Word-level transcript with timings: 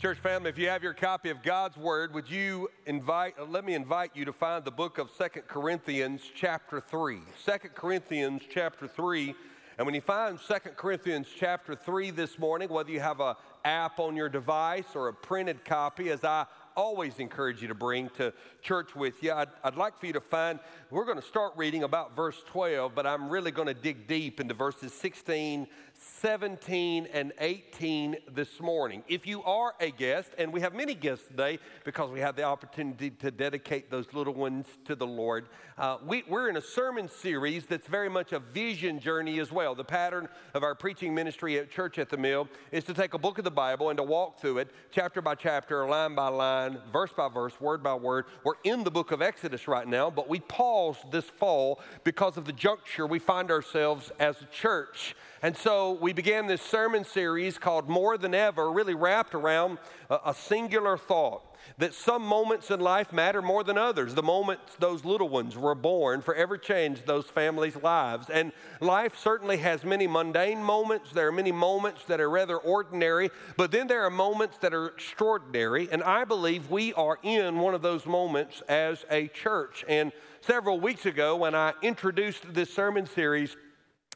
Church 0.00 0.18
family, 0.18 0.48
if 0.48 0.56
you 0.56 0.68
have 0.68 0.84
your 0.84 0.94
copy 0.94 1.28
of 1.28 1.42
God's 1.42 1.76
Word, 1.76 2.14
would 2.14 2.30
you 2.30 2.70
invite, 2.86 3.34
uh, 3.36 3.44
let 3.44 3.64
me 3.64 3.74
invite 3.74 4.12
you 4.14 4.24
to 4.26 4.32
find 4.32 4.64
the 4.64 4.70
book 4.70 4.98
of 4.98 5.10
Second 5.10 5.48
Corinthians, 5.48 6.22
chapter 6.36 6.80
3. 6.80 7.18
2 7.44 7.52
Corinthians, 7.74 8.42
chapter 8.48 8.86
3. 8.86 9.34
And 9.76 9.84
when 9.84 9.96
you 9.96 10.00
find 10.00 10.38
Second 10.38 10.76
Corinthians, 10.76 11.26
chapter 11.36 11.74
3 11.74 12.12
this 12.12 12.38
morning, 12.38 12.68
whether 12.68 12.92
you 12.92 13.00
have 13.00 13.18
an 13.18 13.34
app 13.64 13.98
on 13.98 14.14
your 14.14 14.28
device 14.28 14.84
or 14.94 15.08
a 15.08 15.12
printed 15.12 15.64
copy, 15.64 16.10
as 16.10 16.22
I 16.22 16.46
always 16.78 17.18
encourage 17.18 17.60
you 17.60 17.66
to 17.66 17.74
bring 17.74 18.08
to 18.10 18.32
church 18.62 18.94
with 18.94 19.20
you. 19.20 19.32
I'd, 19.32 19.48
I'd 19.64 19.74
like 19.74 19.98
for 19.98 20.06
you 20.06 20.12
to 20.12 20.20
find, 20.20 20.60
we're 20.92 21.04
going 21.04 21.20
to 21.20 21.26
start 21.26 21.54
reading 21.56 21.82
about 21.82 22.14
verse 22.14 22.40
12, 22.46 22.94
but 22.94 23.04
I'm 23.04 23.28
really 23.28 23.50
going 23.50 23.66
to 23.66 23.74
dig 23.74 24.06
deep 24.06 24.38
into 24.38 24.54
verses 24.54 24.92
16, 24.92 25.66
17, 25.98 27.08
and 27.12 27.32
18 27.40 28.16
this 28.32 28.60
morning. 28.60 29.02
If 29.08 29.26
you 29.26 29.42
are 29.42 29.74
a 29.80 29.90
guest, 29.90 30.30
and 30.38 30.52
we 30.52 30.60
have 30.60 30.72
many 30.72 30.94
guests 30.94 31.26
today 31.26 31.58
because 31.84 32.10
we 32.10 32.20
have 32.20 32.36
the 32.36 32.44
opportunity 32.44 33.10
to 33.10 33.32
dedicate 33.32 33.90
those 33.90 34.06
little 34.12 34.34
ones 34.34 34.66
to 34.84 34.94
the 34.94 35.06
Lord, 35.06 35.46
uh, 35.76 35.98
we, 36.06 36.22
we're 36.28 36.48
in 36.48 36.56
a 36.56 36.60
sermon 36.60 37.08
series 37.08 37.66
that's 37.66 37.88
very 37.88 38.08
much 38.08 38.32
a 38.32 38.38
vision 38.38 39.00
journey 39.00 39.40
as 39.40 39.50
well. 39.50 39.74
The 39.74 39.84
pattern 39.84 40.28
of 40.54 40.62
our 40.62 40.74
preaching 40.74 41.14
ministry 41.14 41.58
at 41.58 41.70
Church 41.70 41.98
at 41.98 42.10
the 42.10 42.16
Mill 42.16 42.48
is 42.70 42.84
to 42.84 42.94
take 42.94 43.14
a 43.14 43.18
book 43.18 43.38
of 43.38 43.44
the 43.44 43.50
Bible 43.50 43.90
and 43.90 43.96
to 43.96 44.04
walk 44.04 44.40
through 44.40 44.58
it 44.58 44.70
chapter 44.92 45.20
by 45.20 45.34
chapter, 45.34 45.88
line 45.88 46.14
by 46.14 46.28
line, 46.28 46.78
verse 46.92 47.12
by 47.16 47.28
verse, 47.28 47.60
word 47.60 47.82
by 47.82 47.94
word. 47.94 48.26
We're 48.44 48.54
in 48.62 48.84
the 48.84 48.90
book 48.90 49.10
of 49.10 49.20
Exodus 49.20 49.66
right 49.66 49.86
now, 49.86 50.10
but 50.10 50.28
we 50.28 50.40
paused 50.40 51.10
this 51.10 51.24
fall 51.24 51.80
because 52.04 52.36
of 52.36 52.44
the 52.44 52.52
juncture 52.52 53.06
we 53.06 53.18
find 53.18 53.50
ourselves 53.50 54.12
as 54.20 54.40
a 54.42 54.46
church. 54.46 55.16
And 55.40 55.56
so 55.56 55.92
we 55.92 56.12
began 56.12 56.48
this 56.48 56.62
sermon 56.62 57.04
series 57.04 57.58
called 57.58 57.88
More 57.88 58.18
Than 58.18 58.34
Ever, 58.34 58.72
really 58.72 58.94
wrapped 58.94 59.36
around 59.36 59.78
a, 60.10 60.18
a 60.26 60.34
singular 60.34 60.98
thought 60.98 61.42
that 61.76 61.94
some 61.94 62.22
moments 62.22 62.70
in 62.72 62.80
life 62.80 63.12
matter 63.12 63.40
more 63.40 63.62
than 63.62 63.78
others. 63.78 64.14
The 64.14 64.22
moments 64.22 64.74
those 64.80 65.04
little 65.04 65.28
ones 65.28 65.56
were 65.56 65.76
born 65.76 66.22
forever 66.22 66.58
changed 66.58 67.06
those 67.06 67.26
families' 67.26 67.76
lives. 67.76 68.28
And 68.30 68.52
life 68.80 69.16
certainly 69.16 69.58
has 69.58 69.84
many 69.84 70.08
mundane 70.08 70.62
moments. 70.62 71.12
There 71.12 71.28
are 71.28 71.32
many 71.32 71.52
moments 71.52 72.04
that 72.06 72.20
are 72.20 72.30
rather 72.30 72.56
ordinary, 72.56 73.30
but 73.56 73.70
then 73.70 73.86
there 73.86 74.02
are 74.02 74.10
moments 74.10 74.58
that 74.58 74.74
are 74.74 74.86
extraordinary. 74.86 75.88
And 75.92 76.02
I 76.02 76.24
believe 76.24 76.68
we 76.70 76.92
are 76.94 77.18
in 77.22 77.58
one 77.58 77.74
of 77.74 77.82
those 77.82 78.06
moments 78.06 78.60
as 78.68 79.04
a 79.08 79.28
church. 79.28 79.84
And 79.88 80.10
several 80.40 80.80
weeks 80.80 81.06
ago, 81.06 81.36
when 81.36 81.54
I 81.54 81.74
introduced 81.82 82.54
this 82.54 82.72
sermon 82.72 83.06
series, 83.06 83.56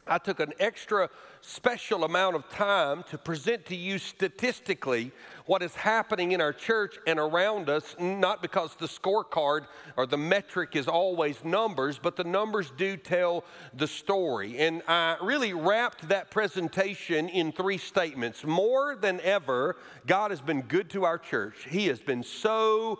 I 0.06 0.18
took 0.18 0.40
an 0.40 0.52
extra 0.58 1.08
special 1.42 2.04
amount 2.04 2.34
of 2.34 2.48
time 2.50 3.04
to 3.10 3.18
present 3.18 3.66
to 3.66 3.76
you 3.76 3.98
statistically 3.98 5.12
what 5.46 5.62
is 5.62 5.74
happening 5.74 6.32
in 6.32 6.40
our 6.40 6.52
church 6.52 6.98
and 7.06 7.18
around 7.18 7.68
us, 7.68 7.94
not 8.00 8.42
because 8.42 8.74
the 8.76 8.86
scorecard 8.86 9.66
or 9.96 10.06
the 10.06 10.16
metric 10.16 10.74
is 10.74 10.88
always 10.88 11.44
numbers, 11.44 12.00
but 12.02 12.16
the 12.16 12.24
numbers 12.24 12.72
do 12.76 12.96
tell 12.96 13.44
the 13.74 13.86
story. 13.86 14.58
And 14.58 14.82
I 14.88 15.16
really 15.22 15.52
wrapped 15.52 16.08
that 16.08 16.30
presentation 16.30 17.28
in 17.28 17.52
three 17.52 17.78
statements. 17.78 18.44
More 18.44 18.96
than 18.96 19.20
ever, 19.20 19.76
God 20.06 20.30
has 20.30 20.40
been 20.40 20.62
good 20.62 20.90
to 20.90 21.04
our 21.04 21.18
church. 21.18 21.66
He 21.68 21.86
has 21.86 22.00
been 22.00 22.22
so 22.22 22.98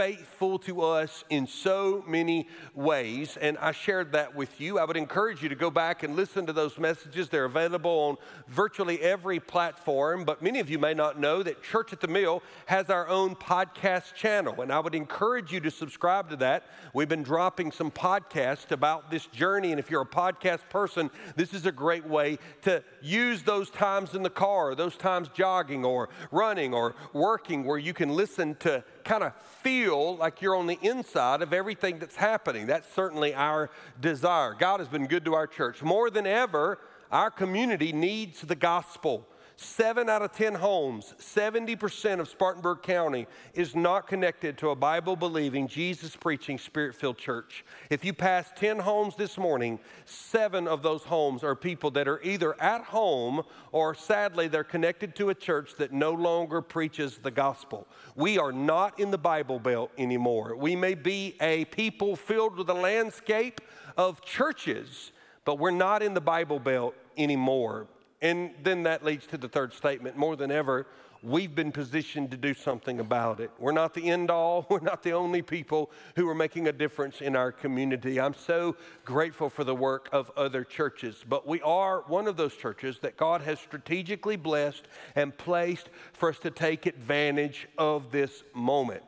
faithful 0.00 0.58
to 0.58 0.80
us 0.80 1.24
in 1.28 1.46
so 1.46 2.02
many 2.08 2.48
ways. 2.74 3.36
And 3.36 3.58
I 3.58 3.72
shared 3.72 4.12
that 4.12 4.34
with 4.34 4.58
you. 4.58 4.78
I 4.78 4.84
would 4.84 4.96
encourage 4.96 5.42
you 5.42 5.50
to 5.50 5.54
go 5.54 5.70
back 5.70 6.02
and 6.02 6.16
listen 6.16 6.46
to 6.46 6.54
those 6.54 6.78
messages. 6.78 7.28
They're 7.28 7.44
available 7.44 7.90
on 7.90 8.16
virtually 8.48 8.98
every 9.02 9.40
platform. 9.40 10.24
But 10.24 10.40
many 10.40 10.58
of 10.58 10.70
you 10.70 10.78
may 10.78 10.94
not 10.94 11.20
know 11.20 11.42
that 11.42 11.62
Church 11.62 11.92
at 11.92 12.00
the 12.00 12.08
Mill 12.08 12.42
has 12.64 12.88
our 12.88 13.08
own 13.08 13.36
podcast 13.36 14.14
channel. 14.14 14.62
And 14.62 14.72
I 14.72 14.80
would 14.80 14.94
encourage 14.94 15.52
you 15.52 15.60
to 15.60 15.70
subscribe 15.70 16.30
to 16.30 16.36
that. 16.36 16.64
We've 16.94 17.06
been 17.06 17.22
dropping 17.22 17.70
some 17.70 17.90
podcasts 17.90 18.70
about 18.70 19.10
this 19.10 19.26
journey. 19.26 19.70
And 19.70 19.78
if 19.78 19.90
you're 19.90 20.00
a 20.00 20.06
podcast 20.06 20.66
person, 20.70 21.10
this 21.36 21.52
is 21.52 21.66
a 21.66 21.72
great 21.72 22.06
way 22.06 22.38
to 22.62 22.82
use 23.02 23.42
those 23.42 23.68
times 23.68 24.14
in 24.14 24.22
the 24.22 24.30
car, 24.30 24.74
those 24.74 24.96
times 24.96 25.28
jogging 25.34 25.84
or 25.84 26.08
running 26.30 26.72
or 26.72 26.94
working 27.12 27.64
where 27.64 27.76
you 27.76 27.92
can 27.92 28.08
listen 28.08 28.54
to 28.60 28.82
kind 29.04 29.22
of 29.22 29.34
feel 29.62 30.16
like 30.16 30.42
you're 30.42 30.56
on 30.56 30.66
the 30.66 30.78
inside 30.82 31.42
of 31.42 31.52
everything 31.52 31.98
that's 31.98 32.16
happening. 32.16 32.66
That's 32.66 32.92
certainly 32.94 33.34
our 33.34 33.70
desire. 34.00 34.54
God 34.58 34.80
has 34.80 34.88
been 34.88 35.06
good 35.06 35.24
to 35.24 35.34
our 35.34 35.46
church. 35.46 35.82
More 35.82 36.10
than 36.10 36.26
ever, 36.26 36.78
our 37.10 37.30
community 37.30 37.92
needs 37.92 38.40
the 38.42 38.54
gospel. 38.54 39.26
Seven 39.62 40.08
out 40.08 40.22
of 40.22 40.32
10 40.32 40.54
homes, 40.54 41.14
70% 41.18 42.18
of 42.18 42.30
Spartanburg 42.30 42.80
County 42.80 43.26
is 43.52 43.76
not 43.76 44.06
connected 44.06 44.56
to 44.56 44.70
a 44.70 44.74
Bible 44.74 45.16
believing, 45.16 45.68
Jesus 45.68 46.16
preaching, 46.16 46.56
spirit 46.56 46.94
filled 46.94 47.18
church. 47.18 47.62
If 47.90 48.02
you 48.02 48.14
pass 48.14 48.50
10 48.56 48.78
homes 48.78 49.16
this 49.16 49.36
morning, 49.36 49.78
seven 50.06 50.66
of 50.66 50.82
those 50.82 51.02
homes 51.02 51.44
are 51.44 51.54
people 51.54 51.90
that 51.90 52.08
are 52.08 52.22
either 52.22 52.58
at 52.58 52.84
home 52.84 53.42
or 53.70 53.94
sadly 53.94 54.48
they're 54.48 54.64
connected 54.64 55.14
to 55.16 55.28
a 55.28 55.34
church 55.34 55.74
that 55.76 55.92
no 55.92 56.12
longer 56.12 56.62
preaches 56.62 57.18
the 57.18 57.30
gospel. 57.30 57.86
We 58.16 58.38
are 58.38 58.52
not 58.52 58.98
in 58.98 59.10
the 59.10 59.18
Bible 59.18 59.58
Belt 59.58 59.92
anymore. 59.98 60.56
We 60.56 60.74
may 60.74 60.94
be 60.94 61.36
a 61.38 61.66
people 61.66 62.16
filled 62.16 62.56
with 62.56 62.70
a 62.70 62.74
landscape 62.74 63.60
of 63.98 64.24
churches, 64.24 65.12
but 65.44 65.58
we're 65.58 65.70
not 65.70 66.02
in 66.02 66.14
the 66.14 66.20
Bible 66.22 66.60
Belt 66.60 66.94
anymore. 67.18 67.88
And 68.22 68.50
then 68.62 68.82
that 68.84 69.04
leads 69.04 69.26
to 69.28 69.38
the 69.38 69.48
third 69.48 69.72
statement 69.72 70.16
more 70.16 70.36
than 70.36 70.50
ever, 70.50 70.86
we've 71.22 71.54
been 71.54 71.72
positioned 71.72 72.30
to 72.30 72.36
do 72.36 72.54
something 72.54 73.00
about 73.00 73.40
it. 73.40 73.50
We're 73.58 73.72
not 73.72 73.94
the 73.94 74.08
end 74.08 74.30
all, 74.30 74.66
we're 74.70 74.80
not 74.80 75.02
the 75.02 75.12
only 75.12 75.42
people 75.42 75.90
who 76.16 76.28
are 76.28 76.34
making 76.34 76.68
a 76.68 76.72
difference 76.72 77.20
in 77.20 77.36
our 77.36 77.52
community. 77.52 78.20
I'm 78.20 78.34
so 78.34 78.76
grateful 79.04 79.50
for 79.50 79.64
the 79.64 79.74
work 79.74 80.08
of 80.12 80.30
other 80.36 80.64
churches, 80.64 81.24
but 81.28 81.46
we 81.46 81.60
are 81.62 82.04
one 82.06 82.26
of 82.26 82.36
those 82.36 82.54
churches 82.54 82.98
that 83.00 83.16
God 83.16 83.40
has 83.42 83.58
strategically 83.58 84.36
blessed 84.36 84.86
and 85.14 85.36
placed 85.36 85.88
for 86.12 86.30
us 86.30 86.38
to 86.40 86.50
take 86.50 86.86
advantage 86.86 87.68
of 87.78 88.10
this 88.10 88.42
moment. 88.54 89.02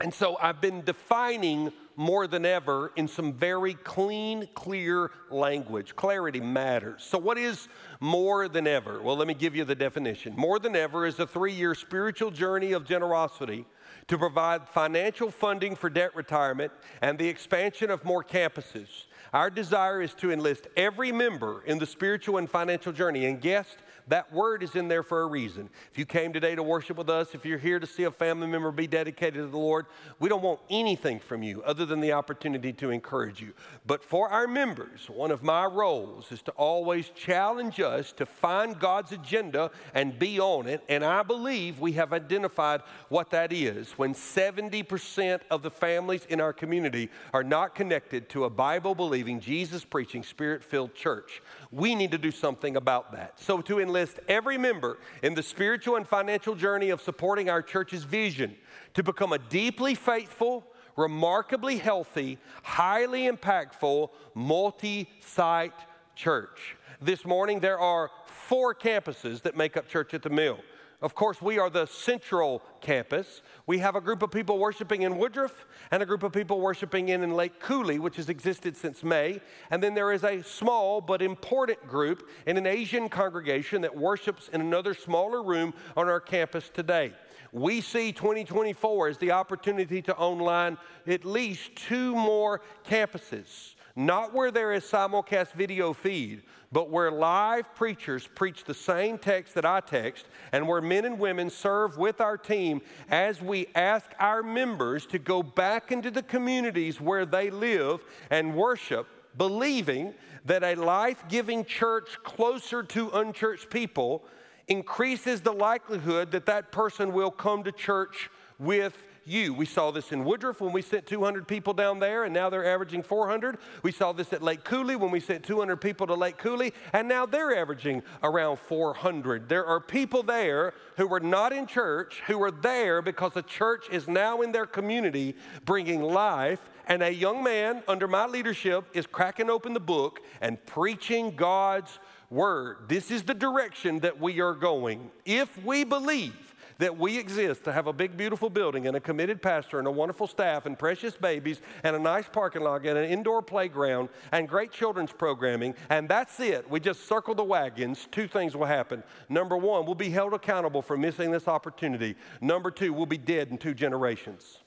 And 0.00 0.12
so 0.12 0.36
I've 0.40 0.60
been 0.60 0.82
defining 0.82 1.72
more 1.96 2.26
than 2.26 2.44
ever 2.44 2.92
in 2.96 3.08
some 3.08 3.32
very 3.32 3.74
clean, 3.74 4.48
clear 4.54 5.10
language. 5.30 5.96
Clarity 5.96 6.40
matters. 6.40 7.02
So, 7.02 7.18
what 7.18 7.38
is 7.38 7.68
more 8.00 8.48
than 8.48 8.66
ever? 8.66 9.00
Well, 9.02 9.16
let 9.16 9.26
me 9.26 9.34
give 9.34 9.56
you 9.56 9.64
the 9.64 9.74
definition. 9.74 10.34
More 10.36 10.58
than 10.58 10.76
ever 10.76 11.06
is 11.06 11.18
a 11.18 11.26
three 11.26 11.52
year 11.52 11.74
spiritual 11.74 12.30
journey 12.30 12.72
of 12.72 12.84
generosity 12.84 13.64
to 14.08 14.18
provide 14.18 14.68
financial 14.68 15.30
funding 15.30 15.74
for 15.74 15.90
debt 15.90 16.14
retirement 16.14 16.72
and 17.02 17.18
the 17.18 17.28
expansion 17.28 17.90
of 17.90 18.04
more 18.04 18.22
campuses. 18.22 19.06
Our 19.32 19.50
desire 19.50 20.00
is 20.00 20.14
to 20.14 20.30
enlist 20.30 20.68
every 20.76 21.12
member 21.12 21.62
in 21.66 21.78
the 21.78 21.86
spiritual 21.86 22.38
and 22.38 22.48
financial 22.48 22.92
journey. 22.92 23.26
And 23.26 23.40
guest, 23.40 23.78
that 24.08 24.32
word 24.32 24.62
is 24.62 24.76
in 24.76 24.86
there 24.86 25.02
for 25.02 25.22
a 25.22 25.26
reason. 25.26 25.68
If 25.90 25.98
you 25.98 26.06
came 26.06 26.32
today 26.32 26.54
to 26.54 26.62
worship 26.62 26.96
with 26.96 27.10
us, 27.10 27.34
if 27.34 27.44
you're 27.44 27.58
here 27.58 27.80
to 27.80 27.86
see 27.86 28.04
a 28.04 28.10
family 28.10 28.46
member 28.46 28.70
be 28.70 28.86
dedicated 28.86 29.34
to 29.34 29.46
the 29.48 29.58
Lord, 29.58 29.86
we 30.20 30.28
don't 30.28 30.42
want 30.42 30.60
anything 30.70 31.18
from 31.18 31.42
you 31.42 31.62
other 31.64 31.84
than 31.84 32.00
the 32.00 32.12
opportunity 32.12 32.72
to 32.74 32.90
encourage 32.90 33.40
you. 33.40 33.52
But 33.84 34.04
for 34.04 34.28
our 34.28 34.46
members, 34.46 35.10
one 35.10 35.32
of 35.32 35.42
my 35.42 35.64
roles 35.64 36.30
is 36.30 36.40
to 36.42 36.52
always 36.52 37.08
challenge 37.10 37.80
us 37.80 38.12
to 38.12 38.26
find 38.26 38.78
God's 38.78 39.10
agenda 39.10 39.72
and 39.92 40.16
be 40.16 40.38
on 40.38 40.68
it. 40.68 40.84
And 40.88 41.04
I 41.04 41.24
believe 41.24 41.80
we 41.80 41.92
have 41.92 42.12
identified 42.12 42.82
what 43.08 43.30
that 43.30 43.52
is 43.52 43.90
when 43.92 44.14
70% 44.14 45.40
of 45.50 45.62
the 45.62 45.70
families 45.70 46.26
in 46.28 46.40
our 46.40 46.52
community 46.52 47.10
are 47.34 47.44
not 47.44 47.74
connected 47.74 48.28
to 48.30 48.44
a 48.44 48.50
Bible 48.50 48.94
believing, 48.94 49.40
Jesus 49.40 49.84
preaching, 49.84 50.22
spirit 50.22 50.62
filled 50.62 50.94
church. 50.94 51.42
We 51.72 51.96
need 51.96 52.12
to 52.12 52.18
do 52.18 52.30
something 52.30 52.76
about 52.76 53.10
that. 53.12 53.40
So, 53.40 53.60
to 53.62 53.80
enlist 53.80 53.95
every 54.28 54.58
member 54.58 54.98
in 55.22 55.34
the 55.34 55.42
spiritual 55.42 55.96
and 55.96 56.06
financial 56.06 56.54
journey 56.54 56.90
of 56.90 57.00
supporting 57.00 57.48
our 57.48 57.62
church's 57.62 58.04
vision 58.04 58.54
to 58.94 59.02
become 59.02 59.32
a 59.32 59.38
deeply 59.38 59.94
faithful, 59.94 60.64
remarkably 60.96 61.78
healthy, 61.78 62.38
highly 62.62 63.28
impactful, 63.30 64.10
multi 64.34 65.08
site 65.20 65.72
church. 66.14 66.76
This 67.00 67.24
morning, 67.24 67.60
there 67.60 67.78
are 67.78 68.10
four 68.26 68.74
campuses 68.74 69.42
that 69.42 69.56
make 69.56 69.76
up 69.76 69.88
Church 69.88 70.14
at 70.14 70.22
the 70.22 70.30
Mill. 70.30 70.58
Of 71.06 71.14
course, 71.14 71.40
we 71.40 71.60
are 71.60 71.70
the 71.70 71.86
central 71.86 72.64
campus. 72.80 73.40
We 73.64 73.78
have 73.78 73.94
a 73.94 74.00
group 74.00 74.24
of 74.24 74.32
people 74.32 74.58
worshiping 74.58 75.02
in 75.02 75.18
Woodruff 75.18 75.64
and 75.92 76.02
a 76.02 76.06
group 76.06 76.24
of 76.24 76.32
people 76.32 76.58
worshiping 76.58 77.10
in, 77.10 77.22
in 77.22 77.36
Lake 77.36 77.60
Cooley, 77.60 78.00
which 78.00 78.16
has 78.16 78.28
existed 78.28 78.76
since 78.76 79.04
May. 79.04 79.40
And 79.70 79.80
then 79.80 79.94
there 79.94 80.10
is 80.10 80.24
a 80.24 80.42
small 80.42 81.00
but 81.00 81.22
important 81.22 81.86
group 81.86 82.28
in 82.44 82.56
an 82.56 82.66
Asian 82.66 83.08
congregation 83.08 83.82
that 83.82 83.96
worships 83.96 84.48
in 84.48 84.60
another 84.60 84.94
smaller 84.94 85.44
room 85.44 85.74
on 85.96 86.08
our 86.08 86.18
campus 86.18 86.70
today. 86.74 87.12
We 87.52 87.82
see 87.82 88.10
2024 88.10 89.06
as 89.06 89.18
the 89.18 89.30
opportunity 89.30 90.02
to 90.02 90.16
online 90.16 90.76
at 91.06 91.24
least 91.24 91.76
two 91.76 92.16
more 92.16 92.62
campuses 92.84 93.75
not 93.96 94.34
where 94.34 94.50
there 94.50 94.74
is 94.74 94.84
simulcast 94.84 95.52
video 95.52 95.94
feed, 95.94 96.42
but 96.70 96.90
where 96.90 97.10
live 97.10 97.74
preachers 97.74 98.28
preach 98.34 98.64
the 98.64 98.74
same 98.74 99.16
text 99.16 99.54
that 99.54 99.64
I 99.64 99.80
text, 99.80 100.26
and 100.52 100.68
where 100.68 100.82
men 100.82 101.06
and 101.06 101.18
women 101.18 101.48
serve 101.48 101.96
with 101.96 102.20
our 102.20 102.36
team 102.36 102.82
as 103.08 103.40
we 103.40 103.68
ask 103.74 104.10
our 104.20 104.42
members 104.42 105.06
to 105.06 105.18
go 105.18 105.42
back 105.42 105.90
into 105.90 106.10
the 106.10 106.22
communities 106.22 107.00
where 107.00 107.24
they 107.24 107.48
live 107.48 108.04
and 108.30 108.54
worship, 108.54 109.06
believing 109.38 110.12
that 110.44 110.62
a 110.62 110.74
life 110.74 111.24
giving 111.28 111.64
church 111.64 112.18
closer 112.22 112.82
to 112.82 113.10
unchurched 113.10 113.70
people 113.70 114.24
increases 114.68 115.40
the 115.40 115.52
likelihood 115.52 116.30
that 116.32 116.46
that 116.46 116.70
person 116.70 117.12
will 117.12 117.30
come 117.30 117.64
to 117.64 117.72
church 117.72 118.28
with 118.58 118.96
you. 119.26 119.52
We 119.52 119.66
saw 119.66 119.90
this 119.90 120.12
in 120.12 120.24
Woodruff 120.24 120.60
when 120.60 120.72
we 120.72 120.82
sent 120.82 121.06
200 121.06 121.46
people 121.46 121.74
down 121.74 121.98
there, 121.98 122.24
and 122.24 122.32
now 122.32 122.48
they're 122.48 122.64
averaging 122.64 123.02
400. 123.02 123.58
We 123.82 123.92
saw 123.92 124.12
this 124.12 124.32
at 124.32 124.42
Lake 124.42 124.64
Cooley 124.64 124.96
when 124.96 125.10
we 125.10 125.20
sent 125.20 125.44
200 125.44 125.76
people 125.76 126.06
to 126.06 126.14
Lake 126.14 126.38
Cooley, 126.38 126.72
and 126.92 127.08
now 127.08 127.26
they're 127.26 127.56
averaging 127.56 128.02
around 128.22 128.58
400. 128.58 129.48
There 129.48 129.66
are 129.66 129.80
people 129.80 130.22
there 130.22 130.74
who 130.96 131.06
were 131.06 131.20
not 131.20 131.52
in 131.52 131.66
church, 131.66 132.22
who 132.26 132.42
are 132.42 132.50
there 132.50 133.02
because 133.02 133.32
the 133.32 133.42
church 133.42 133.86
is 133.90 134.08
now 134.08 134.42
in 134.42 134.52
their 134.52 134.66
community 134.66 135.34
bringing 135.64 136.02
life. 136.02 136.60
And 136.88 137.02
a 137.02 137.12
young 137.12 137.42
man 137.42 137.82
under 137.88 138.06
my 138.06 138.26
leadership 138.26 138.84
is 138.94 139.06
cracking 139.06 139.50
open 139.50 139.74
the 139.74 139.80
book 139.80 140.20
and 140.40 140.64
preaching 140.66 141.34
God's 141.34 141.98
word. 142.30 142.88
This 142.88 143.10
is 143.10 143.24
the 143.24 143.34
direction 143.34 144.00
that 144.00 144.20
we 144.20 144.40
are 144.40 144.54
going. 144.54 145.10
If 145.24 145.64
we 145.64 145.84
believe 145.84 146.45
that 146.78 146.96
we 146.96 147.18
exist 147.18 147.64
to 147.64 147.72
have 147.72 147.86
a 147.86 147.92
big, 147.92 148.16
beautiful 148.16 148.50
building 148.50 148.86
and 148.86 148.96
a 148.96 149.00
committed 149.00 149.40
pastor 149.40 149.78
and 149.78 149.88
a 149.88 149.90
wonderful 149.90 150.26
staff 150.26 150.66
and 150.66 150.78
precious 150.78 151.16
babies 151.16 151.60
and 151.82 151.96
a 151.96 151.98
nice 151.98 152.28
parking 152.28 152.62
lot 152.62 152.84
and 152.84 152.98
an 152.98 153.10
indoor 153.10 153.40
playground 153.40 154.08
and 154.32 154.48
great 154.48 154.70
children's 154.70 155.12
programming, 155.12 155.74
and 155.88 156.08
that's 156.08 156.38
it. 156.40 156.68
We 156.70 156.80
just 156.80 157.08
circle 157.08 157.34
the 157.34 157.44
wagons. 157.44 158.06
Two 158.10 158.28
things 158.28 158.56
will 158.56 158.66
happen. 158.66 159.02
Number 159.28 159.56
one, 159.56 159.86
we'll 159.86 159.94
be 159.94 160.10
held 160.10 160.34
accountable 160.34 160.82
for 160.82 160.96
missing 160.96 161.30
this 161.30 161.48
opportunity. 161.48 162.16
Number 162.40 162.70
two, 162.70 162.92
we'll 162.92 163.06
be 163.06 163.18
dead 163.18 163.48
in 163.48 163.58
two 163.58 163.74
generations. 163.74 164.58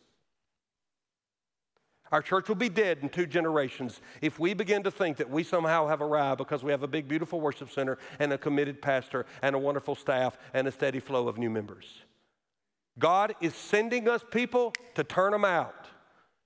Our 2.11 2.21
church 2.21 2.47
will 2.47 2.55
be 2.55 2.69
dead 2.69 2.99
in 3.01 3.09
two 3.09 3.27
generations 3.27 4.01
if 4.21 4.39
we 4.39 4.53
begin 4.53 4.83
to 4.83 4.91
think 4.91 5.17
that 5.17 5.29
we 5.29 5.43
somehow 5.43 5.87
have 5.87 6.01
arrived 6.01 6.39
because 6.39 6.63
we 6.63 6.71
have 6.71 6.81
a 6.81 6.87
big, 6.87 7.07
beautiful 7.07 7.39
worship 7.39 7.69
center 7.69 7.99
and 8.19 8.33
a 8.33 8.37
committed 8.37 8.81
pastor 8.81 9.25
and 9.43 9.55
a 9.55 9.59
wonderful 9.59 9.95
staff 9.95 10.37
and 10.53 10.67
a 10.67 10.71
steady 10.71 10.99
flow 10.99 11.27
of 11.27 11.37
new 11.37 11.49
members. 11.49 12.03
God 12.97 13.35
is 13.41 13.53
sending 13.53 14.09
us 14.09 14.23
people 14.29 14.73
to 14.95 15.03
turn 15.03 15.31
them 15.31 15.45
out, 15.45 15.87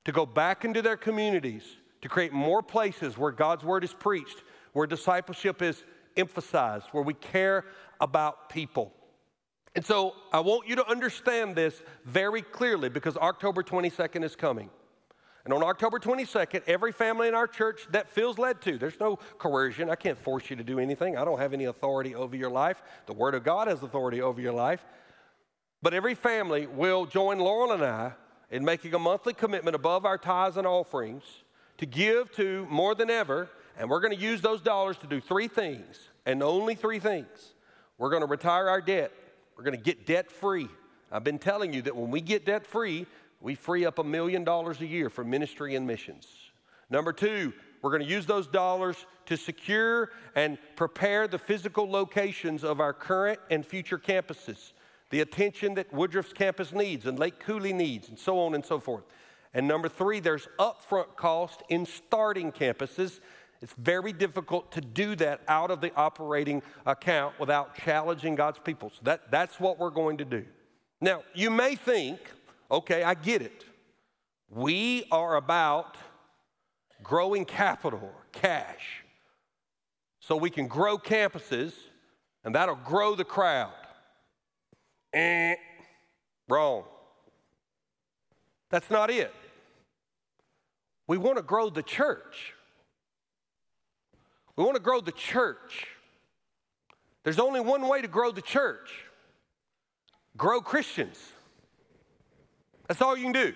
to 0.05 0.11
go 0.11 0.25
back 0.25 0.65
into 0.65 0.81
their 0.81 0.97
communities, 0.97 1.63
to 2.01 2.09
create 2.09 2.33
more 2.33 2.61
places 2.61 3.17
where 3.17 3.31
God's 3.31 3.63
word 3.63 3.83
is 3.83 3.93
preached, 3.93 4.43
where 4.73 4.85
discipleship 4.85 5.61
is 5.61 5.83
emphasized, 6.17 6.87
where 6.91 7.03
we 7.03 7.13
care 7.13 7.65
about 8.01 8.49
people. 8.49 8.93
And 9.75 9.85
so 9.85 10.13
I 10.31 10.41
want 10.41 10.67
you 10.67 10.75
to 10.75 10.87
understand 10.87 11.55
this 11.55 11.81
very 12.05 12.41
clearly 12.41 12.89
because 12.89 13.17
October 13.17 13.63
22nd 13.63 14.23
is 14.23 14.35
coming. 14.35 14.69
And 15.45 15.53
on 15.53 15.61
October 15.61 15.99
22nd, 15.99 16.63
every 16.67 16.93
family 16.93 17.27
in 17.27 17.35
our 17.35 17.47
church 17.47 17.85
that 17.91 18.09
feels 18.09 18.37
led 18.37 18.61
to, 18.61 18.77
there's 18.77 18.99
no 18.99 19.17
coercion. 19.37 19.89
I 19.89 19.95
can't 19.95 20.17
force 20.17 20.49
you 20.49 20.55
to 20.55 20.63
do 20.63 20.79
anything. 20.79 21.17
I 21.17 21.25
don't 21.25 21.39
have 21.39 21.51
any 21.51 21.65
authority 21.65 22.15
over 22.15 22.35
your 22.35 22.49
life. 22.49 22.81
The 23.07 23.13
Word 23.13 23.35
of 23.35 23.43
God 23.43 23.67
has 23.67 23.83
authority 23.83 24.21
over 24.21 24.39
your 24.39 24.53
life. 24.53 24.85
But 25.81 25.93
every 25.93 26.15
family 26.15 26.65
will 26.65 27.05
join 27.05 27.39
Laurel 27.39 27.73
and 27.73 27.83
I 27.83 28.13
in 28.51 28.63
making 28.63 28.93
a 28.93 28.99
monthly 28.99 29.33
commitment 29.33 29.75
above 29.75 30.05
our 30.05 30.17
tithes 30.17 30.55
and 30.55 30.65
offerings 30.65 31.23
to 31.77 31.85
give 31.85 32.31
to 32.35 32.65
more 32.69 32.95
than 32.95 33.09
ever. 33.09 33.49
And 33.77 33.89
we're 33.89 33.99
going 33.99 34.15
to 34.15 34.21
use 34.21 34.39
those 34.39 34.61
dollars 34.61 34.97
to 34.99 35.07
do 35.07 35.19
three 35.19 35.49
things, 35.49 36.09
and 36.25 36.41
only 36.41 36.75
three 36.75 36.99
things. 36.99 37.53
We're 37.97 38.11
going 38.11 38.21
to 38.21 38.27
retire 38.27 38.69
our 38.69 38.79
debt, 38.81 39.11
we're 39.57 39.63
going 39.63 39.75
to 39.75 39.83
get 39.83 40.05
debt 40.05 40.31
free. 40.31 40.69
I've 41.11 41.23
been 41.23 41.37
telling 41.37 41.73
you 41.73 41.83
that 41.83 41.95
when 41.95 42.09
we 42.09 42.21
get 42.21 42.45
debt 42.45 42.65
free, 42.65 43.05
we 43.43 43.55
free 43.55 43.85
up 43.85 43.99
a 43.99 44.03
million 44.03 44.43
dollars 44.43 44.79
a 44.81 44.87
year 44.87 45.09
for 45.09 45.23
ministry 45.23 45.75
and 45.75 45.85
missions. 45.85 46.27
Number 46.89 47.11
two, 47.11 47.53
we're 47.81 47.91
going 47.91 48.01
to 48.01 48.09
use 48.09 48.25
those 48.25 48.47
dollars 48.47 49.05
to 49.25 49.35
secure 49.35 50.11
and 50.35 50.57
prepare 50.77 51.27
the 51.27 51.37
physical 51.37 51.89
locations 51.89 52.63
of 52.63 52.79
our 52.79 52.93
current 52.93 53.39
and 53.51 53.65
future 53.65 53.99
campuses, 53.99 54.71
the 55.09 55.19
attention 55.19 55.73
that 55.75 55.93
Woodruff's 55.93 56.31
campus 56.31 56.71
needs 56.71 57.05
and 57.05 57.19
Lake 57.19 57.39
Cooley 57.39 57.73
needs, 57.73 58.07
and 58.07 58.17
so 58.17 58.39
on 58.39 58.55
and 58.55 58.65
so 58.65 58.79
forth. 58.79 59.03
And 59.53 59.67
number 59.67 59.89
three, 59.89 60.21
there's 60.21 60.47
upfront 60.57 61.17
cost 61.17 61.63
in 61.67 61.85
starting 61.85 62.49
campuses. 62.49 63.19
It's 63.61 63.73
very 63.73 64.13
difficult 64.13 64.71
to 64.71 64.81
do 64.81 65.15
that 65.17 65.41
out 65.49 65.69
of 65.69 65.81
the 65.81 65.93
operating 65.95 66.61
account 66.85 67.37
without 67.39 67.75
challenging 67.75 68.35
God's 68.35 68.59
people. 68.59 68.89
So 68.89 68.99
that, 69.03 69.29
that's 69.29 69.59
what 69.59 69.79
we're 69.79 69.89
going 69.89 70.17
to 70.17 70.25
do. 70.25 70.45
Now, 71.01 71.23
you 71.33 71.49
may 71.49 71.75
think, 71.75 72.19
Okay, 72.73 73.03
I 73.03 73.13
get 73.13 73.43
it. 73.43 73.63
We 74.49 75.05
are 75.11 75.35
about 75.35 75.95
growing 77.03 77.45
capital, 77.45 78.11
cash, 78.31 79.03
so 80.19 80.35
we 80.35 80.49
can 80.49 80.67
grow 80.67 80.97
campuses 80.97 81.73
and 82.43 82.55
that'll 82.55 82.75
grow 82.75 83.13
the 83.13 83.23
crowd. 83.23 83.73
Eh, 85.13 85.53
wrong. 86.49 86.85
That's 88.71 88.89
not 88.89 89.11
it. 89.11 89.31
We 91.05 91.19
want 91.19 91.37
to 91.37 91.43
grow 91.43 91.69
the 91.69 91.83
church. 91.83 92.55
We 94.55 94.63
want 94.63 94.77
to 94.77 94.81
grow 94.81 94.99
the 94.99 95.11
church. 95.11 95.85
There's 97.23 97.39
only 97.39 97.59
one 97.59 97.87
way 97.87 98.01
to 98.01 98.07
grow 98.07 98.31
the 98.31 98.41
church 98.41 98.89
grow 100.35 100.59
Christians. 100.59 101.32
That's 102.87 103.01
all 103.01 103.15
you 103.15 103.23
can 103.23 103.31
do. 103.33 103.53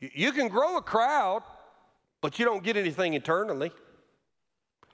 You 0.00 0.32
can 0.32 0.48
grow 0.48 0.76
a 0.76 0.82
crowd, 0.82 1.42
but 2.20 2.38
you 2.38 2.44
don't 2.44 2.62
get 2.62 2.76
anything 2.76 3.14
eternally. 3.14 3.70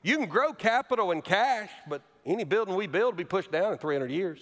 You 0.02 0.16
can 0.19 0.26
grow 0.26 0.52
capital 0.52 1.12
and 1.12 1.22
cash, 1.22 1.70
but 1.88 2.02
any 2.25 2.44
building 2.44 2.75
we 2.75 2.87
build 2.87 3.14
will 3.14 3.19
be 3.19 3.25
pushed 3.25 3.52
down 3.52 3.72
in 3.72 3.78
300 3.78 4.10
years. 4.10 4.40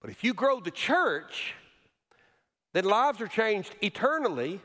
But 0.00 0.10
if 0.10 0.22
you 0.22 0.34
grow 0.34 0.60
the 0.60 0.70
church, 0.70 1.54
then 2.72 2.84
lives 2.84 3.20
are 3.20 3.28
changed 3.28 3.74
eternally 3.82 4.60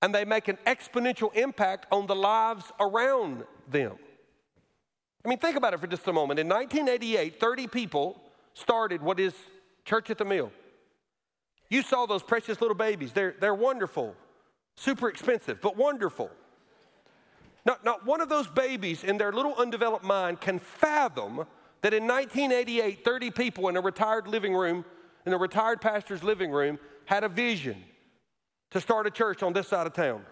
and 0.00 0.14
they 0.14 0.24
make 0.24 0.48
an 0.48 0.58
exponential 0.66 1.34
impact 1.34 1.86
on 1.90 2.06
the 2.06 2.14
lives 2.14 2.64
around 2.80 3.44
them. 3.70 3.98
I 5.24 5.28
mean, 5.28 5.38
think 5.38 5.56
about 5.56 5.74
it 5.74 5.80
for 5.80 5.86
just 5.86 6.06
a 6.06 6.12
moment. 6.12 6.38
In 6.38 6.48
1988, 6.48 7.40
30 7.40 7.66
people 7.66 8.20
started 8.54 9.02
what 9.02 9.18
is 9.18 9.34
Church 9.84 10.10
at 10.10 10.18
the 10.18 10.24
Mill. 10.24 10.52
You 11.70 11.82
saw 11.82 12.06
those 12.06 12.22
precious 12.22 12.60
little 12.60 12.76
babies. 12.76 13.12
They're, 13.12 13.34
they're 13.40 13.54
wonderful, 13.54 14.14
super 14.76 15.08
expensive, 15.08 15.60
but 15.60 15.76
wonderful. 15.76 16.30
Not, 17.64 17.84
not 17.84 18.06
one 18.06 18.20
of 18.20 18.28
those 18.28 18.48
babies 18.48 19.04
in 19.04 19.18
their 19.18 19.32
little 19.32 19.54
undeveloped 19.56 20.04
mind 20.04 20.40
can 20.40 20.58
fathom 20.58 21.44
that 21.82 21.92
in 21.92 22.06
1988, 22.06 23.04
30 23.04 23.30
people 23.30 23.68
in 23.68 23.76
a 23.76 23.80
retired 23.80 24.26
living 24.26 24.54
room, 24.54 24.84
in 25.26 25.32
a 25.32 25.38
retired 25.38 25.80
pastor's 25.80 26.22
living 26.22 26.50
room, 26.50 26.78
had 27.04 27.24
a 27.24 27.28
vision 27.28 27.84
to 28.70 28.80
start 28.80 29.06
a 29.06 29.10
church 29.10 29.42
on 29.42 29.52
this 29.52 29.68
side 29.68 29.86
of 29.86 29.92
town. 29.92 30.22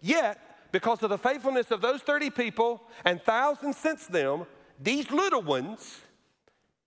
Yet, 0.00 0.40
because 0.72 1.02
of 1.02 1.10
the 1.10 1.18
faithfulness 1.18 1.70
of 1.70 1.80
those 1.80 2.00
30 2.02 2.30
people 2.30 2.82
and 3.04 3.22
thousands 3.22 3.76
since 3.76 4.06
them, 4.06 4.46
these 4.80 5.10
little 5.10 5.42
ones 5.42 6.00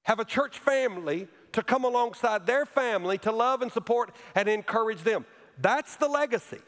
have 0.03 0.20
a 0.20 0.25
church 0.25 0.60
family 0.60 1.27
to 1.53 1.63
come 1.63 1.84
alongside 1.84 2.46
their 2.46 2.65
family 2.65 3.17
to 3.20 3.31
love 3.31 3.62
and 3.62 3.72
support 3.72 4.15
and 4.36 4.48
encourage 4.48 5.03
them. 5.03 5.25
That's 5.60 5.96
the 5.98 6.08
legacy. 6.08 6.62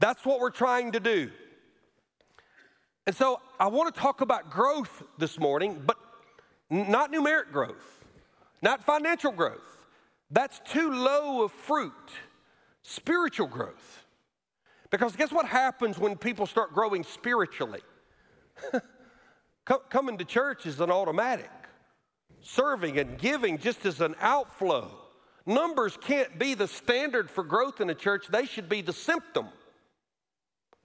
That's 0.00 0.24
what 0.24 0.40
we're 0.40 0.50
trying 0.50 0.92
to 0.92 1.00
do. 1.00 1.30
And 3.06 3.14
so 3.14 3.40
I 3.58 3.66
want 3.66 3.94
to 3.94 4.00
talk 4.00 4.20
about 4.20 4.50
growth 4.50 5.02
this 5.18 5.38
morning, 5.38 5.82
but 5.84 5.96
not 6.70 7.12
numeric 7.12 7.52
growth, 7.52 8.04
not 8.62 8.84
financial 8.84 9.32
growth. 9.32 9.60
That's 10.30 10.60
too 10.64 10.90
low 10.92 11.42
of 11.42 11.52
fruit. 11.52 11.92
Spiritual 12.82 13.48
growth. 13.48 14.04
Because 14.90 15.14
guess 15.16 15.32
what 15.32 15.46
happens 15.46 15.98
when 15.98 16.16
people 16.16 16.46
start 16.46 16.72
growing 16.72 17.04
spiritually? 17.04 17.80
Coming 19.90 20.18
to 20.18 20.24
church 20.24 20.66
is 20.66 20.80
an 20.80 20.90
automatic 20.90 21.50
serving 22.42 22.98
and 22.98 23.18
giving 23.18 23.58
just 23.58 23.84
as 23.86 24.00
an 24.00 24.14
outflow. 24.20 24.90
Numbers 25.46 25.96
can't 26.00 26.38
be 26.38 26.54
the 26.54 26.68
standard 26.68 27.30
for 27.30 27.42
growth 27.42 27.80
in 27.80 27.90
a 27.90 27.94
church, 27.94 28.26
they 28.28 28.46
should 28.46 28.68
be 28.68 28.80
the 28.80 28.92
symptom. 28.92 29.48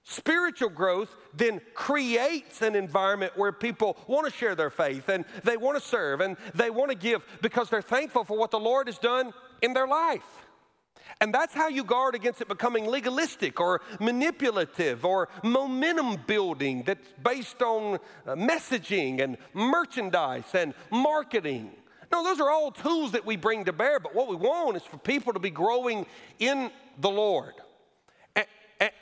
Spiritual 0.03 0.69
growth 0.69 1.13
then 1.33 1.59
creates 1.73 2.61
an 2.61 2.75
environment 2.75 3.33
where 3.35 3.51
people 3.51 3.97
want 4.07 4.25
to 4.25 4.31
share 4.31 4.55
their 4.55 4.69
faith 4.69 5.09
and 5.09 5.25
they 5.43 5.57
want 5.57 5.77
to 5.77 5.85
serve 5.85 6.21
and 6.21 6.37
they 6.55 6.69
want 6.69 6.89
to 6.89 6.97
give 6.97 7.21
because 7.41 7.69
they're 7.69 7.81
thankful 7.81 8.23
for 8.23 8.37
what 8.37 8.49
the 8.49 8.59
Lord 8.59 8.87
has 8.87 8.97
done 8.97 9.33
in 9.61 9.73
their 9.73 9.85
life. 9.85 10.46
And 11.21 11.33
that's 11.33 11.53
how 11.53 11.67
you 11.67 11.83
guard 11.83 12.15
against 12.15 12.41
it 12.41 12.47
becoming 12.47 12.85
legalistic 12.85 13.59
or 13.59 13.81
manipulative 13.99 15.05
or 15.05 15.29
momentum 15.43 16.17
building 16.27 16.83
that's 16.83 17.07
based 17.23 17.61
on 17.61 17.99
uh, 18.25 18.35
messaging 18.35 19.21
and 19.21 19.37
merchandise 19.53 20.53
and 20.53 20.73
marketing. 20.91 21.71
No, 22.11 22.23
those 22.23 22.39
are 22.39 22.49
all 22.49 22.71
tools 22.71 23.11
that 23.11 23.25
we 23.25 23.35
bring 23.35 23.65
to 23.65 23.73
bear, 23.73 23.99
but 23.99 24.15
what 24.15 24.27
we 24.27 24.35
want 24.35 24.77
is 24.77 24.83
for 24.83 24.97
people 24.97 25.33
to 25.33 25.39
be 25.39 25.49
growing 25.49 26.05
in 26.39 26.71
the 26.99 27.09
Lord. 27.09 27.53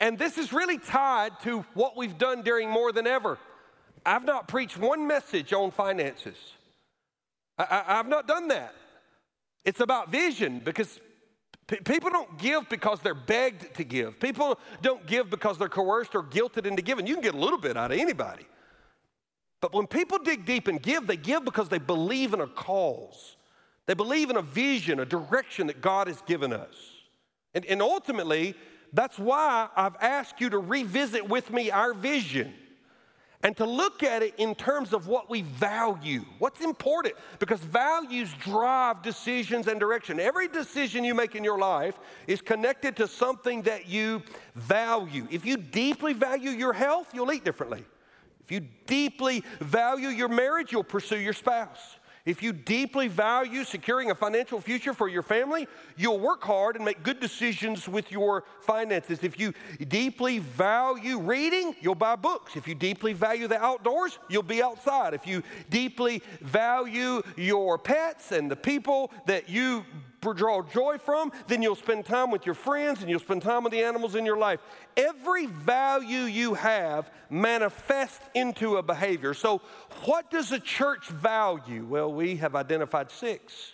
And, 0.00 0.18
this 0.18 0.38
is 0.38 0.52
really 0.52 0.78
tied 0.78 1.38
to 1.40 1.60
what 1.74 1.96
we've 1.96 2.16
done 2.16 2.42
during 2.42 2.70
more 2.70 2.92
than 2.92 3.06
ever. 3.06 3.38
I've 4.04 4.24
not 4.24 4.48
preached 4.48 4.78
one 4.78 5.06
message 5.06 5.52
on 5.52 5.70
finances. 5.70 6.36
I, 7.58 7.84
have 7.86 8.08
not 8.08 8.26
done 8.26 8.48
that. 8.48 8.74
It's 9.64 9.80
about 9.80 10.10
vision 10.10 10.60
because 10.64 11.00
People 11.66 12.10
don't 12.10 12.38
give 12.38 12.68
because 12.68 13.00
they're 13.00 13.14
begged 13.14 13.74
to 13.74 13.82
give. 13.82 14.20
People 14.20 14.58
don't 14.82 15.04
give 15.06 15.30
because 15.30 15.58
they're 15.58 15.68
coerced 15.68 16.14
or 16.14 16.22
guilted 16.22 16.64
into 16.64 16.80
giving. 16.80 17.06
You 17.06 17.14
can 17.14 17.22
get 17.22 17.34
a 17.34 17.38
little 17.38 17.58
bit 17.58 17.76
out 17.76 17.90
of 17.90 17.98
anybody. 17.98 18.46
But 19.60 19.72
when 19.72 19.88
people 19.88 20.18
dig 20.18 20.44
deep 20.46 20.68
and 20.68 20.80
give, 20.80 21.08
they 21.08 21.16
give 21.16 21.44
because 21.44 21.68
they 21.68 21.78
believe 21.78 22.34
in 22.34 22.40
a 22.40 22.46
cause. 22.46 23.36
They 23.86 23.94
believe 23.94 24.30
in 24.30 24.36
a 24.36 24.42
vision, 24.42 25.00
a 25.00 25.04
direction 25.04 25.66
that 25.66 25.80
God 25.80 26.06
has 26.06 26.20
given 26.22 26.52
us. 26.52 26.74
And, 27.52 27.64
and 27.64 27.82
ultimately, 27.82 28.54
that's 28.92 29.18
why 29.18 29.68
I've 29.74 29.96
asked 30.00 30.40
you 30.40 30.50
to 30.50 30.58
revisit 30.58 31.28
with 31.28 31.50
me 31.50 31.72
our 31.72 31.94
vision 31.94 32.54
and 33.46 33.56
to 33.56 33.64
look 33.64 34.02
at 34.02 34.24
it 34.24 34.34
in 34.38 34.56
terms 34.56 34.92
of 34.92 35.06
what 35.06 35.30
we 35.30 35.42
value, 35.42 36.24
what's 36.40 36.60
important, 36.60 37.14
because 37.38 37.60
values 37.60 38.28
drive 38.40 39.02
decisions 39.02 39.68
and 39.68 39.78
direction. 39.78 40.18
Every 40.18 40.48
decision 40.48 41.04
you 41.04 41.14
make 41.14 41.36
in 41.36 41.44
your 41.44 41.56
life 41.56 41.96
is 42.26 42.42
connected 42.42 42.96
to 42.96 43.06
something 43.06 43.62
that 43.62 43.88
you 43.88 44.20
value. 44.56 45.28
If 45.30 45.46
you 45.46 45.58
deeply 45.58 46.12
value 46.12 46.50
your 46.50 46.72
health, 46.72 47.14
you'll 47.14 47.30
eat 47.30 47.44
differently. 47.44 47.84
If 48.42 48.50
you 48.50 48.66
deeply 48.86 49.44
value 49.60 50.08
your 50.08 50.28
marriage, 50.28 50.72
you'll 50.72 50.82
pursue 50.82 51.20
your 51.20 51.32
spouse. 51.32 51.95
If 52.26 52.42
you 52.42 52.52
deeply 52.52 53.06
value 53.06 53.62
securing 53.62 54.10
a 54.10 54.14
financial 54.14 54.60
future 54.60 54.92
for 54.92 55.08
your 55.08 55.22
family, 55.22 55.68
you'll 55.96 56.18
work 56.18 56.42
hard 56.42 56.74
and 56.74 56.84
make 56.84 57.04
good 57.04 57.20
decisions 57.20 57.88
with 57.88 58.10
your 58.10 58.42
finances. 58.62 59.20
If 59.22 59.38
you 59.38 59.54
deeply 59.86 60.40
value 60.40 61.20
reading, 61.20 61.76
you'll 61.80 61.94
buy 61.94 62.16
books. 62.16 62.56
If 62.56 62.66
you 62.66 62.74
deeply 62.74 63.12
value 63.12 63.46
the 63.46 63.62
outdoors, 63.62 64.18
you'll 64.28 64.42
be 64.42 64.60
outside. 64.60 65.14
If 65.14 65.24
you 65.24 65.44
deeply 65.70 66.20
value 66.40 67.22
your 67.36 67.78
pets 67.78 68.32
and 68.32 68.50
the 68.50 68.56
people 68.56 69.12
that 69.26 69.48
you 69.48 69.84
draw 70.20 70.62
joy 70.62 70.98
from, 70.98 71.32
then 71.46 71.62
you'll 71.62 71.76
spend 71.76 72.04
time 72.04 72.30
with 72.30 72.46
your 72.46 72.54
friends 72.54 73.00
and 73.00 73.10
you'll 73.10 73.20
spend 73.20 73.42
time 73.42 73.64
with 73.64 73.72
the 73.72 73.82
animals 73.82 74.14
in 74.14 74.26
your 74.26 74.36
life. 74.36 74.60
Every 74.96 75.46
value 75.46 76.22
you 76.22 76.54
have 76.54 77.10
manifests 77.30 78.24
into 78.34 78.76
a 78.76 78.82
behavior. 78.82 79.34
So, 79.34 79.60
what 80.04 80.30
does 80.30 80.52
a 80.52 80.58
church 80.58 81.08
value? 81.08 81.84
Well, 81.84 82.12
we 82.12 82.36
have 82.36 82.54
identified 82.54 83.10
six. 83.10 83.72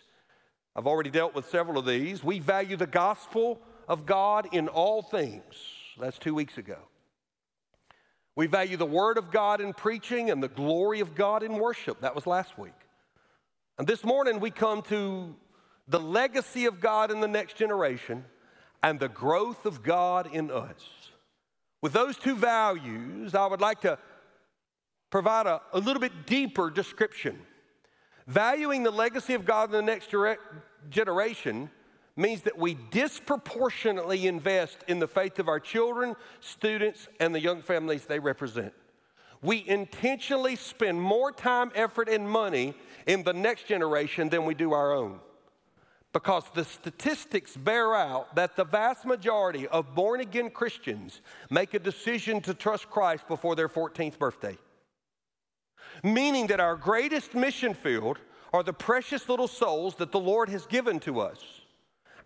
I've 0.75 0.87
already 0.87 1.11
dealt 1.11 1.35
with 1.35 1.49
several 1.49 1.79
of 1.79 1.87
these. 1.87 2.25
We 2.25 2.39
value 2.39 2.77
the 2.77 2.87
gospel 2.87 3.61
of 3.89 4.07
God 4.07 4.49
in 4.53 4.69
all 4.69 5.03
things. 5.03 5.43
That's 6.01 6.19
two 6.19 6.35
weeks 6.35 6.57
ago. 6.59 6.79
We 8.35 8.47
value 8.47 8.79
the 8.79 8.87
word 8.87 9.19
of 9.19 9.31
God 9.31 9.61
in 9.61 9.75
preaching 9.75 10.31
and 10.31 10.43
the 10.43 10.49
glory 10.49 11.01
of 11.01 11.15
God 11.15 11.43
in 11.43 11.55
worship. 11.55 12.01
That 12.01 12.15
was 12.15 12.27
last 12.27 12.59
week. 12.59 12.73
And 13.79 13.87
this 13.87 14.05
morning 14.05 14.41
we 14.41 14.51
come 14.51 14.81
to 14.83 15.35
the 15.93 16.01
legacy 16.01 16.65
of 16.65 16.81
God 16.81 17.11
in 17.11 17.21
the 17.21 17.29
next 17.29 17.57
generation, 17.57 18.25
and 18.83 18.99
the 18.99 19.11
growth 19.11 19.67
of 19.67 19.83
God 19.83 20.29
in 20.33 20.51
us. 20.51 20.89
With 21.83 21.93
those 21.93 22.17
two 22.17 22.35
values, 22.35 23.35
I 23.35 23.47
would 23.47 23.61
like 23.61 23.83
to 23.83 23.99
provide 25.11 25.47
a, 25.47 25.61
a 25.73 25.79
little 25.79 26.01
bit 26.01 26.27
deeper 26.27 26.71
description. 26.71 27.39
Valuing 28.27 28.83
the 28.83 28.91
legacy 28.91 29.35
of 29.35 29.45
God 29.45 29.69
in 29.69 29.73
the 29.73 29.83
next 29.83 30.15
generation 30.89 31.71
means 32.17 32.41
that 32.43 32.57
we 32.57 32.75
disproportionately 32.91 34.27
invest 34.27 34.79
in 34.89 34.99
the 34.99 35.09
faith 35.09 35.39
of 35.39 35.49
our 35.49 35.61
children, 35.61 36.17
students, 36.41 37.07
and 37.21 37.35
the 37.35 37.41
young 37.41 37.61
families 37.61 38.07
they 38.07 38.19
represent. 38.19 38.73
We 39.43 39.63
intentionally 39.69 40.57
spend 40.57 41.03
more 41.03 41.33
time, 41.33 41.71
effort, 41.75 42.09
and 42.09 42.29
money 42.29 42.75
in 43.07 43.25
the 43.25 43.33
next 43.35 43.67
generation 43.67 44.31
than 44.31 44.47
we 44.47 44.55
do 44.55 44.73
our 44.73 44.95
own 44.95 45.21
because 46.13 46.45
the 46.55 46.65
statistics 46.65 47.57
bear 47.57 47.95
out 47.95 48.35
that 48.35 48.55
the 48.55 48.65
vast 48.65 49.07
majority 49.07 49.67
of 49.69 49.95
born 49.95 50.21
again 50.21 50.51
Christians 50.51 51.23
make 51.51 51.73
a 51.75 51.79
decision 51.79 52.41
to 52.43 52.55
trust 52.55 52.91
Christ 52.91 53.27
before 53.29 53.57
their 53.57 53.69
14th 53.69 54.19
birthday. 54.19 54.59
Meaning 56.05 56.49
that 56.49 56.61
our 56.61 56.77
greatest 56.77 57.35
mission 57.35 57.75
field 57.75 58.19
are 58.53 58.63
the 58.63 58.73
precious 58.73 59.29
little 59.29 59.49
souls 59.49 59.97
that 59.97 60.13
the 60.13 60.21
Lord 60.21 60.51
has 60.51 60.67
given 60.67 61.01
to 61.01 61.21
us. 61.21 61.39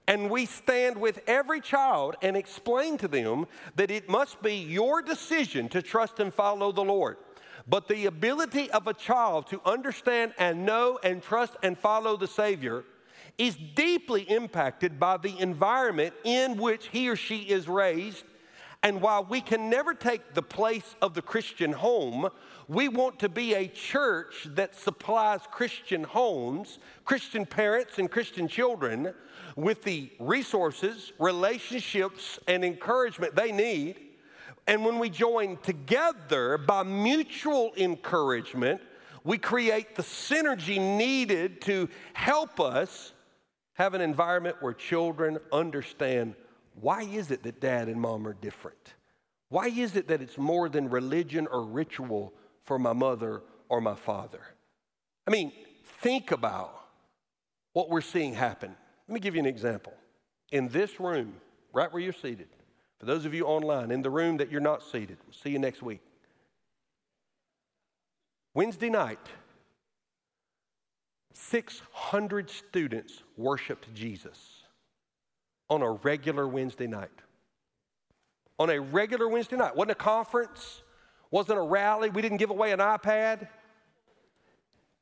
And 0.08 0.30
we 0.30 0.46
stand 0.46 0.96
with 0.96 1.20
every 1.26 1.60
child 1.60 2.16
and 2.22 2.36
explain 2.36 2.96
to 2.98 3.08
them 3.08 3.46
that 3.74 3.90
it 3.90 4.08
must 4.08 4.40
be 4.42 4.54
your 4.54 5.02
decision 5.02 5.68
to 5.70 5.82
trust 5.82 6.20
and 6.20 6.32
follow 6.32 6.72
the 6.72 6.84
Lord. 6.84 7.16
But 7.68 7.88
the 7.88 8.06
ability 8.06 8.70
of 8.70 8.86
a 8.86 8.94
child 8.94 9.48
to 9.48 9.60
understand 9.64 10.32
and 10.38 10.64
know 10.64 11.00
and 11.02 11.22
trust 11.22 11.56
and 11.62 11.76
follow 11.76 12.16
the 12.16 12.28
Savior 12.28 12.84
is 13.38 13.56
deeply 13.74 14.22
impacted 14.22 14.98
by 14.98 15.16
the 15.16 15.38
environment 15.38 16.14
in 16.24 16.56
which 16.56 16.88
he 16.88 17.08
or 17.08 17.16
she 17.16 17.40
is 17.40 17.68
raised. 17.68 18.24
And 18.82 19.00
while 19.00 19.24
we 19.24 19.40
can 19.40 19.68
never 19.68 19.94
take 19.94 20.34
the 20.34 20.42
place 20.42 20.94
of 21.02 21.14
the 21.14 21.22
Christian 21.22 21.72
home, 21.72 22.28
we 22.68 22.88
want 22.88 23.18
to 23.20 23.28
be 23.28 23.54
a 23.54 23.68
church 23.68 24.46
that 24.50 24.74
supplies 24.74 25.40
Christian 25.50 26.04
homes, 26.04 26.78
Christian 27.04 27.46
parents, 27.46 27.98
and 27.98 28.10
Christian 28.10 28.48
children 28.48 29.12
with 29.56 29.82
the 29.82 30.10
resources, 30.20 31.12
relationships, 31.18 32.38
and 32.46 32.64
encouragement 32.64 33.34
they 33.34 33.50
need. 33.50 33.96
And 34.66 34.84
when 34.84 34.98
we 34.98 35.10
join 35.10 35.58
together 35.58 36.58
by 36.58 36.82
mutual 36.82 37.72
encouragement, 37.76 38.80
we 39.24 39.38
create 39.38 39.96
the 39.96 40.02
synergy 40.02 40.78
needed 40.78 41.60
to 41.62 41.88
help 42.12 42.60
us 42.60 43.12
have 43.76 43.94
an 43.94 44.00
environment 44.00 44.56
where 44.60 44.72
children 44.72 45.38
understand 45.52 46.34
why 46.80 47.02
is 47.02 47.30
it 47.30 47.42
that 47.44 47.60
dad 47.60 47.88
and 47.88 48.00
mom 48.00 48.26
are 48.26 48.34
different? 48.34 48.94
Why 49.48 49.66
is 49.68 49.96
it 49.96 50.08
that 50.08 50.20
it's 50.20 50.36
more 50.36 50.68
than 50.68 50.90
religion 50.90 51.46
or 51.46 51.62
ritual 51.62 52.32
for 52.64 52.78
my 52.78 52.92
mother 52.92 53.42
or 53.68 53.80
my 53.80 53.94
father? 53.94 54.40
I 55.26 55.30
mean, 55.30 55.52
think 56.00 56.32
about 56.32 56.74
what 57.72 57.90
we're 57.90 58.00
seeing 58.00 58.34
happen. 58.34 58.74
Let 59.08 59.14
me 59.14 59.20
give 59.20 59.34
you 59.34 59.40
an 59.40 59.46
example. 59.46 59.92
In 60.52 60.68
this 60.68 60.98
room, 60.98 61.34
right 61.72 61.92
where 61.92 62.02
you're 62.02 62.12
seated, 62.12 62.48
for 62.98 63.06
those 63.06 63.26
of 63.26 63.34
you 63.34 63.44
online, 63.44 63.90
in 63.90 64.02
the 64.02 64.10
room 64.10 64.38
that 64.38 64.50
you're 64.50 64.60
not 64.60 64.82
seated, 64.82 65.18
we'll 65.26 65.34
see 65.34 65.50
you 65.50 65.58
next 65.58 65.82
week. 65.82 66.00
Wednesday 68.54 68.88
night, 68.88 69.20
600 71.38 72.48
students 72.48 73.22
worshiped 73.36 73.92
Jesus 73.94 74.62
on 75.68 75.82
a 75.82 75.90
regular 75.90 76.48
Wednesday 76.48 76.86
night. 76.86 77.10
On 78.58 78.70
a 78.70 78.80
regular 78.80 79.28
Wednesday 79.28 79.56
night. 79.56 79.76
Wasn't 79.76 79.90
a 79.90 79.96
conference, 79.96 80.82
wasn't 81.30 81.58
a 81.58 81.62
rally, 81.62 82.08
we 82.08 82.22
didn't 82.22 82.38
give 82.38 82.48
away 82.48 82.72
an 82.72 82.78
iPad. 82.78 83.48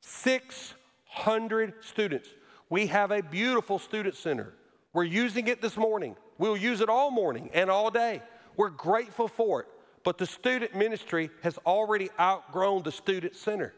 600 0.01 1.73
students. 1.81 2.27
We 2.69 2.87
have 2.87 3.11
a 3.11 3.23
beautiful 3.23 3.79
student 3.79 4.15
center. 4.15 4.53
We're 4.91 5.05
using 5.05 5.47
it 5.47 5.61
this 5.61 5.77
morning. 5.77 6.17
We'll 6.37 6.57
use 6.57 6.81
it 6.81 6.89
all 6.89 7.11
morning 7.11 7.49
and 7.53 7.69
all 7.69 7.89
day. 7.89 8.21
We're 8.57 8.69
grateful 8.71 9.29
for 9.29 9.61
it. 9.61 9.67
But 10.03 10.17
the 10.17 10.25
student 10.25 10.75
ministry 10.75 11.29
has 11.43 11.57
already 11.65 12.09
outgrown 12.19 12.83
the 12.83 12.91
student 12.91 13.37
center. 13.37 13.73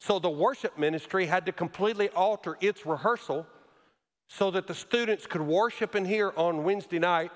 So 0.00 0.18
the 0.18 0.30
worship 0.30 0.78
ministry 0.78 1.26
had 1.26 1.44
to 1.46 1.52
completely 1.52 2.08
alter 2.10 2.56
its 2.60 2.86
rehearsal 2.86 3.46
so 4.28 4.50
that 4.50 4.66
the 4.66 4.74
students 4.74 5.26
could 5.26 5.42
worship 5.42 5.94
in 5.94 6.06
here 6.06 6.32
on 6.36 6.64
Wednesday 6.64 6.98
night 6.98 7.30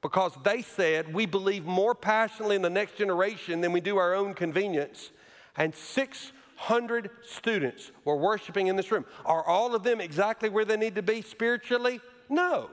because 0.00 0.32
they 0.42 0.62
said 0.62 1.12
we 1.12 1.26
believe 1.26 1.66
more 1.66 1.94
passionately 1.94 2.56
in 2.56 2.62
the 2.62 2.70
next 2.70 2.96
generation 2.96 3.60
than 3.60 3.70
we 3.72 3.82
do 3.82 3.98
our 3.98 4.14
own 4.14 4.32
convenience. 4.32 5.10
And 5.56 5.74
600 5.74 7.10
students 7.22 7.92
were 8.06 8.16
worshiping 8.16 8.68
in 8.68 8.76
this 8.76 8.90
room. 8.90 9.04
Are 9.26 9.44
all 9.44 9.74
of 9.74 9.82
them 9.82 10.00
exactly 10.00 10.48
where 10.48 10.64
they 10.64 10.78
need 10.78 10.94
to 10.94 11.02
be 11.02 11.20
spiritually? 11.20 12.00
No. 12.30 12.70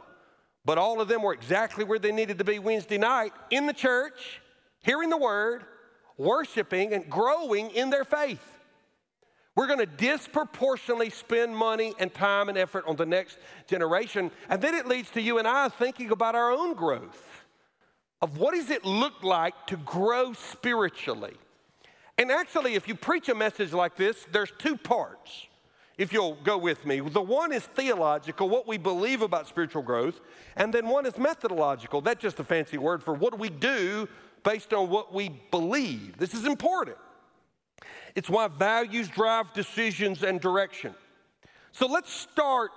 But 0.64 0.78
all 0.78 1.02
of 1.02 1.10
them 1.10 1.22
were 1.22 1.34
exactly 1.34 1.84
where 1.84 2.00
they 2.00 2.14
needed 2.14 2.38
to 2.38 2.46
be 2.46 2.60
Wednesday 2.60 2.98
night 2.98 3.34
in 3.50 3.66
the 3.66 3.74
church, 3.74 4.42
hearing 4.84 5.10
the 5.10 5.18
word, 5.18 5.66
worshiping, 6.18 6.94
and 6.94 7.10
growing 7.10 7.72
in 7.72 7.90
their 7.90 8.06
faith. 8.06 8.57
We're 9.58 9.66
going 9.66 9.80
to 9.80 9.88
disproportionately 9.88 11.10
spend 11.10 11.58
money 11.58 11.96
and 11.98 12.14
time 12.14 12.48
and 12.48 12.60
effort 12.60 12.84
on 12.86 12.96
the 12.96 13.08
next 13.08 13.40
generation. 13.66 14.30
And 14.50 14.62
then 14.62 14.76
it 14.76 14.86
leads 14.86 15.10
to 15.12 15.22
you 15.22 15.40
and 15.40 15.48
I 15.48 15.68
thinking 15.70 16.12
about 16.12 16.36
our 16.36 16.52
own 16.52 16.76
growth 16.76 17.20
of 18.22 18.38
what 18.38 18.54
does 18.54 18.70
it 18.70 18.86
look 18.86 19.24
like 19.24 19.56
to 19.66 19.78
grow 19.78 20.34
spiritually. 20.34 21.34
And 22.20 22.32
actually, 22.32 22.76
if 22.76 22.88
you 22.88 22.94
preach 22.94 23.30
a 23.30 23.36
message 23.36 23.74
like 23.74 23.96
this, 23.96 24.28
there's 24.32 24.52
two 24.60 24.78
parts. 24.78 25.48
If 25.98 26.14
you'll 26.14 26.38
go 26.44 26.60
with 26.60 26.86
me, 26.86 27.00
the 27.00 27.20
one 27.20 27.52
is 27.52 27.64
theological, 27.64 28.50
what 28.50 28.68
we 28.68 28.78
believe 28.78 29.24
about 29.24 29.48
spiritual 29.48 29.82
growth, 29.82 30.20
and 30.56 30.72
then 30.72 30.88
one 30.88 31.08
is 31.08 31.18
methodological. 31.18 32.02
That's 32.02 32.22
just 32.22 32.40
a 32.40 32.44
fancy 32.44 32.78
word 32.78 33.02
for 33.02 33.16
what 33.16 33.34
do 33.34 33.38
we 33.38 33.50
do 33.50 34.08
based 34.44 34.72
on 34.72 34.92
what 34.92 35.16
we 35.16 35.30
believe. 35.50 36.18
This 36.18 36.36
is 36.36 36.46
important. 36.46 36.98
It's 38.18 38.32
why 38.32 38.48
values 38.48 39.10
drive 39.10 39.54
decisions 39.54 40.24
and 40.24 40.42
direction. 40.42 40.96
So 41.72 41.86
let's 41.86 42.12
start 42.12 42.72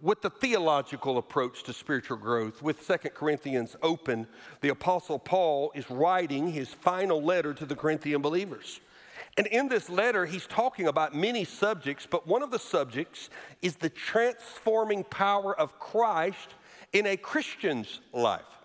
with 0.00 0.22
the 0.22 0.30
theological 0.30 1.18
approach 1.18 1.64
to 1.64 1.72
spiritual 1.72 2.18
growth. 2.18 2.62
With 2.62 2.84
Second 2.84 3.10
Corinthians 3.14 3.74
open, 3.82 4.28
the 4.60 4.68
Apostle 4.68 5.18
Paul 5.18 5.72
is 5.74 5.90
writing 5.90 6.52
his 6.52 6.68
final 6.68 7.20
letter 7.20 7.52
to 7.52 7.66
the 7.66 7.74
Corinthian 7.74 8.22
believers. 8.22 8.78
And 9.36 9.48
in 9.48 9.66
this 9.66 9.90
letter, 9.90 10.24
he's 10.24 10.46
talking 10.46 10.86
about 10.86 11.16
many 11.16 11.42
subjects, 11.42 12.06
but 12.08 12.28
one 12.28 12.44
of 12.44 12.52
the 12.52 12.58
subjects 12.60 13.28
is 13.62 13.74
the 13.74 13.90
transforming 13.90 15.02
power 15.02 15.58
of 15.58 15.80
Christ 15.80 16.54
in 16.92 17.06
a 17.06 17.16
Christian's 17.16 18.00
life. 18.12 18.55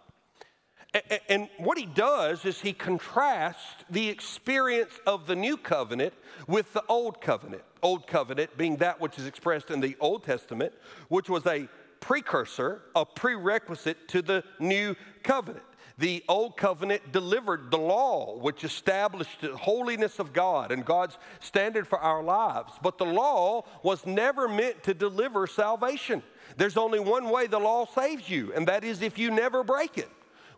And 1.29 1.48
what 1.57 1.77
he 1.77 1.86
does 1.86 2.43
is 2.43 2.60
he 2.60 2.74
contrasts 2.74 3.63
the 3.89 4.10
experience 4.10 4.91
of 5.07 5.25
the 5.25 5.36
new 5.36 5.55
covenant 5.55 6.13
with 6.48 6.74
the 6.74 6.83
old 6.89 7.21
covenant. 7.21 7.63
Old 7.81 8.07
covenant 8.07 8.57
being 8.57 8.75
that 8.77 9.00
which 9.00 9.17
is 9.17 9.25
expressed 9.25 9.71
in 9.71 9.79
the 9.79 9.95
Old 10.01 10.24
Testament, 10.24 10.74
which 11.07 11.29
was 11.29 11.45
a 11.48 11.69
precursor, 12.01 12.81
a 12.93 13.05
prerequisite 13.05 14.10
to 14.10 14.21
the 14.21 14.43
new 14.60 14.95
covenant. 15.24 15.63
The 15.98 16.24
old 16.27 16.57
covenant 16.57 17.12
delivered 17.12 17.71
the 17.71 17.77
law, 17.77 18.38
which 18.38 18.63
established 18.63 19.41
the 19.41 19.55
holiness 19.55 20.19
of 20.19 20.33
God 20.33 20.71
and 20.71 20.83
God's 20.83 21.17
standard 21.39 21.88
for 21.88 22.00
our 22.00 22.24
lives. 22.24 22.74
But 22.81 22.98
the 22.98 23.05
law 23.05 23.65
was 23.83 24.05
never 24.05 24.48
meant 24.48 24.83
to 24.83 24.93
deliver 24.93 25.48
salvation. 25.48 26.24
There's 26.57 26.75
only 26.75 27.00
one 27.00 27.29
way 27.29 27.48
the 27.48 27.60
law 27.60 27.86
saves 27.86 28.29
you, 28.29 28.51
and 28.53 28.67
that 28.67 28.83
is 28.83 29.01
if 29.01 29.17
you 29.17 29.31
never 29.31 29.63
break 29.63 29.98
it. 29.98 30.10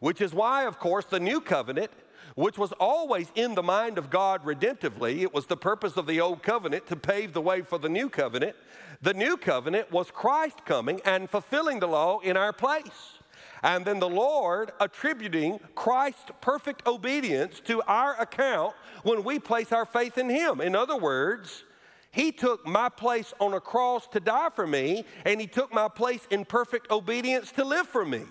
Which 0.03 0.19
is 0.19 0.33
why, 0.33 0.65
of 0.65 0.79
course, 0.79 1.05
the 1.05 1.21
new 1.21 1.39
covenant, 1.39 1.89
which 2.35 2.57
was 2.57 2.73
always 2.73 3.31
in 3.35 3.55
the 3.55 3.63
mind 3.63 3.97
of 3.97 4.09
God 4.09 4.43
redemptively, 4.43 5.21
it 5.21 5.33
was 5.33 5.45
the 5.45 5.55
purpose 5.55 5.95
of 5.95 6.07
the 6.07 6.19
old 6.19 6.43
covenant 6.43 6.87
to 6.87 6.97
pave 6.97 7.31
the 7.31 7.39
way 7.39 7.61
for 7.61 7.77
the 7.77 7.87
new 7.87 8.09
covenant. 8.09 8.57
The 9.01 9.13
new 9.13 9.37
covenant 9.37 9.93
was 9.93 10.11
Christ 10.11 10.65
coming 10.65 10.99
and 11.05 11.29
fulfilling 11.29 11.79
the 11.79 11.87
law 11.87 12.19
in 12.19 12.35
our 12.35 12.51
place. 12.51 13.13
And 13.63 13.85
then 13.85 14.01
the 14.01 14.09
Lord 14.09 14.73
attributing 14.81 15.61
Christ's 15.73 16.31
perfect 16.41 16.85
obedience 16.85 17.61
to 17.61 17.81
our 17.83 18.19
account 18.19 18.75
when 19.03 19.23
we 19.23 19.39
place 19.39 19.71
our 19.71 19.85
faith 19.85 20.17
in 20.17 20.29
Him. 20.29 20.59
In 20.59 20.75
other 20.75 20.97
words, 20.97 21.63
He 22.11 22.33
took 22.33 22.67
my 22.67 22.89
place 22.89 23.33
on 23.39 23.53
a 23.53 23.61
cross 23.61 24.05
to 24.07 24.19
die 24.19 24.49
for 24.53 24.67
me, 24.67 25.05
and 25.23 25.39
He 25.39 25.47
took 25.47 25.73
my 25.73 25.87
place 25.87 26.27
in 26.29 26.43
perfect 26.43 26.91
obedience 26.91 27.53
to 27.53 27.63
live 27.63 27.87
for 27.87 28.03
me. 28.03 28.23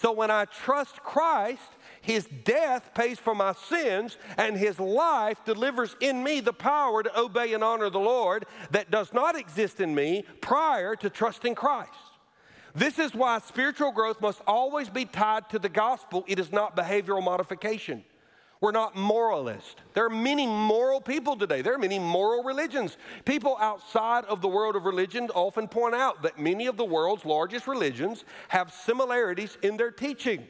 So 0.00 0.12
when 0.12 0.30
I 0.30 0.44
trust 0.44 1.02
Christ, 1.02 1.60
his 2.00 2.28
death 2.44 2.92
pays 2.94 3.18
for 3.18 3.34
my 3.34 3.52
sins, 3.52 4.16
and 4.36 4.56
his 4.56 4.78
life 4.78 5.44
delivers 5.44 5.96
in 5.98 6.22
me 6.22 6.38
the 6.38 6.52
power 6.52 7.02
to 7.02 7.20
obey 7.20 7.52
and 7.52 7.64
honor 7.64 7.90
the 7.90 7.98
Lord 7.98 8.46
that 8.70 8.92
does 8.92 9.12
not 9.12 9.36
exist 9.36 9.80
in 9.80 9.92
me 9.92 10.24
prior 10.40 10.94
to 10.94 11.10
trusting 11.10 11.56
Christ. 11.56 11.90
This 12.76 13.00
is 13.00 13.12
why 13.12 13.40
spiritual 13.40 13.90
growth 13.90 14.20
must 14.20 14.40
always 14.46 14.88
be 14.88 15.04
tied 15.04 15.50
to 15.50 15.58
the 15.58 15.68
gospel. 15.68 16.24
It 16.28 16.38
is 16.38 16.52
not 16.52 16.76
behavioral 16.76 17.24
modification. 17.24 18.04
We're 18.60 18.72
not 18.72 18.96
moralists. 18.96 19.76
There 19.94 20.04
are 20.04 20.10
many 20.10 20.46
moral 20.46 21.00
people 21.00 21.36
today. 21.36 21.62
There 21.62 21.74
are 21.74 21.78
many 21.78 21.98
moral 21.98 22.42
religions. 22.42 22.96
People 23.24 23.56
outside 23.60 24.24
of 24.24 24.40
the 24.40 24.48
world 24.48 24.74
of 24.74 24.84
religion 24.84 25.30
often 25.34 25.68
point 25.68 25.94
out 25.94 26.22
that 26.22 26.38
many 26.38 26.66
of 26.66 26.76
the 26.76 26.84
world's 26.84 27.24
largest 27.24 27.68
religions 27.68 28.24
have 28.48 28.72
similarities 28.72 29.56
in 29.62 29.76
their 29.76 29.92
teaching. 29.92 30.44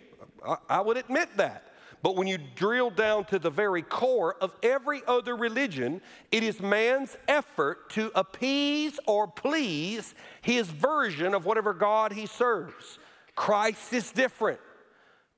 I, 0.68 0.80
would 0.80 0.96
admit 0.96 1.28
that. 1.36 1.64
But 2.02 2.16
when 2.16 2.28
you 2.28 2.38
drill 2.54 2.90
down 2.90 3.24
to 3.26 3.38
the 3.38 3.50
very 3.50 3.82
core 3.82 4.36
of 4.40 4.54
every 4.62 5.02
other 5.06 5.36
religion, 5.36 6.00
it 6.30 6.42
is 6.44 6.60
man's 6.60 7.16
effort 7.26 7.90
to 7.90 8.12
appease 8.14 9.00
or 9.06 9.26
please 9.26 10.14
his 10.40 10.68
version 10.68 11.34
of 11.34 11.44
whatever 11.44 11.74
God 11.74 12.12
he 12.12 12.26
serves. 12.26 12.98
Christ 13.34 13.92
is 13.92 14.12
different. 14.12 14.60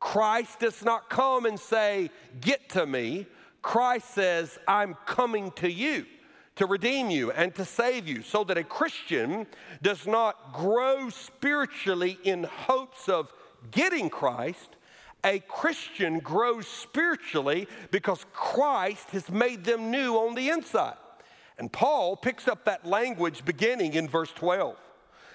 Christ 0.01 0.61
does 0.61 0.83
not 0.83 1.11
come 1.11 1.45
and 1.45 1.61
say, 1.61 2.11
Get 2.41 2.71
to 2.71 2.87
me. 2.87 3.27
Christ 3.63 4.15
says, 4.15 4.59
I'm 4.67 4.97
coming 5.05 5.53
to 5.53 5.71
you 5.71 6.07
to 6.57 6.67
redeem 6.67 7.11
you 7.11 7.31
and 7.31 7.55
to 7.55 7.65
save 7.65 8.09
you, 8.09 8.23
so 8.23 8.45
that 8.45 8.59
a 8.59 8.65
Christian 8.65 9.47
does 9.83 10.07
not 10.07 10.53
grow 10.53 11.09
spiritually 11.09 12.19
in 12.25 12.45
hopes 12.45 13.09
of 13.09 13.33
getting 13.71 14.11
Christ. 14.11 14.77
A 15.25 15.39
Christian 15.41 16.19
grows 16.19 16.67
spiritually 16.67 17.69
because 17.91 18.25
Christ 18.33 19.11
has 19.11 19.31
made 19.31 19.65
them 19.65 19.91
new 19.91 20.17
on 20.17 20.35
the 20.35 20.49
inside. 20.51 20.97
And 21.59 21.71
Paul 21.71 22.17
picks 22.17 22.49
up 22.49 22.65
that 22.65 22.87
language 22.87 23.45
beginning 23.45 23.95
in 23.95 24.09
verse 24.09 24.33
12. 24.33 24.77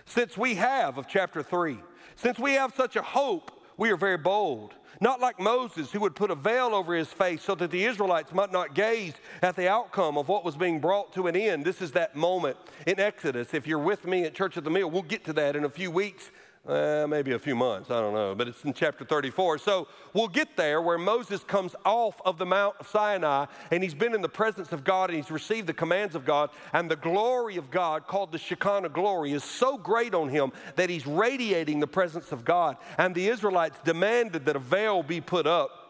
Since 0.06 0.38
we 0.38 0.56
have, 0.56 0.98
of 0.98 1.08
chapter 1.08 1.42
3, 1.42 1.78
since 2.16 2.40
we 2.40 2.54
have 2.54 2.74
such 2.76 2.96
a 2.96 3.02
hope, 3.02 3.52
we 3.78 3.92
are 3.92 3.98
very 3.98 4.18
bold. 4.18 4.74
Not 5.02 5.20
like 5.20 5.40
Moses, 5.40 5.92
who 5.92 6.00
would 6.02 6.16
put 6.16 6.32
a 6.32 6.36
veil 6.36 6.74
over 6.74 6.96
his 6.96 7.10
face 7.10 7.42
so 7.42 7.54
that 7.56 7.70
the 7.70 7.84
Israelites 7.84 8.34
might 8.34 8.52
not 8.52 8.74
gaze 8.74 9.14
at 9.42 9.56
the 9.56 9.70
outcome 9.70 10.18
of 10.18 10.30
what 10.30 10.46
was 10.46 10.56
being 10.56 10.80
brought 10.80 11.12
to 11.14 11.28
an 11.28 11.36
end. 11.36 11.66
This 11.66 11.82
is 11.82 11.92
that 11.92 12.16
moment 12.16 12.56
in 12.88 13.00
Exodus. 13.00 13.54
If 13.54 13.68
you're 13.68 13.78
with 13.80 14.06
me 14.06 14.24
at 14.24 14.34
Church 14.34 14.56
of 14.56 14.64
the 14.64 14.70
Mill, 14.70 14.90
we'll 14.90 15.02
get 15.02 15.26
to 15.26 15.34
that 15.34 15.56
in 15.56 15.66
a 15.66 15.70
few 15.70 15.92
weeks 15.92 16.32
uh, 16.68 17.06
maybe 17.08 17.34
a 17.34 17.40
few 17.40 17.56
months, 17.56 17.92
I 17.92 18.02
don't 18.02 18.14
know, 18.14 18.34
but 18.34 18.48
it's 18.48 18.64
in 18.64 18.74
chapter 18.74 19.06
34. 19.06 19.60
So 19.60 19.88
we'll 20.14 20.28
get 20.28 20.58
there 20.58 20.82
where 20.82 20.98
Moses 20.98 21.44
comes 21.44 21.76
off 21.86 22.20
of 22.26 22.38
the 22.38 22.46
Mount 22.46 22.76
of 22.80 22.88
Sinai 22.88 23.46
and 23.72 23.84
he's 23.84 23.94
been 23.94 24.16
in 24.16 24.22
the 24.22 24.30
presence 24.30 24.72
of 24.72 24.84
God 24.84 25.10
and 25.10 25.18
he's 25.18 25.30
received 25.30 25.68
the 25.68 25.74
commands 25.74 26.16
of 26.16 26.26
God. 26.26 26.50
And 26.74 26.90
the 26.90 26.96
glory 26.96 27.58
of 27.58 27.70
God, 27.70 28.08
called 28.08 28.32
the 28.32 28.40
Shekinah 28.40 28.90
glory, 28.90 29.34
is 29.34 29.44
so 29.44 29.78
great 29.78 30.16
on 30.16 30.30
him 30.30 30.52
that 30.76 30.90
he's 30.90 31.06
radiating 31.06 31.80
the 31.80 31.88
presence 31.88 32.32
of 32.32 32.44
God. 32.44 32.78
And 32.98 33.14
the 33.14 33.28
Israelites 33.28 33.78
demanded 33.84 34.46
that 34.46 34.56
a 34.56 34.60
veil 34.60 35.04
be 35.04 35.22
put 35.22 35.46
up. 35.46 35.86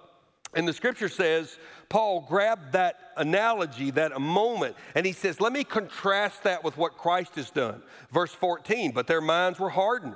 And 0.56 0.68
the 0.68 0.74
scripture 0.74 1.10
says, 1.10 1.58
Paul 1.90 2.26
grabbed 2.28 2.74
that 2.74 2.96
analogy, 3.18 3.92
that 3.92 4.20
moment, 4.20 4.76
and 4.96 5.06
he 5.06 5.12
says, 5.12 5.42
Let 5.42 5.52
me 5.52 5.66
contrast 5.66 6.44
that 6.44 6.64
with 6.64 6.78
what 6.78 6.98
Christ 6.98 7.36
has 7.36 7.50
done. 7.50 7.82
Verse 8.12 8.32
14, 8.32 8.92
but 8.92 9.06
their 9.06 9.22
minds 9.22 9.60
were 9.60 9.70
hardened. 9.70 10.16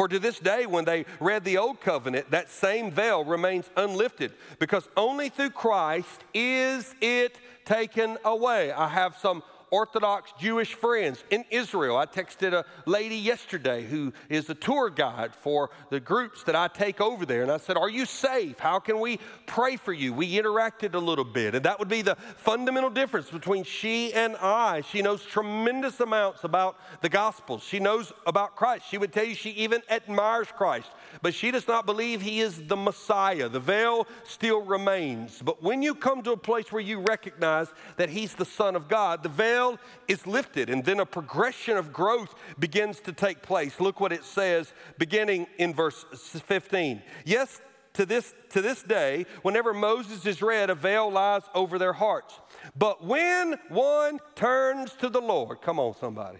For 0.00 0.08
to 0.08 0.18
this 0.18 0.38
day, 0.38 0.64
when 0.64 0.86
they 0.86 1.04
read 1.20 1.44
the 1.44 1.58
Old 1.58 1.82
Covenant, 1.82 2.30
that 2.30 2.48
same 2.48 2.90
veil 2.90 3.22
remains 3.22 3.68
unlifted 3.76 4.32
because 4.58 4.88
only 4.96 5.28
through 5.28 5.50
Christ 5.50 6.24
is 6.32 6.94
it 7.02 7.36
taken 7.66 8.16
away. 8.24 8.72
I 8.72 8.88
have 8.88 9.18
some 9.18 9.42
Orthodox 9.70 10.32
Jewish 10.38 10.74
friends 10.74 11.22
in 11.30 11.44
Israel. 11.50 11.96
I 11.96 12.06
texted 12.06 12.52
a 12.52 12.64
lady 12.86 13.16
yesterday 13.16 13.84
who 13.84 14.12
is 14.28 14.50
a 14.50 14.54
tour 14.54 14.90
guide 14.90 15.34
for 15.34 15.70
the 15.90 16.00
groups 16.00 16.42
that 16.44 16.56
I 16.56 16.68
take 16.68 17.00
over 17.00 17.24
there. 17.24 17.42
And 17.42 17.52
I 17.52 17.58
said, 17.58 17.76
Are 17.76 17.88
you 17.88 18.04
safe? 18.04 18.58
How 18.58 18.80
can 18.80 18.98
we 18.98 19.20
pray 19.46 19.76
for 19.76 19.92
you? 19.92 20.12
We 20.12 20.36
interacted 20.36 20.94
a 20.94 20.98
little 20.98 21.24
bit. 21.24 21.54
And 21.54 21.64
that 21.64 21.78
would 21.78 21.88
be 21.88 22.02
the 22.02 22.16
fundamental 22.36 22.90
difference 22.90 23.30
between 23.30 23.64
she 23.64 24.12
and 24.12 24.36
I. 24.36 24.80
She 24.82 25.02
knows 25.02 25.24
tremendous 25.24 26.00
amounts 26.00 26.44
about 26.44 26.76
the 27.00 27.08
Gospels, 27.08 27.62
she 27.62 27.80
knows 27.80 28.12
about 28.26 28.56
Christ. 28.56 28.84
She 28.90 28.98
would 28.98 29.12
tell 29.12 29.24
you 29.24 29.34
she 29.34 29.50
even 29.50 29.82
admires 29.88 30.48
Christ, 30.56 30.88
but 31.22 31.34
she 31.34 31.50
does 31.50 31.68
not 31.68 31.86
believe 31.86 32.22
he 32.22 32.40
is 32.40 32.66
the 32.66 32.76
Messiah. 32.76 33.48
The 33.48 33.60
veil 33.60 34.06
still 34.24 34.62
remains. 34.62 35.42
But 35.42 35.62
when 35.62 35.82
you 35.82 35.94
come 35.94 36.22
to 36.22 36.32
a 36.32 36.36
place 36.36 36.72
where 36.72 36.82
you 36.82 37.00
recognize 37.00 37.68
that 37.96 38.10
he's 38.10 38.34
the 38.34 38.44
Son 38.44 38.74
of 38.74 38.88
God, 38.88 39.22
the 39.22 39.28
veil 39.28 39.59
veil 39.60 39.78
is 40.08 40.26
lifted, 40.26 40.70
and 40.70 40.84
then 40.84 41.00
a 41.00 41.06
progression 41.06 41.76
of 41.76 41.92
growth 41.92 42.34
begins 42.58 43.00
to 43.00 43.12
take 43.12 43.42
place. 43.42 43.80
Look 43.80 44.00
what 44.00 44.12
it 44.12 44.24
says 44.24 44.72
beginning 44.98 45.46
in 45.58 45.74
verse 45.74 46.04
15. 46.12 47.02
Yes, 47.24 47.60
to 47.94 48.06
this, 48.06 48.34
to 48.50 48.62
this 48.62 48.82
day, 48.82 49.26
whenever 49.42 49.74
Moses 49.74 50.24
is 50.24 50.42
read, 50.42 50.70
a 50.70 50.74
veil 50.74 51.10
lies 51.10 51.42
over 51.54 51.78
their 51.78 51.92
hearts. 51.92 52.34
But 52.76 53.04
when 53.04 53.56
one 53.68 54.18
turns 54.34 54.92
to 55.00 55.08
the 55.08 55.20
Lord, 55.20 55.60
come 55.60 55.78
on, 55.78 55.94
somebody. 56.00 56.38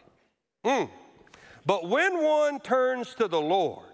Mm. 0.65 0.89
But 1.67 1.89
when 1.89 2.23
one 2.23 2.61
turns 2.61 3.15
to 3.17 3.29
the 3.29 3.41
Lord, 3.41 3.87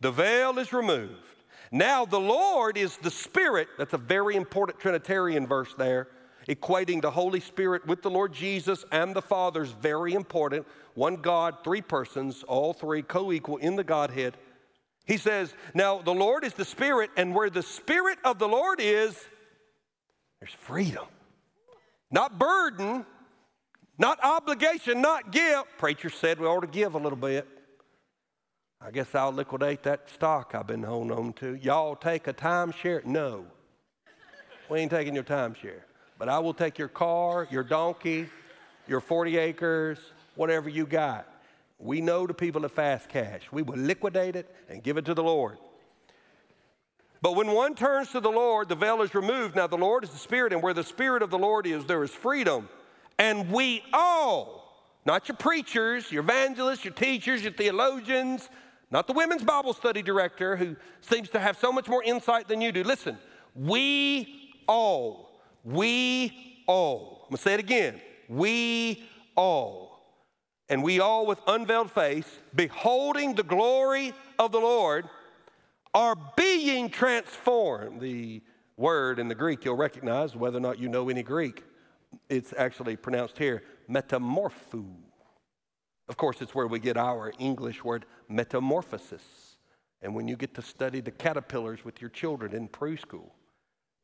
the 0.00 0.10
veil 0.10 0.58
is 0.58 0.72
removed. 0.72 1.20
Now, 1.70 2.04
the 2.04 2.20
Lord 2.20 2.76
is 2.76 2.96
the 2.98 3.10
Spirit. 3.10 3.68
That's 3.78 3.94
a 3.94 3.98
very 3.98 4.36
important 4.36 4.78
Trinitarian 4.78 5.46
verse 5.46 5.74
there. 5.76 6.08
Equating 6.48 7.00
the 7.00 7.10
Holy 7.10 7.40
Spirit 7.40 7.86
with 7.86 8.02
the 8.02 8.10
Lord 8.10 8.32
Jesus 8.32 8.84
and 8.92 9.14
the 9.14 9.22
Father 9.22 9.62
is 9.62 9.70
very 9.70 10.14
important. 10.14 10.66
One 10.94 11.16
God, 11.16 11.58
three 11.64 11.82
persons, 11.82 12.42
all 12.44 12.72
three 12.72 13.02
co 13.02 13.32
equal 13.32 13.56
in 13.58 13.76
the 13.76 13.84
Godhead. 13.84 14.36
He 15.06 15.16
says, 15.16 15.54
Now 15.74 16.00
the 16.00 16.14
Lord 16.14 16.44
is 16.44 16.54
the 16.54 16.64
Spirit, 16.64 17.10
and 17.16 17.34
where 17.34 17.50
the 17.50 17.62
Spirit 17.62 18.18
of 18.24 18.38
the 18.38 18.48
Lord 18.48 18.80
is, 18.80 19.18
there's 20.40 20.52
freedom. 20.52 21.06
Not 22.10 22.38
burden, 22.38 23.04
not 23.98 24.18
obligation, 24.22 25.00
not 25.00 25.32
give. 25.32 25.64
Preacher 25.78 26.10
said 26.10 26.38
we 26.38 26.46
ought 26.46 26.60
to 26.60 26.66
give 26.66 26.94
a 26.94 26.98
little 26.98 27.18
bit. 27.18 27.48
I 28.80 28.90
guess 28.90 29.14
I'll 29.14 29.32
liquidate 29.32 29.82
that 29.84 30.10
stock 30.10 30.54
I've 30.54 30.66
been 30.66 30.82
holding 30.82 31.12
on 31.12 31.32
to. 31.34 31.54
Y'all 31.54 31.96
take 31.96 32.26
a 32.26 32.34
timeshare? 32.34 33.04
No. 33.04 33.46
We 34.68 34.80
ain't 34.80 34.90
taking 34.90 35.14
your 35.14 35.24
timeshare. 35.24 35.80
But 36.18 36.28
I 36.28 36.38
will 36.38 36.54
take 36.54 36.78
your 36.78 36.88
car, 36.88 37.48
your 37.50 37.62
donkey, 37.62 38.28
your 38.86 39.00
40 39.00 39.36
acres, 39.36 39.98
whatever 40.36 40.68
you 40.68 40.86
got. 40.86 41.28
We 41.78 42.00
know 42.00 42.26
the 42.26 42.34
people 42.34 42.64
of 42.64 42.72
fast 42.72 43.08
cash. 43.08 43.42
We 43.50 43.62
will 43.62 43.76
liquidate 43.76 44.36
it 44.36 44.54
and 44.68 44.82
give 44.82 44.96
it 44.96 45.04
to 45.06 45.14
the 45.14 45.22
Lord. 45.22 45.58
But 47.20 47.36
when 47.36 47.52
one 47.52 47.74
turns 47.74 48.10
to 48.10 48.20
the 48.20 48.30
Lord, 48.30 48.68
the 48.68 48.74
veil 48.74 49.00
is 49.02 49.14
removed. 49.14 49.56
Now, 49.56 49.66
the 49.66 49.78
Lord 49.78 50.04
is 50.04 50.10
the 50.10 50.18
Spirit, 50.18 50.52
and 50.52 50.62
where 50.62 50.74
the 50.74 50.84
Spirit 50.84 51.22
of 51.22 51.30
the 51.30 51.38
Lord 51.38 51.66
is, 51.66 51.84
there 51.86 52.04
is 52.04 52.10
freedom. 52.10 52.68
And 53.18 53.50
we 53.50 53.82
all, 53.92 54.84
not 55.06 55.26
your 55.28 55.36
preachers, 55.36 56.12
your 56.12 56.22
evangelists, 56.22 56.84
your 56.84 56.92
teachers, 56.94 57.42
your 57.42 57.52
theologians, 57.52 58.50
not 58.90 59.06
the 59.06 59.12
women's 59.12 59.42
Bible 59.42 59.72
study 59.72 60.02
director 60.02 60.54
who 60.54 60.76
seems 61.00 61.30
to 61.30 61.40
have 61.40 61.56
so 61.56 61.72
much 61.72 61.88
more 61.88 62.02
insight 62.02 62.46
than 62.46 62.60
you 62.60 62.72
do. 62.72 62.84
Listen, 62.84 63.18
we 63.54 64.52
all, 64.68 65.30
we 65.64 66.62
all, 66.66 67.22
I'm 67.24 67.30
gonna 67.30 67.38
say 67.38 67.54
it 67.54 67.60
again, 67.60 68.00
we 68.28 69.02
all, 69.34 70.00
and 70.68 70.82
we 70.82 71.00
all 71.00 71.26
with 71.26 71.40
unveiled 71.46 71.90
face, 71.90 72.28
beholding 72.54 73.34
the 73.34 73.42
glory 73.42 74.12
of 74.38 74.52
the 74.52 74.60
Lord, 74.60 75.08
are 75.92 76.16
being 76.36 76.90
transformed. 76.90 78.00
The 78.00 78.42
word 78.76 79.18
in 79.18 79.28
the 79.28 79.34
Greek 79.34 79.64
you'll 79.64 79.76
recognize, 79.76 80.34
whether 80.34 80.58
or 80.58 80.60
not 80.60 80.78
you 80.78 80.88
know 80.88 81.08
any 81.08 81.22
Greek, 81.22 81.62
it's 82.28 82.52
actually 82.56 82.96
pronounced 82.96 83.38
here 83.38 83.62
metamorpho. 83.88 84.84
Of 86.08 86.16
course, 86.16 86.42
it's 86.42 86.54
where 86.54 86.66
we 86.66 86.78
get 86.78 86.96
our 86.96 87.32
English 87.38 87.82
word 87.82 88.04
metamorphosis. 88.28 89.22
And 90.02 90.14
when 90.14 90.28
you 90.28 90.36
get 90.36 90.54
to 90.54 90.62
study 90.62 91.00
the 91.00 91.10
caterpillars 91.10 91.84
with 91.84 92.00
your 92.00 92.10
children 92.10 92.54
in 92.54 92.68
preschool, 92.68 93.30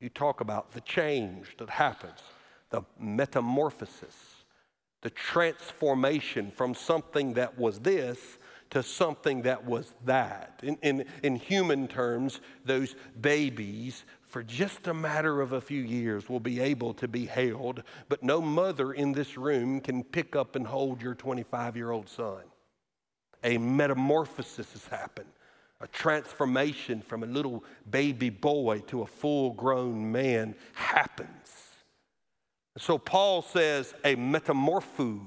you 0.00 0.08
talk 0.08 0.40
about 0.40 0.72
the 0.72 0.80
change 0.80 1.56
that 1.58 1.70
happens, 1.70 2.20
the 2.70 2.82
metamorphosis, 2.98 4.16
the 5.02 5.10
transformation 5.10 6.50
from 6.50 6.74
something 6.74 7.34
that 7.34 7.58
was 7.58 7.78
this 7.80 8.38
to 8.70 8.82
something 8.82 9.42
that 9.42 9.64
was 9.64 9.94
that. 10.04 10.60
In, 10.62 10.78
in, 10.82 11.04
in 11.22 11.36
human 11.36 11.88
terms, 11.88 12.40
those 12.64 12.94
babies, 13.20 14.04
for 14.28 14.42
just 14.42 14.86
a 14.86 14.94
matter 14.94 15.40
of 15.40 15.52
a 15.52 15.60
few 15.60 15.82
years, 15.82 16.28
will 16.28 16.40
be 16.40 16.60
able 16.60 16.94
to 16.94 17.08
be 17.08 17.26
held, 17.26 17.82
but 18.08 18.22
no 18.22 18.40
mother 18.40 18.92
in 18.92 19.12
this 19.12 19.36
room 19.36 19.80
can 19.80 20.04
pick 20.04 20.36
up 20.36 20.54
and 20.54 20.66
hold 20.66 21.02
your 21.02 21.14
25 21.14 21.76
year 21.76 21.90
old 21.90 22.08
son. 22.08 22.42
A 23.42 23.58
metamorphosis 23.58 24.72
has 24.72 24.86
happened, 24.86 25.30
a 25.80 25.86
transformation 25.88 27.00
from 27.00 27.22
a 27.22 27.26
little 27.26 27.64
baby 27.90 28.30
boy 28.30 28.80
to 28.88 29.02
a 29.02 29.06
full 29.06 29.52
grown 29.52 30.12
man 30.12 30.54
happens. 30.74 31.28
So 32.78 32.98
Paul 32.98 33.42
says, 33.42 33.94
a 34.04 34.16
metamorpho 34.16 35.20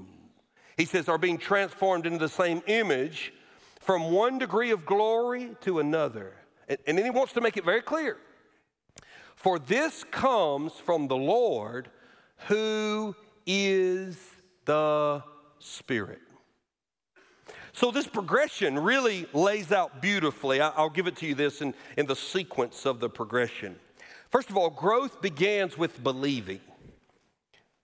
he 0.77 0.85
says, 0.85 1.07
are 1.07 1.17
being 1.17 1.37
transformed 1.37 2.05
into 2.05 2.17
the 2.17 2.29
same 2.29 2.61
image 2.67 3.33
from 3.79 4.11
one 4.11 4.37
degree 4.39 4.71
of 4.71 4.85
glory 4.85 5.55
to 5.61 5.79
another. 5.79 6.33
And, 6.67 6.79
and 6.87 6.97
then 6.97 7.05
he 7.05 7.11
wants 7.11 7.33
to 7.33 7.41
make 7.41 7.57
it 7.57 7.65
very 7.65 7.81
clear. 7.81 8.17
For 9.35 9.59
this 9.59 10.03
comes 10.05 10.73
from 10.73 11.07
the 11.07 11.17
Lord 11.17 11.89
who 12.47 13.15
is 13.45 14.17
the 14.65 15.23
Spirit. 15.59 16.21
So, 17.75 17.89
this 17.89 18.05
progression 18.05 18.77
really 18.77 19.25
lays 19.33 19.71
out 19.71 19.99
beautifully. 19.99 20.62
I'll 20.62 20.91
give 20.91 21.07
it 21.07 21.15
to 21.17 21.25
you 21.25 21.33
this 21.33 21.62
in, 21.62 21.73
in 21.97 22.05
the 22.05 22.15
sequence 22.15 22.86
of 22.86 22.99
the 22.99 23.09
progression. 23.09 23.75
First 24.29 24.51
of 24.51 24.57
all, 24.57 24.69
growth 24.69 25.21
begins 25.21 25.75
with 25.75 26.03
believing. 26.03 26.62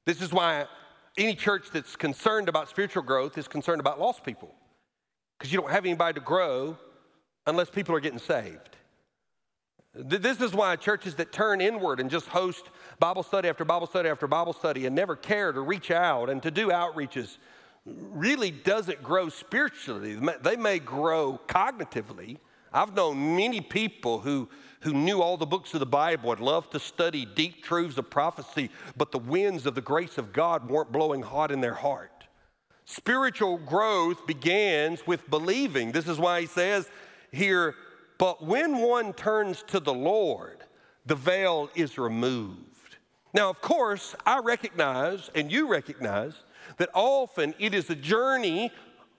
This 0.06 0.21
is 0.21 0.32
why 0.32 0.65
any 1.17 1.34
church 1.34 1.69
that's 1.73 1.95
concerned 1.95 2.49
about 2.49 2.69
spiritual 2.69 3.02
growth 3.02 3.38
is 3.38 3.47
concerned 3.47 3.80
about 3.80 3.99
lost 3.99 4.23
people 4.23 4.54
because 5.38 5.52
you 5.52 5.60
don't 5.60 5.71
have 5.71 5.86
anybody 5.86 6.19
to 6.19 6.25
grow 6.25 6.78
unless 7.47 7.69
people 7.69 7.95
are 7.95 7.99
getting 7.99 8.19
saved. 8.19 8.78
This 9.95 10.39
is 10.39 10.54
why 10.54 10.75
churches 10.75 11.15
that 11.15 11.32
turn 11.32 11.62
inward 11.62 11.99
and 11.99 12.12
just 12.12 12.28
host 12.28 12.69
Bible 12.99 13.23
study 13.23 13.49
after 13.49 13.65
Bible 13.65 13.88
study 13.88 14.08
after 14.08 14.28
Bible 14.28 14.54
study 14.54 14.86
and 14.86 14.95
never 14.95 15.15
care 15.15 15.52
to 15.52 15.62
reach 15.62 15.89
out 15.89 16.30
and 16.30 16.43
to 16.43 16.52
do 16.52 16.67
outreaches 16.67 17.38
really 17.97 18.52
doesn't 18.52 19.02
grow 19.04 19.30
spiritually. 19.30 20.19
They 20.41 20.56
may 20.56 20.80
grow 20.80 21.39
cognitively. 21.47 22.38
I've 22.71 22.95
known 22.95 23.36
many 23.36 23.62
people 23.62 24.19
who 24.19 24.49
who 24.82 24.93
knew 24.93 25.21
all 25.21 25.38
the 25.38 25.45
books 25.45 25.73
of 25.73 25.80
the 25.80 25.86
Bible 25.86 26.32
and 26.32 26.41
loved 26.41 26.71
to 26.71 26.80
study 26.80 27.25
deep 27.25 27.63
truths 27.63 27.97
of 27.97 28.10
prophecy, 28.10 28.69
but 28.95 29.12
the 29.12 29.19
winds 29.19 29.65
of 29.65 29.75
the 29.75 29.82
grace 29.82 30.17
of 30.17 30.32
God 30.32 30.69
weren't 30.69 30.91
blowing 30.91 31.21
hot 31.21 31.52
in 31.52 31.60
their 31.60 31.73
heart. 31.73 32.12
Spiritual 32.86 33.58
growth 33.58 34.25
begins 34.25 35.06
with 35.06 35.30
believing. 35.30 35.91
This 35.91 36.08
is 36.08 36.17
why 36.17 36.41
he 36.41 36.47
says 36.47 36.89
here, 37.32 37.75
but 38.17 38.43
when 38.43 38.78
one 38.78 39.13
turns 39.13 39.63
to 39.67 39.80
the 39.80 39.93
Lord, 39.93 40.63
the 41.06 41.15
veil 41.15 41.69
is 41.75 41.97
removed. 41.97 42.97
Now, 43.34 43.49
of 43.49 43.62
course, 43.62 44.15
I 44.25 44.39
recognize, 44.39 45.30
and 45.36 45.52
you 45.52 45.67
recognize, 45.67 46.34
that 46.80 46.89
often 46.94 47.54
it 47.60 47.76
is 47.76 47.89
a 47.89 47.96
journey 47.96 48.72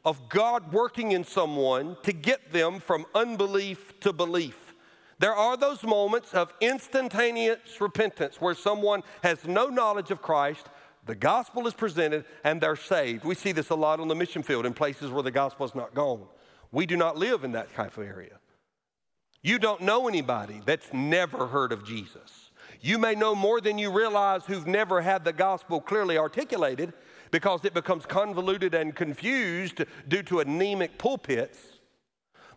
of 0.05 0.29
God 0.29 0.73
working 0.73 1.13
in 1.13 1.25
someone 1.25 1.97
to 2.03 2.13
get 2.13 2.53
them 2.53 2.81
from 2.81 3.07
unbelief 3.15 3.99
to 4.01 4.13
belief. 4.13 4.75
There 5.19 5.35
are 5.35 5.59
those 5.59 5.83
moments 5.83 6.33
of 6.33 6.53
instantaneous 6.63 7.81
repentance 7.81 8.41
where 8.41 8.55
someone 8.55 9.03
has 9.23 9.47
no 9.47 9.67
knowledge 9.67 10.11
of 10.11 10.23
Christ, 10.23 10.67
the 11.05 11.15
gospel 11.15 11.67
is 11.67 11.75
presented, 11.75 12.25
and 12.45 12.61
they're 12.61 12.77
saved. 12.77 13.25
We 13.25 13.35
see 13.35 13.53
this 13.53 13.69
a 13.69 13.75
lot 13.75 14.01
on 14.01 14.09
the 14.09 14.15
mission 14.15 14.43
field 14.43 14.65
in 14.65 14.73
places 14.73 15.11
where 15.11 15.23
the 15.23 15.31
gospel 15.31 15.67
is 15.67 15.75
not 15.75 15.95
gone. 15.95 16.27
We 16.73 16.87
do 16.87 16.97
not 16.97 17.19
live 17.19 17.45
in 17.45 17.53
that 17.53 17.75
type 17.75 17.99
of 17.99 18.05
area. 18.05 18.39
You 19.43 19.59
don't 19.59 19.83
know 19.83 20.09
anybody 20.09 20.63
that's 20.65 20.93
never 20.93 21.47
heard 21.47 21.73
of 21.73 21.85
Jesus. 21.85 22.51
You 22.81 22.99
may 22.99 23.15
know 23.15 23.35
more 23.35 23.61
than 23.61 23.79
you 23.79 23.91
realize 23.91 24.45
who've 24.47 24.67
never 24.67 25.03
had 25.03 25.25
the 25.25 25.33
gospel 25.33 25.81
clearly 25.81 26.17
articulated 26.17 26.95
because 27.31 27.65
it 27.65 27.75
becomes 27.75 28.07
convoluted 28.07 28.75
and 28.75 28.95
confused 28.95 29.83
due 30.09 30.23
to 30.25 30.41
anemic 30.41 30.99
pulpits. 30.99 31.59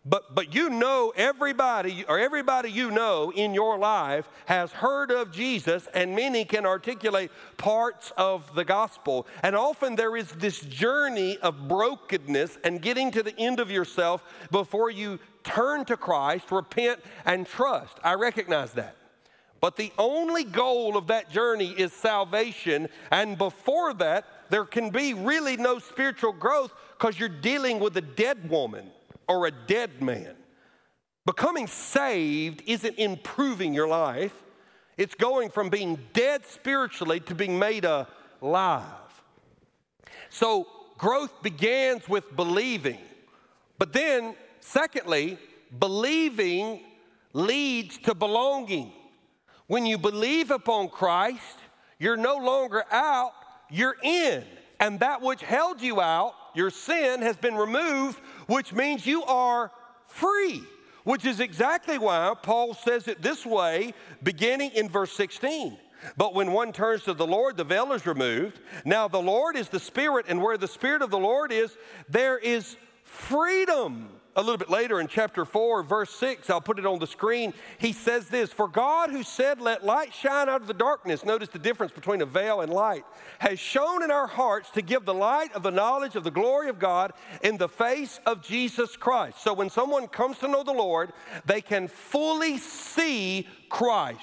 But, 0.06 0.36
but 0.36 0.54
you 0.54 0.70
know 0.70 1.14
everybody, 1.16 2.04
or 2.10 2.20
everybody 2.20 2.70
you 2.70 2.92
know 2.92 3.32
in 3.34 3.54
your 3.54 3.78
life 3.78 4.28
has 4.48 4.70
heard 4.72 5.12
of 5.12 5.32
Jesus, 5.32 5.88
and 5.94 6.14
many 6.14 6.44
can 6.44 6.66
articulate 6.66 7.32
parts 7.56 8.12
of 8.18 8.54
the 8.54 8.66
gospel. 8.66 9.26
And 9.44 9.56
often 9.56 9.96
there 9.96 10.18
is 10.18 10.30
this 10.32 10.60
journey 10.60 11.38
of 11.38 11.70
brokenness 11.70 12.58
and 12.66 12.82
getting 12.82 13.12
to 13.12 13.24
the 13.24 13.38
end 13.40 13.62
of 13.62 13.72
yourself 13.72 14.26
before 14.52 14.90
you 14.90 15.20
turn 15.46 15.86
to 15.86 15.96
Christ, 15.96 16.52
repent, 16.52 17.00
and 17.26 17.48
trust. 17.48 17.98
I 18.04 18.16
recognize 18.16 18.74
that. 18.74 18.98
But 19.62 19.78
the 19.78 19.94
only 19.98 20.44
goal 20.44 20.98
of 20.98 21.08
that 21.08 21.32
journey 21.32 21.70
is 21.70 21.94
salvation. 21.94 22.90
And 23.10 23.38
before 23.38 23.94
that, 23.94 24.26
there 24.49 24.65
can 24.65 24.89
be 24.89 25.13
really 25.13 25.58
no 25.58 25.79
spiritual 25.79 26.34
growth 26.34 26.73
because 26.97 27.19
you're 27.19 27.29
dealing 27.29 27.79
with 27.79 27.95
a 27.97 28.01
dead 28.01 28.49
woman 28.49 28.89
or 29.27 29.47
a 29.47 29.51
dead 29.51 30.01
man. 30.01 30.36
Becoming 31.25 31.67
saved 31.67 32.62
isn't 32.65 32.97
improving 32.99 33.73
your 33.73 33.88
life, 33.88 34.34
it's 34.97 35.15
going 35.15 35.49
from 35.49 35.69
being 35.69 35.97
dead 36.13 36.45
spiritually 36.45 37.19
to 37.21 37.36
being 37.36 37.58
made 37.58 37.86
alive. 38.41 38.84
So, 40.29 40.67
growth 40.97 41.41
begins 41.41 42.08
with 42.08 42.36
believing. 42.36 42.99
But 43.77 43.93
then, 43.93 44.36
secondly, 44.60 45.38
believing 45.79 46.82
leads 47.34 47.97
to 47.99 48.13
belonging. 48.13 48.93
When 49.67 49.86
you 49.86 49.97
believe 49.97 50.51
upon 50.51 50.89
Christ, 50.89 51.58
you're 51.99 52.17
no 52.17 52.38
longer 52.38 52.84
out, 52.91 53.34
you're 53.74 53.98
in. 54.04 54.44
And 54.80 55.00
that 55.00 55.22
which 55.22 55.42
held 55.42 55.82
you 55.82 56.00
out, 56.00 56.34
your 56.56 56.70
sin, 56.70 57.22
has 57.22 57.38
been 57.38 57.56
removed 57.56 58.20
which 58.48 58.74
means 58.74 59.06
you 59.06 59.24
are 59.24 59.72
free, 60.08 60.64
which 61.04 61.26
is 61.26 61.40
exactly 61.40 61.98
why 61.98 62.34
Paul 62.42 62.74
says 62.74 63.08
it 63.08 63.22
this 63.22 63.46
way, 63.46 63.94
beginning 64.22 64.72
in 64.72 64.90
verse 64.90 65.12
16. 65.14 65.78
But 66.18 66.34
when 66.36 66.52
one 66.52 66.74
turns 66.74 67.04
to 67.04 67.14
the 67.14 67.26
Lord, 67.26 67.56
the 67.56 67.64
veil 67.64 67.94
is 67.94 68.06
removed. 68.06 68.60
Now, 68.84 69.08
the 69.08 69.22
Lord 69.22 69.56
is 69.56 69.70
the 69.70 69.80
Spirit, 69.80 70.26
and 70.28 70.42
where 70.42 70.58
the 70.58 70.68
Spirit 70.68 71.02
of 71.02 71.12
the 71.12 71.18
Lord 71.18 71.52
is, 71.54 71.76
there 72.10 72.38
is 72.38 72.76
freedom. 73.04 74.10
A 74.36 74.41
little 74.41 74.58
bit 74.58 74.69
later 74.69 75.00
in 75.00 75.08
chapter 75.08 75.46
4, 75.46 75.84
verse 75.84 76.10
6, 76.15 76.50
I'll 76.50 76.60
put 76.60 76.80
it 76.80 76.88
on 76.88 76.98
the 76.98 77.06
screen. 77.06 77.54
He 77.78 77.93
says 77.93 78.30
this 78.30 78.52
For 78.52 78.67
God, 78.67 79.12
who 79.12 79.22
said, 79.22 79.62
Let 79.62 79.86
light 79.86 80.12
shine 80.12 80.50
out 80.50 80.62
of 80.62 80.67
the 80.67 80.74
darkness, 80.74 81.24
notice 81.24 81.50
the 81.50 81.60
difference 81.60 81.91
between 81.91 82.19
a 82.22 82.26
veil 82.26 82.62
and 82.62 82.74
light, 82.74 83.06
has 83.38 83.60
shown 83.60 84.02
in 84.02 84.10
our 84.10 84.26
hearts 84.26 84.72
to 84.72 84.82
give 84.82 85.06
the 85.06 85.13
light 85.13 85.54
of 85.54 85.62
the 85.62 85.69
knowledge 85.69 86.15
of 86.15 86.24
the 86.24 86.32
glory 86.32 86.69
of 86.69 86.80
God 86.80 87.13
in 87.43 87.58
the 87.58 87.69
face 87.69 88.19
of 88.26 88.41
Jesus 88.41 88.98
Christ. 88.98 89.39
So 89.39 89.54
when 89.54 89.69
someone 89.69 90.08
comes 90.08 90.39
to 90.39 90.48
know 90.48 90.63
the 90.63 90.72
Lord, 90.72 91.13
they 91.46 91.62
can 91.62 91.88
fully 91.88 92.58
see 92.58 93.48
Christ. 93.69 94.19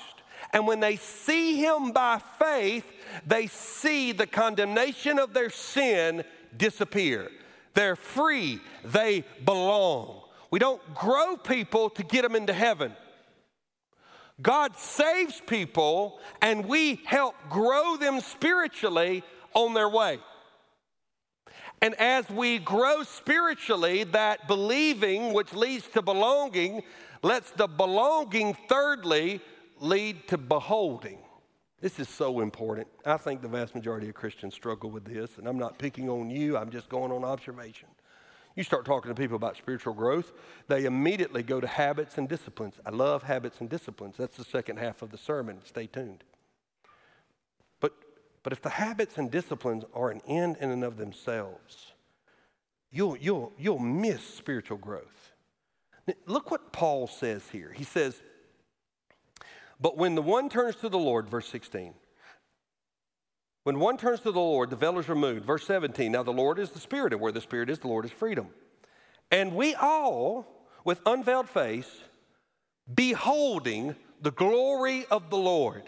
And 0.52 0.66
when 0.66 0.80
they 0.80 0.96
see 0.96 1.56
him 1.56 1.92
by 1.92 2.20
faith, 2.40 2.84
they 3.24 3.46
see 3.46 4.10
the 4.10 4.26
condemnation 4.26 5.20
of 5.20 5.34
their 5.34 5.50
sin 5.50 6.24
disappear. 6.56 7.30
They're 7.74 7.96
free, 7.96 8.60
they 8.84 9.24
belong. 9.44 10.22
We 10.50 10.58
don't 10.58 10.82
grow 10.94 11.36
people 11.36 11.90
to 11.90 12.02
get 12.02 12.22
them 12.22 12.34
into 12.34 12.52
heaven. 12.52 12.94
God 14.42 14.76
saves 14.76 15.40
people, 15.46 16.18
and 16.40 16.66
we 16.66 17.00
help 17.04 17.34
grow 17.48 17.96
them 17.96 18.20
spiritually 18.20 19.22
on 19.54 19.74
their 19.74 19.88
way. 19.88 20.18
And 21.82 21.94
as 21.94 22.28
we 22.28 22.58
grow 22.58 23.02
spiritually, 23.04 24.04
that 24.04 24.46
believing, 24.46 25.32
which 25.32 25.52
leads 25.52 25.86
to 25.88 26.02
belonging, 26.02 26.82
lets 27.22 27.50
the 27.52 27.68
belonging, 27.68 28.56
thirdly, 28.68 29.40
lead 29.78 30.28
to 30.28 30.38
beholding. 30.38 31.18
This 31.80 31.98
is 31.98 32.08
so 32.08 32.40
important. 32.40 32.88
I 33.06 33.16
think 33.16 33.40
the 33.40 33.48
vast 33.48 33.74
majority 33.74 34.08
of 34.08 34.14
Christians 34.14 34.54
struggle 34.54 34.90
with 34.90 35.04
this, 35.04 35.38
and 35.38 35.48
I'm 35.48 35.58
not 35.58 35.78
picking 35.78 36.10
on 36.10 36.28
you, 36.28 36.56
I'm 36.56 36.70
just 36.70 36.88
going 36.88 37.10
on 37.10 37.24
observation. 37.24 37.88
You 38.54 38.64
start 38.64 38.84
talking 38.84 39.10
to 39.10 39.14
people 39.14 39.36
about 39.36 39.56
spiritual 39.56 39.94
growth, 39.94 40.32
they 40.68 40.84
immediately 40.84 41.42
go 41.42 41.60
to 41.60 41.66
habits 41.66 42.18
and 42.18 42.28
disciplines. 42.28 42.74
I 42.84 42.90
love 42.90 43.22
habits 43.22 43.60
and 43.60 43.70
disciplines. 43.70 44.16
That's 44.18 44.36
the 44.36 44.44
second 44.44 44.78
half 44.78 45.00
of 45.00 45.10
the 45.10 45.16
sermon. 45.16 45.60
Stay 45.64 45.86
tuned. 45.86 46.24
But, 47.80 47.94
but 48.42 48.52
if 48.52 48.60
the 48.60 48.70
habits 48.70 49.16
and 49.16 49.30
disciplines 49.30 49.84
are 49.94 50.10
an 50.10 50.20
end 50.26 50.58
in 50.60 50.70
and 50.70 50.84
of 50.84 50.98
themselves, 50.98 51.92
you'll, 52.90 53.16
you'll, 53.16 53.52
you'll 53.56 53.78
miss 53.78 54.22
spiritual 54.22 54.78
growth. 54.78 55.32
Look 56.26 56.50
what 56.50 56.72
Paul 56.72 57.06
says 57.06 57.48
here. 57.50 57.72
He 57.74 57.84
says, 57.84 58.20
but 59.80 59.96
when 59.96 60.14
the 60.14 60.22
one 60.22 60.48
turns 60.48 60.76
to 60.76 60.88
the 60.88 60.98
Lord, 60.98 61.28
verse 61.28 61.48
16, 61.48 61.94
when 63.64 63.78
one 63.78 63.96
turns 63.96 64.20
to 64.20 64.32
the 64.32 64.40
Lord, 64.40 64.70
the 64.70 64.76
veil 64.76 64.98
is 64.98 65.08
removed. 65.08 65.44
Verse 65.44 65.66
17, 65.66 66.12
now 66.12 66.22
the 66.22 66.30
Lord 66.30 66.58
is 66.58 66.70
the 66.70 66.80
Spirit, 66.80 67.12
and 67.12 67.20
where 67.20 67.32
the 67.32 67.40
Spirit 67.40 67.68
is, 67.70 67.78
the 67.78 67.88
Lord 67.88 68.04
is 68.04 68.10
freedom. 68.10 68.48
And 69.30 69.54
we 69.54 69.74
all, 69.74 70.66
with 70.84 71.00
unveiled 71.06 71.48
face, 71.48 71.90
beholding 72.92 73.94
the 74.22 74.30
glory 74.30 75.06
of 75.10 75.30
the 75.30 75.36
Lord. 75.36 75.84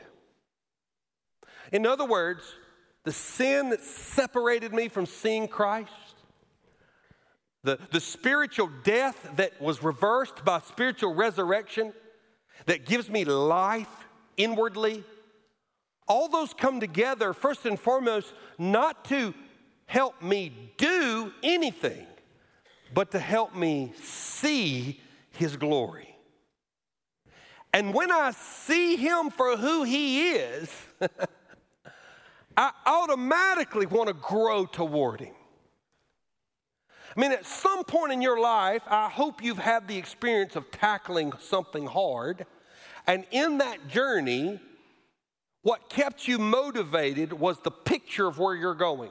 In 1.72 1.86
other 1.86 2.04
words, 2.04 2.42
the 3.04 3.12
sin 3.12 3.70
that 3.70 3.82
separated 3.82 4.72
me 4.72 4.88
from 4.88 5.06
seeing 5.06 5.48
Christ, 5.48 5.90
the, 7.64 7.78
the 7.90 8.00
spiritual 8.00 8.70
death 8.84 9.30
that 9.36 9.60
was 9.60 9.82
reversed 9.82 10.44
by 10.44 10.60
spiritual 10.60 11.14
resurrection, 11.14 11.92
that 12.66 12.86
gives 12.86 13.08
me 13.08 13.24
life 13.24 13.88
inwardly, 14.36 15.04
all 16.08 16.28
those 16.28 16.52
come 16.54 16.80
together, 16.80 17.32
first 17.32 17.64
and 17.66 17.78
foremost, 17.78 18.32
not 18.58 19.04
to 19.06 19.34
help 19.86 20.20
me 20.22 20.52
do 20.76 21.32
anything, 21.42 22.06
but 22.94 23.10
to 23.12 23.18
help 23.18 23.54
me 23.54 23.92
see 24.02 25.00
His 25.30 25.56
glory. 25.56 26.14
And 27.72 27.94
when 27.94 28.12
I 28.12 28.32
see 28.32 28.96
Him 28.96 29.30
for 29.30 29.56
who 29.56 29.84
He 29.84 30.30
is, 30.32 30.70
I 32.56 32.72
automatically 32.84 33.86
want 33.86 34.08
to 34.08 34.14
grow 34.14 34.66
toward 34.66 35.20
Him. 35.20 35.34
I 37.14 37.20
mean, 37.20 37.32
at 37.32 37.44
some 37.44 37.84
point 37.84 38.12
in 38.12 38.22
your 38.22 38.40
life, 38.40 38.82
I 38.86 39.08
hope 39.08 39.42
you've 39.42 39.58
had 39.58 39.86
the 39.86 39.96
experience 39.96 40.56
of 40.56 40.70
tackling 40.70 41.32
something 41.40 41.86
hard. 41.86 42.46
And 43.06 43.24
in 43.30 43.58
that 43.58 43.88
journey, 43.88 44.60
what 45.62 45.88
kept 45.90 46.26
you 46.26 46.38
motivated 46.38 47.32
was 47.32 47.58
the 47.60 47.70
picture 47.70 48.26
of 48.26 48.38
where 48.38 48.54
you're 48.54 48.74
going. 48.74 49.10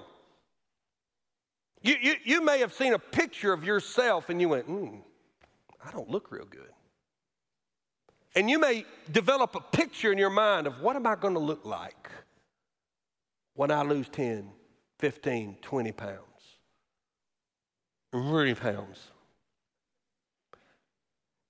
You, 1.81 1.95
you, 2.01 2.13
you 2.23 2.43
may 2.43 2.59
have 2.59 2.73
seen 2.73 2.93
a 2.93 2.99
picture 2.99 3.53
of 3.53 3.63
yourself 3.63 4.29
and 4.29 4.39
you 4.39 4.49
went, 4.49 4.65
hmm, 4.65 4.97
I 5.83 5.91
don't 5.91 6.09
look 6.09 6.31
real 6.31 6.45
good. 6.45 6.69
And 8.35 8.49
you 8.49 8.59
may 8.59 8.85
develop 9.11 9.55
a 9.55 9.61
picture 9.61 10.11
in 10.11 10.17
your 10.17 10.29
mind 10.29 10.67
of 10.67 10.81
what 10.81 10.95
am 10.95 11.05
I 11.05 11.15
going 11.15 11.33
to 11.33 11.39
look 11.39 11.65
like 11.65 12.09
when 13.55 13.71
I 13.71 13.81
lose 13.81 14.07
10, 14.09 14.49
15, 14.99 15.57
20 15.61 15.91
pounds, 15.91 16.19
30 18.11 18.55
pounds. 18.55 18.99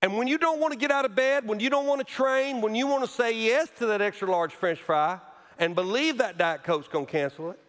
And 0.02 0.18
when 0.18 0.28
you 0.28 0.38
don't 0.38 0.60
want 0.60 0.74
to 0.74 0.80
get 0.80 0.92
out 0.92 1.06
of 1.06 1.16
bed, 1.16 1.48
when 1.48 1.60
you 1.60 1.70
don't 1.70 1.86
want 1.86 2.06
to 2.06 2.14
train, 2.14 2.62
when 2.62 2.74
you 2.74 2.88
want 2.88 3.04
to 3.04 3.10
say 3.10 3.36
yes 3.36 3.70
to 3.78 3.86
that 3.88 4.02
extra 4.02 4.30
large 4.30 4.54
french 4.54 4.80
fry 4.80 5.20
and 5.60 5.76
believe 5.76 6.18
that 6.18 6.38
Diet 6.38 6.64
Coke's 6.64 6.88
going 6.88 7.06
to 7.06 7.12
cancel 7.12 7.52
it, 7.52 7.60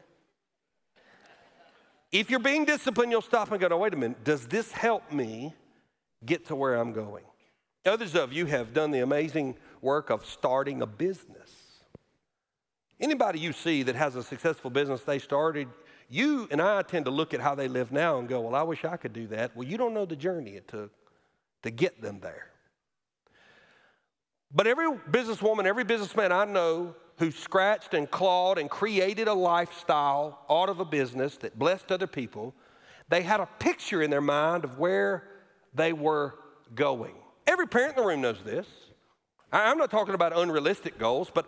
if 2.11 2.31
you're 2.31 2.41
being 2.41 2.65
disciplined, 2.65 3.11
you'll 3.11 3.23
stop 3.23 3.51
and 3.51 3.61
go, 3.61 3.69
no, 3.69 3.79
wait 3.79 3.95
a 3.95 3.97
minute, 3.97 4.23
does 4.23 4.47
this 4.47 4.71
help 4.73 5.11
me 5.13 5.55
get 6.25 6.47
to 6.47 6.55
where 6.55 6.75
I'm 6.75 6.93
going? 6.93 7.25
Others 7.85 8.15
of 8.15 8.33
you 8.33 8.47
have 8.47 8.73
done 8.73 8.91
the 8.91 9.01
amazing 9.01 9.57
work 9.81 10.11
of 10.11 10.25
starting 10.25 10.83
a 10.83 10.87
business. 10.87 11.51
Anybody 13.01 13.41
you 13.41 13.53
see 13.53 13.83
that 13.83 13.97
has 13.97 14.15
a 14.15 14.23
successful 14.23 14.71
business 14.71 15.03
they 15.03 15.19
started, 15.19 15.69
you 16.13 16.47
and 16.51 16.61
I 16.61 16.83
tend 16.83 17.07
to 17.07 17.11
look 17.11 17.33
at 17.33 17.41
how 17.41 17.55
they 17.55 17.69
live 17.69 17.91
now 17.91 18.19
and 18.19 18.29
go, 18.29 18.43
well, 18.43 18.55
I 18.55 18.63
wish 18.63 18.85
I 18.85 18.99
could 18.99 19.15
do 19.15 19.27
that. 19.29 19.57
Well, 19.57 19.67
you 19.67 19.79
don't 19.79 19.95
know 19.95 20.05
the 20.05 20.17
journey 20.17 20.53
it 20.53 20.69
took 20.69 20.93
to 21.63 21.71
get 21.71 22.03
them 22.03 22.21
there. 22.21 22.49
But 24.55 24.67
every 24.67 24.91
businesswoman, 25.11 25.65
every 25.65 25.85
businessman 25.85 26.31
I 26.31 26.45
know 26.45 26.95
who 27.19 27.31
scratched 27.31 27.95
and 27.95 28.11
clawed 28.11 28.59
and 28.59 28.69
created 28.69 29.27
a 29.27 29.33
lifestyle 29.33 30.41
out 30.51 30.69
of 30.69 30.81
a 30.81 30.85
business 30.85 31.37
that 31.39 31.59
blessed 31.59 31.91
other 31.91 32.07
people, 32.07 32.55
they 33.09 33.23
had 33.23 33.41
a 33.41 33.49
picture 33.59 34.03
in 34.03 34.11
their 34.11 34.21
mind 34.21 34.65
of 34.65 34.79
where 34.79 35.25
they 35.73 35.95
were 35.95 36.35
going. 36.75 37.15
Every 37.47 37.67
parent 37.67 37.97
in 37.97 38.03
the 38.03 38.09
room 38.09 38.21
knows 38.21 38.43
this. 38.45 38.67
I'm 39.51 39.79
not 39.79 39.91
talking 39.91 40.15
about 40.15 40.37
unrealistic 40.37 40.99
goals, 40.99 41.31
but 41.33 41.47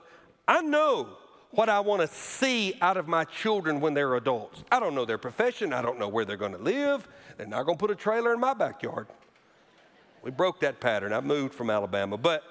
I 0.48 0.62
know 0.62 1.18
what 1.54 1.68
I 1.68 1.80
want 1.80 2.02
to 2.02 2.08
see 2.08 2.76
out 2.80 2.96
of 2.96 3.06
my 3.06 3.24
children 3.24 3.80
when 3.80 3.94
they're 3.94 4.16
adults. 4.16 4.64
I 4.72 4.80
don't 4.80 4.94
know 4.94 5.04
their 5.04 5.18
profession, 5.18 5.72
I 5.72 5.82
don't 5.82 5.98
know 5.98 6.08
where 6.08 6.24
they're 6.24 6.36
going 6.36 6.52
to 6.52 6.58
live. 6.58 7.06
They're 7.36 7.46
not 7.46 7.64
going 7.64 7.78
to 7.78 7.80
put 7.80 7.90
a 7.90 7.96
trailer 7.96 8.32
in 8.32 8.40
my 8.40 8.54
backyard. 8.54 9.06
We 10.22 10.30
broke 10.30 10.60
that 10.60 10.80
pattern. 10.80 11.12
I 11.12 11.20
moved 11.20 11.54
from 11.54 11.68
Alabama, 11.68 12.16
but 12.16 12.42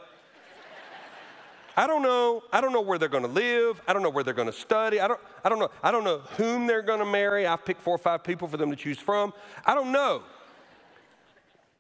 I 1.75 1.87
don't 1.87 2.03
know. 2.03 2.43
I 2.51 2.61
don't 2.61 2.71
know 2.71 2.81
where 2.81 2.99
they're 2.99 3.09
going 3.09 3.23
to 3.23 3.29
live. 3.29 3.81
I 3.87 3.93
don't 3.93 4.03
know 4.03 4.09
where 4.09 4.23
they're 4.23 4.33
going 4.33 4.47
to 4.47 4.53
study. 4.53 4.99
I 4.99 5.07
don't, 5.07 5.19
I 5.43 5.49
don't 5.49 5.57
know. 5.57 5.71
I 5.81 5.91
don't 5.91 6.03
know 6.03 6.19
whom 6.37 6.67
they're 6.67 6.83
going 6.83 6.99
to 6.99 7.05
marry. 7.05 7.47
I've 7.47 7.65
picked 7.65 7.81
four 7.81 7.95
or 7.95 7.99
five 7.99 8.23
people 8.23 8.47
for 8.47 8.57
them 8.57 8.69
to 8.69 8.75
choose 8.75 8.99
from. 8.99 9.33
I 9.65 9.73
don't 9.73 9.91
know. 9.91 10.23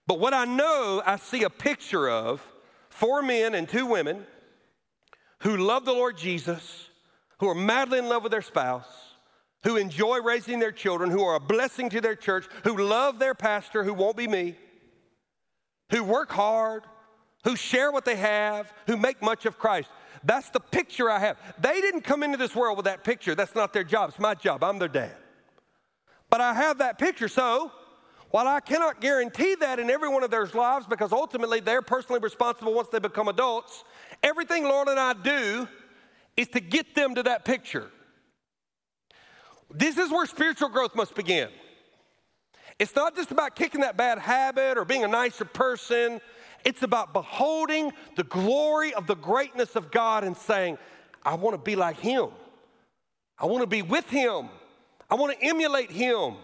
But 0.07 0.19
what 0.19 0.33
I 0.33 0.45
know, 0.45 1.01
I 1.05 1.17
see 1.17 1.43
a 1.43 1.49
picture 1.49 2.09
of 2.09 2.45
four 2.89 3.21
men 3.21 3.53
and 3.53 3.69
two 3.69 3.85
women 3.85 4.25
who 5.39 5.57
love 5.57 5.85
the 5.85 5.93
Lord 5.93 6.17
Jesus, 6.17 6.89
who 7.43 7.49
are 7.49 7.55
madly 7.55 7.99
in 7.99 8.07
love 8.07 8.23
with 8.23 8.31
their 8.31 8.41
spouse, 8.41 8.87
who 9.63 9.75
enjoy 9.75 10.21
raising 10.21 10.59
their 10.59 10.71
children, 10.71 11.11
who 11.11 11.21
are 11.23 11.35
a 11.35 11.39
blessing 11.41 11.89
to 11.89 11.99
their 11.99 12.15
church, 12.15 12.47
who 12.63 12.77
love 12.77 13.19
their 13.19 13.35
pastor, 13.35 13.83
who 13.83 13.93
won't 13.93 14.15
be 14.15 14.27
me 14.27 14.55
who 15.93 16.03
work 16.03 16.31
hard, 16.31 16.83
who 17.43 17.55
share 17.55 17.91
what 17.91 18.03
they 18.03 18.15
have, 18.15 18.73
who 18.87 18.97
make 18.97 19.21
much 19.21 19.45
of 19.45 19.59
Christ. 19.59 19.89
That's 20.23 20.49
the 20.49 20.59
picture 20.59 21.09
I 21.09 21.19
have. 21.19 21.37
They 21.59 21.81
didn't 21.81 22.01
come 22.01 22.23
into 22.23 22.37
this 22.37 22.55
world 22.55 22.77
with 22.77 22.85
that 22.85 23.03
picture. 23.03 23.35
That's 23.35 23.53
not 23.53 23.73
their 23.73 23.83
job. 23.83 24.09
It's 24.09 24.19
my 24.19 24.33
job. 24.33 24.63
I'm 24.63 24.79
their 24.79 24.87
dad. 24.87 25.15
But 26.29 26.41
I 26.41 26.53
have 26.53 26.79
that 26.79 26.97
picture. 26.97 27.27
So, 27.27 27.71
while 28.31 28.47
I 28.47 28.59
cannot 28.59 29.01
guarantee 29.01 29.55
that 29.55 29.77
in 29.77 29.91
every 29.91 30.09
one 30.09 30.23
of 30.23 30.31
their 30.31 30.47
lives 30.47 30.87
because 30.87 31.11
ultimately 31.11 31.59
they're 31.59 31.83
personally 31.83 32.19
responsible 32.19 32.73
once 32.73 32.89
they 32.89 32.97
become 32.97 33.27
adults, 33.27 33.83
everything 34.23 34.63
Laurel 34.63 34.89
and 34.89 34.99
I 34.99 35.13
do 35.13 35.67
is 36.35 36.47
to 36.49 36.59
get 36.59 36.95
them 36.95 37.15
to 37.15 37.23
that 37.23 37.45
picture. 37.45 37.89
This 39.71 39.97
is 39.97 40.11
where 40.11 40.25
spiritual 40.25 40.69
growth 40.69 40.95
must 40.95 41.15
begin. 41.15 41.49
It's 42.79 42.95
not 42.95 43.15
just 43.15 43.31
about 43.31 43.55
kicking 43.55 43.81
that 43.81 43.97
bad 43.97 44.19
habit 44.19 44.77
or 44.77 44.85
being 44.85 45.03
a 45.03 45.07
nicer 45.07 45.45
person. 45.45 46.19
It's 46.65 46.83
about 46.83 47.13
beholding 47.13 47.91
the 48.15 48.23
glory 48.23 48.93
of 48.93 49.07
the 49.07 49.15
greatness 49.15 49.75
of 49.75 49.91
God 49.91 50.23
and 50.23 50.35
saying, 50.35 50.77
I 51.23 51.35
want 51.35 51.53
to 51.55 51.61
be 51.61 51.75
like 51.75 51.99
him. 51.99 52.29
I 53.37 53.45
want 53.45 53.61
to 53.61 53.67
be 53.67 53.81
with 53.81 54.09
him. 54.09 54.49
I 55.09 55.15
want 55.15 55.37
to 55.37 55.45
emulate 55.45 55.91
him. 55.91 56.35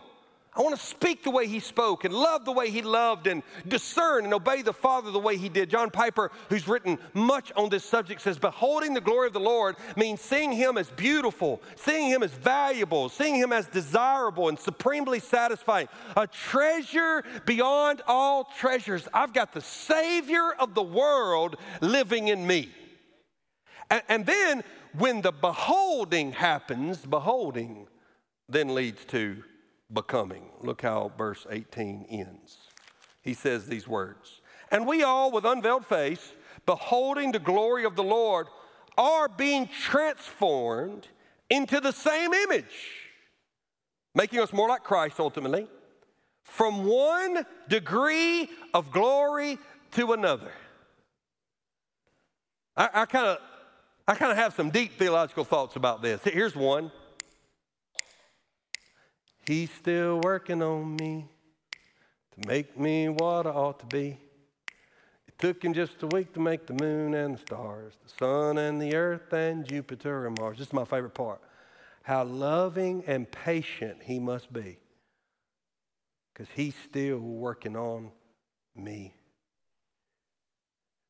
I 0.60 0.62
want 0.62 0.78
to 0.78 0.86
speak 0.86 1.24
the 1.24 1.32
way 1.32 1.48
he 1.48 1.62
spoke 1.62 2.04
and 2.04 2.14
love 2.14 2.44
the 2.44 2.52
way 2.52 2.70
he 2.70 2.82
loved 2.82 3.28
and 3.28 3.44
discern 3.66 4.26
and 4.26 4.34
obey 4.34 4.62
the 4.62 4.74
Father 4.74 5.10
the 5.10 5.18
way 5.18 5.38
he 5.38 5.48
did. 5.48 5.70
John 5.70 5.90
Piper, 5.90 6.32
who's 6.50 6.68
written 6.68 7.00
much 7.14 7.54
on 7.56 7.70
this 7.70 7.86
subject, 7.86 8.22
says, 8.22 8.38
Beholding 8.38 8.94
the 8.94 9.00
glory 9.00 9.28
of 9.28 9.32
the 9.32 9.40
Lord 9.40 9.78
means 9.96 10.20
seeing 10.20 10.52
him 10.52 10.78
as 10.78 10.90
beautiful, 10.90 11.62
seeing 11.78 12.10
him 12.10 12.24
as 12.24 12.32
valuable, 12.32 13.08
seeing 13.08 13.36
him 13.36 13.54
as 13.54 13.68
desirable 13.68 14.50
and 14.50 14.60
supremely 14.60 15.22
satisfying, 15.22 15.88
a 16.18 16.28
treasure 16.28 17.24
beyond 17.46 18.02
all 18.06 18.44
treasures. 18.44 19.08
I've 19.14 19.32
got 19.32 19.54
the 19.54 19.62
Savior 19.62 20.52
of 20.60 20.74
the 20.74 20.84
world 20.84 21.56
living 21.80 22.28
in 22.28 22.46
me. 22.46 22.68
And, 23.90 24.02
and 24.10 24.26
then 24.26 24.66
when 24.98 25.22
the 25.22 25.32
beholding 25.32 26.34
happens, 26.34 27.06
beholding 27.06 27.88
then 28.50 28.76
leads 28.76 29.06
to 29.06 29.42
becoming. 29.94 30.50
Look 30.62 30.82
how 30.82 31.12
verse 31.18 31.46
18 31.50 32.06
ends. 32.10 32.58
He 33.22 33.34
says 33.34 33.68
these 33.68 33.88
words 33.88 34.42
And 34.72 34.88
we 34.88 35.04
all, 35.04 35.32
with 35.32 35.46
unveiled 35.46 35.86
face, 35.86 36.34
beholding 36.66 37.32
the 37.32 37.40
glory 37.40 37.86
of 37.86 37.96
the 37.96 38.04
Lord, 38.04 38.48
are 38.98 39.28
being 39.28 39.68
transformed 39.68 41.08
into 41.50 41.80
the 41.80 41.92
same 41.92 42.34
image, 42.34 42.98
making 44.14 44.40
us 44.40 44.54
more 44.54 44.70
like 44.70 44.84
Christ 44.84 45.20
ultimately, 45.20 45.68
from 46.44 46.86
one 46.86 47.46
degree 47.68 48.50
of 48.74 48.92
glory 48.92 49.58
to 49.92 50.14
another. 50.14 50.52
I 52.76 53.06
kind 53.06 53.28
of 53.28 53.38
I 54.08 54.16
kind 54.16 54.32
of 54.32 54.38
have 54.38 54.56
some 54.56 54.72
deep 54.72 54.98
theological 54.98 55.44
thoughts 55.44 55.76
about 55.76 56.02
this. 56.02 56.22
Here's 56.24 56.56
one. 56.56 56.92
He's 59.50 59.72
still 59.72 60.20
working 60.20 60.62
on 60.62 60.96
me 60.98 61.26
to 62.34 62.48
make 62.48 62.80
me 62.80 63.10
what 63.10 63.48
I 63.48 63.50
ought 63.50 63.80
to 63.80 63.88
be. 63.88 64.16
It 65.28 65.40
took 65.40 65.64
him 65.64 65.74
just 65.74 66.04
a 66.04 66.06
week 66.06 66.34
to 66.34 66.40
make 66.40 66.68
the 66.68 66.76
moon 66.76 67.16
and 67.16 67.34
the 67.34 67.42
stars, 67.42 67.94
the 68.04 68.14
sun 68.24 68.60
and 68.60 68.80
the 68.80 68.96
earth 68.96 69.34
and 69.34 69.66
Jupiter 69.66 70.28
and 70.28 70.38
Mars. 70.38 70.60
This 70.60 70.68
is 70.68 70.74
my 70.74 70.86
favorite 70.86 71.16
part. 71.16 71.42
How 72.04 72.26
loving 72.26 73.04
and 73.08 73.32
patient 73.32 74.04
he 74.04 74.20
must 74.20 74.54
be 74.54 74.78
because 76.32 76.48
he's 76.54 76.76
still 76.88 77.18
working 77.18 77.76
on 77.76 78.12
me. 78.76 79.16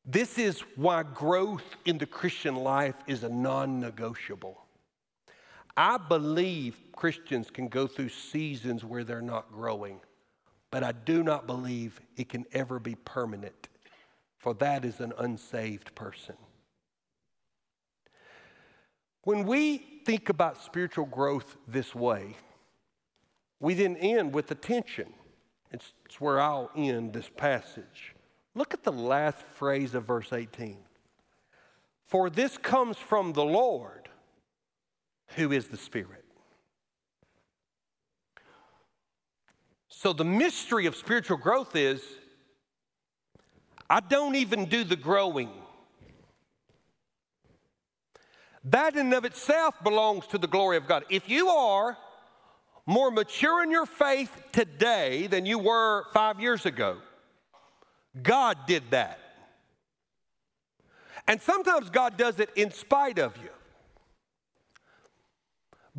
This 0.06 0.38
is 0.38 0.60
why 0.76 1.02
growth 1.02 1.76
in 1.84 1.98
the 1.98 2.06
Christian 2.06 2.56
life 2.56 2.96
is 3.06 3.22
a 3.22 3.28
non 3.28 3.80
negotiable. 3.80 4.64
I 5.76 5.98
believe 5.98 6.76
Christians 6.94 7.50
can 7.50 7.68
go 7.68 7.86
through 7.86 8.10
seasons 8.10 8.84
where 8.84 9.04
they're 9.04 9.22
not 9.22 9.52
growing, 9.52 10.00
but 10.70 10.82
I 10.82 10.92
do 10.92 11.22
not 11.22 11.46
believe 11.46 12.00
it 12.16 12.28
can 12.28 12.44
ever 12.52 12.78
be 12.78 12.94
permanent, 12.94 13.68
for 14.38 14.54
that 14.54 14.84
is 14.84 15.00
an 15.00 15.12
unsaved 15.18 15.94
person. 15.94 16.36
When 19.22 19.44
we 19.44 19.78
think 20.04 20.28
about 20.28 20.62
spiritual 20.62 21.06
growth 21.06 21.56
this 21.68 21.94
way, 21.94 22.36
we 23.60 23.74
then 23.74 23.96
end 23.96 24.34
with 24.34 24.50
attention. 24.50 25.12
It's, 25.70 25.92
it's 26.06 26.20
where 26.20 26.40
I'll 26.40 26.70
end 26.74 27.12
this 27.12 27.30
passage. 27.36 28.14
Look 28.54 28.74
at 28.74 28.82
the 28.82 28.92
last 28.92 29.42
phrase 29.54 29.94
of 29.94 30.04
verse 30.04 30.32
18. 30.32 30.78
For 32.06 32.28
this 32.30 32.58
comes 32.58 32.96
from 32.96 33.34
the 33.34 33.44
Lord 33.44 33.99
who 35.36 35.52
is 35.52 35.68
the 35.68 35.76
Spirit. 35.76 36.24
So, 39.88 40.12
the 40.12 40.24
mystery 40.24 40.86
of 40.86 40.96
spiritual 40.96 41.36
growth 41.36 41.76
is 41.76 42.02
I 43.88 44.00
don't 44.00 44.36
even 44.36 44.66
do 44.66 44.84
the 44.84 44.96
growing. 44.96 45.50
That 48.64 48.94
in 48.94 49.00
and 49.00 49.14
of 49.14 49.24
itself 49.24 49.74
belongs 49.82 50.26
to 50.28 50.38
the 50.38 50.46
glory 50.46 50.76
of 50.76 50.86
God. 50.86 51.04
If 51.10 51.28
you 51.28 51.48
are 51.48 51.98
more 52.86 53.10
mature 53.10 53.62
in 53.62 53.70
your 53.70 53.86
faith 53.86 54.30
today 54.52 55.26
than 55.26 55.44
you 55.44 55.58
were 55.58 56.04
five 56.12 56.40
years 56.40 56.66
ago, 56.66 56.98
God 58.22 58.58
did 58.66 58.84
that. 58.90 59.18
And 61.26 61.40
sometimes 61.40 61.90
God 61.90 62.16
does 62.16 62.40
it 62.40 62.50
in 62.56 62.70
spite 62.70 63.18
of 63.18 63.36
you. 63.36 63.50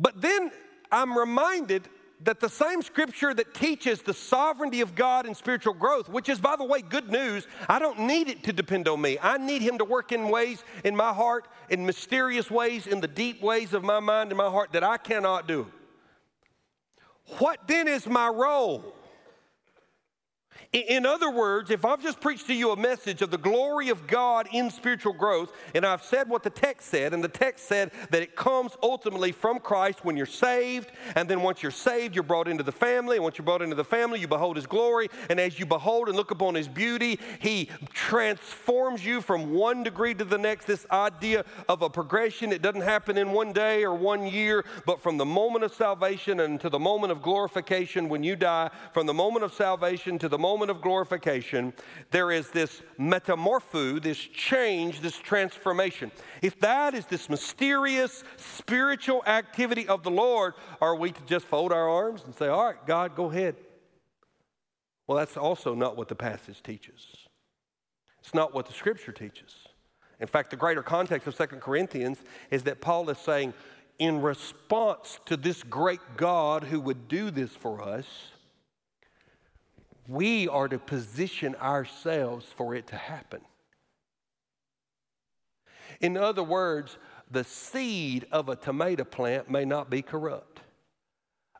But 0.02 0.20
then 0.20 0.50
I'm 0.90 1.16
reminded 1.16 1.88
that 2.24 2.40
the 2.40 2.48
same 2.48 2.82
scripture 2.82 3.32
that 3.34 3.54
teaches 3.54 4.02
the 4.02 4.14
sovereignty 4.14 4.80
of 4.80 4.94
God 4.94 5.26
and 5.26 5.36
spiritual 5.36 5.74
growth, 5.74 6.08
which 6.08 6.28
is, 6.28 6.40
by 6.40 6.56
the 6.56 6.64
way, 6.64 6.82
good 6.82 7.08
news, 7.08 7.46
I 7.68 7.78
don't 7.78 8.00
need 8.00 8.28
it 8.28 8.42
to 8.44 8.52
depend 8.52 8.88
on 8.88 9.00
me. 9.00 9.16
I 9.22 9.38
need 9.38 9.62
Him 9.62 9.78
to 9.78 9.84
work 9.84 10.12
in 10.12 10.28
ways 10.28 10.64
in 10.84 10.94
my 10.94 11.12
heart, 11.12 11.46
in 11.70 11.86
mysterious 11.86 12.50
ways, 12.50 12.86
in 12.86 13.00
the 13.00 13.08
deep 13.08 13.42
ways 13.42 13.74
of 13.74 13.84
my 13.84 14.00
mind 14.00 14.30
and 14.30 14.38
my 14.38 14.50
heart 14.50 14.72
that 14.72 14.84
I 14.84 14.98
cannot 14.98 15.46
do. 15.48 15.66
What 17.38 17.60
then 17.68 17.86
is 17.86 18.06
my 18.06 18.28
role? 18.28 18.94
In 20.72 21.04
other 21.04 21.30
words, 21.30 21.70
if 21.70 21.84
I've 21.84 22.02
just 22.02 22.18
preached 22.18 22.46
to 22.46 22.54
you 22.54 22.70
a 22.70 22.76
message 22.76 23.20
of 23.20 23.30
the 23.30 23.36
glory 23.36 23.90
of 23.90 24.06
God 24.06 24.48
in 24.52 24.70
spiritual 24.70 25.12
growth, 25.12 25.52
and 25.74 25.84
I've 25.84 26.02
said 26.02 26.30
what 26.30 26.42
the 26.42 26.48
text 26.48 26.88
said, 26.88 27.12
and 27.12 27.22
the 27.22 27.28
text 27.28 27.66
said 27.66 27.90
that 28.08 28.22
it 28.22 28.34
comes 28.34 28.72
ultimately 28.82 29.32
from 29.32 29.58
Christ 29.58 30.02
when 30.02 30.16
you're 30.16 30.24
saved, 30.24 30.90
and 31.14 31.28
then 31.28 31.42
once 31.42 31.62
you're 31.62 31.70
saved, 31.70 32.14
you're 32.14 32.22
brought 32.22 32.48
into 32.48 32.62
the 32.62 32.72
family, 32.72 33.16
and 33.16 33.22
once 33.22 33.36
you're 33.36 33.44
brought 33.44 33.60
into 33.60 33.76
the 33.76 33.84
family, 33.84 34.18
you 34.18 34.26
behold 34.26 34.56
His 34.56 34.66
glory, 34.66 35.10
and 35.28 35.38
as 35.38 35.58
you 35.58 35.66
behold 35.66 36.08
and 36.08 36.16
look 36.16 36.30
upon 36.30 36.54
His 36.54 36.68
beauty, 36.68 37.20
He 37.40 37.68
transforms 37.92 39.04
you 39.04 39.20
from 39.20 39.52
one 39.52 39.82
degree 39.82 40.14
to 40.14 40.24
the 40.24 40.38
next. 40.38 40.64
This 40.64 40.86
idea 40.90 41.44
of 41.68 41.82
a 41.82 41.90
progression, 41.90 42.50
it 42.50 42.62
doesn't 42.62 42.80
happen 42.80 43.18
in 43.18 43.32
one 43.32 43.52
day 43.52 43.84
or 43.84 43.94
one 43.94 44.26
year, 44.26 44.64
but 44.86 45.02
from 45.02 45.18
the 45.18 45.26
moment 45.26 45.64
of 45.64 45.74
salvation 45.74 46.40
and 46.40 46.58
to 46.62 46.70
the 46.70 46.78
moment 46.78 47.12
of 47.12 47.20
glorification 47.20 48.08
when 48.08 48.24
you 48.24 48.36
die, 48.36 48.70
from 48.94 49.04
the 49.04 49.12
moment 49.12 49.44
of 49.44 49.52
salvation 49.52 50.18
to 50.18 50.30
the 50.30 50.38
moment 50.38 50.61
moment 50.62 50.78
of 50.78 50.80
glorification, 50.80 51.72
there 52.12 52.30
is 52.30 52.48
this 52.50 52.82
metamorpho, 52.98 54.00
this 54.00 54.16
change, 54.16 55.00
this 55.00 55.16
transformation. 55.16 56.12
If 56.40 56.60
that 56.60 56.94
is 56.94 57.04
this 57.06 57.28
mysterious 57.28 58.22
spiritual 58.36 59.24
activity 59.26 59.88
of 59.88 60.04
the 60.04 60.10
Lord, 60.10 60.54
are 60.80 60.94
we 60.94 61.10
to 61.10 61.22
just 61.22 61.46
fold 61.46 61.72
our 61.72 61.88
arms 61.88 62.22
and 62.24 62.32
say, 62.32 62.46
All 62.46 62.64
right, 62.64 62.86
God, 62.86 63.16
go 63.16 63.28
ahead? 63.28 63.56
Well, 65.08 65.18
that's 65.18 65.36
also 65.36 65.74
not 65.74 65.96
what 65.96 66.06
the 66.06 66.14
passage 66.14 66.62
teaches. 66.62 67.08
It's 68.20 68.34
not 68.34 68.54
what 68.54 68.66
the 68.66 68.72
scripture 68.72 69.10
teaches. 69.10 69.56
In 70.20 70.28
fact, 70.28 70.50
the 70.50 70.56
greater 70.56 70.84
context 70.84 71.26
of 71.26 71.34
Second 71.34 71.60
Corinthians 71.60 72.18
is 72.52 72.62
that 72.62 72.80
Paul 72.80 73.10
is 73.10 73.18
saying, 73.18 73.52
in 73.98 74.22
response 74.22 75.18
to 75.26 75.36
this 75.36 75.64
great 75.64 76.00
God 76.16 76.62
who 76.62 76.80
would 76.80 77.08
do 77.08 77.32
this 77.32 77.50
for 77.50 77.82
us, 77.82 78.06
we 80.12 80.46
are 80.48 80.68
to 80.68 80.78
position 80.78 81.54
ourselves 81.56 82.46
for 82.56 82.74
it 82.74 82.86
to 82.88 82.96
happen. 82.96 83.40
In 86.00 86.16
other 86.16 86.42
words, 86.42 86.98
the 87.30 87.44
seed 87.44 88.26
of 88.30 88.48
a 88.48 88.56
tomato 88.56 89.04
plant 89.04 89.50
may 89.50 89.64
not 89.64 89.88
be 89.88 90.02
corrupt. 90.02 90.60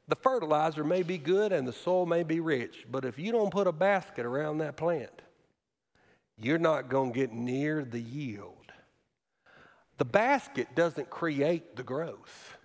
The 0.09 0.17
fertilizer 0.17 0.85
may 0.85 1.03
be 1.03 1.17
good 1.17 1.53
and 1.53 1.67
the 1.67 1.73
soil 1.73 2.05
may 2.05 2.25
be 2.25 2.41
rich, 2.41 2.85
but 2.91 3.05
if 3.05 3.19
you 3.19 3.33
don't 3.33 3.51
put 3.51 3.67
a 3.67 3.73
basket 3.73 4.27
around 4.27 4.59
that 4.59 4.77
plant, 4.77 5.23
you're 6.37 6.59
not 6.59 6.91
going 6.91 7.12
to 7.12 7.19
get 7.19 7.33
near 7.33 7.85
the 7.85 8.01
yield. 8.01 8.57
The 9.97 10.05
basket 10.05 10.75
doesn't 10.75 11.09
create 11.09 11.77
the 11.77 11.83
growth, 11.83 12.59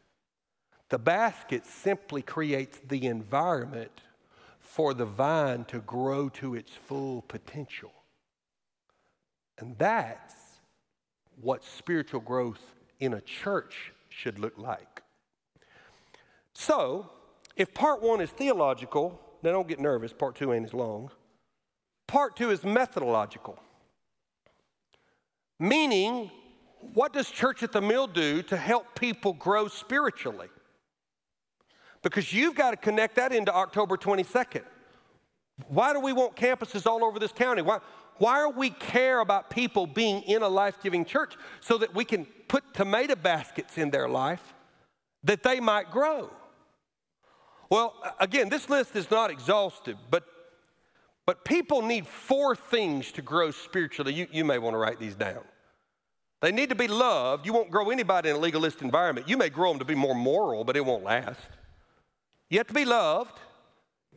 the 0.89 0.99
basket 0.99 1.65
simply 1.65 2.21
creates 2.21 2.79
the 2.87 3.05
environment 3.05 4.01
for 4.77 4.93
the 4.93 5.05
vine 5.05 5.65
to 5.65 5.79
grow 5.79 6.29
to 6.29 6.53
its 6.53 6.71
full 6.71 7.23
potential. 7.23 7.91
And 9.57 9.75
that's 9.79 10.35
what 11.41 11.63
spiritual 11.63 12.19
growth 12.19 12.61
in 12.99 13.15
a 13.15 13.21
church 13.21 13.91
should 14.09 14.37
look 14.37 14.55
like. 14.55 15.01
So, 16.53 17.09
if 17.55 17.73
part 17.73 18.03
one 18.03 18.21
is 18.21 18.29
theological, 18.29 19.19
now 19.41 19.51
don't 19.51 19.67
get 19.67 19.79
nervous, 19.79 20.13
part 20.13 20.35
two 20.35 20.53
ain't 20.53 20.67
as 20.67 20.75
long. 20.75 21.09
Part 22.05 22.35
two 22.35 22.51
is 22.51 22.63
methodological, 22.63 23.57
meaning, 25.59 26.29
what 26.93 27.13
does 27.13 27.31
Church 27.31 27.63
at 27.63 27.71
the 27.71 27.81
Mill 27.81 28.05
do 28.05 28.43
to 28.43 28.55
help 28.55 28.93
people 28.93 29.33
grow 29.33 29.69
spiritually? 29.69 30.49
Because 32.01 32.31
you've 32.33 32.55
got 32.55 32.71
to 32.71 32.77
connect 32.77 33.15
that 33.15 33.31
into 33.31 33.53
October 33.53 33.97
22nd. 33.97 34.63
Why 35.67 35.93
do 35.93 35.99
we 35.99 36.13
want 36.13 36.35
campuses 36.35 36.85
all 36.85 37.03
over 37.03 37.19
this 37.19 37.31
county? 37.31 37.61
Why, 37.61 37.79
why 38.17 38.39
are 38.39 38.49
we 38.49 38.69
care 38.69 39.19
about 39.19 39.49
people 39.49 39.87
being 39.87 40.21
in 40.23 40.41
a 40.41 40.47
life-giving 40.47 41.05
church 41.05 41.35
so 41.59 41.77
that 41.79 41.95
we 41.95 42.05
can 42.05 42.25
put 42.47 42.73
tomato 42.73 43.15
baskets 43.15 43.77
in 43.77 43.89
their 43.89 44.07
life 44.07 44.53
that 45.23 45.43
they 45.43 45.59
might 45.59 45.91
grow? 45.91 46.29
Well, 47.69 47.95
again, 48.19 48.49
this 48.49 48.69
list 48.69 48.95
is 48.95 49.11
not 49.11 49.29
exhaustive, 49.29 49.97
but 50.09 50.23
but 51.27 51.43
people 51.43 51.81
need 51.81 52.07
four 52.07 52.55
things 52.55 53.11
to 53.11 53.21
grow 53.21 53.51
spiritually. 53.51 54.13
You, 54.13 54.27
you 54.31 54.45
may 54.45 54.59
want 54.59 54.75
to 54.75 54.77
write 54.77 54.97
these 54.97 55.13
down. 55.13 55.43
They 56.41 56.53
need 56.53 56.69
to 56.69 56.75
be 56.75 56.87
loved. 56.87 57.45
You 57.45 57.51
won't 57.51 57.69
grow 57.69 57.89
anybody 57.89 58.29
in 58.29 58.37
a 58.37 58.39
legalist 58.39 58.81
environment. 58.81 59.27
You 59.27 59.35
may 59.35 59.49
grow 59.49 59.69
them 59.69 59.79
to 59.79 59.85
be 59.85 59.93
more 59.93 60.15
moral, 60.15 60.63
but 60.63 60.77
it 60.77 60.85
won't 60.85 61.03
last. 61.03 61.41
You 62.49 62.59
have 62.59 62.67
to 62.67 62.73
be 62.73 62.85
loved. 62.85 63.39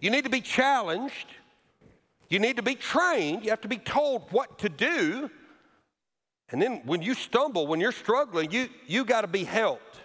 You 0.01 0.11
need 0.11 0.24
to 0.24 0.31
be 0.31 0.41
challenged. 0.41 1.26
You 2.28 2.39
need 2.39 2.57
to 2.57 2.62
be 2.62 2.74
trained. 2.74 3.45
You 3.45 3.51
have 3.51 3.61
to 3.62 3.68
be 3.68 3.78
told 3.78 4.31
what 4.31 4.61
to 4.61 4.68
do. 4.68 5.31
And 6.51 6.61
then 6.61 6.83
when 6.85 7.03
you 7.03 7.14
stumble, 7.14 7.66
when 7.66 7.81
you're 7.81 7.93
struggling, 7.93 8.51
you, 8.51 8.68
you 8.87 9.05
got 9.05 9.22
to 9.22 9.26
be 9.26 9.45
helped. 9.45 9.99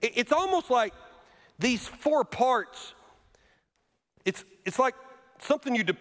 It, 0.00 0.12
it's 0.16 0.32
almost 0.32 0.70
like 0.70 0.92
these 1.58 1.86
four 1.86 2.24
parts, 2.24 2.94
it's, 4.24 4.44
it's 4.64 4.78
like 4.78 4.94
something 5.40 5.74
you, 5.74 5.84
de- 5.84 5.96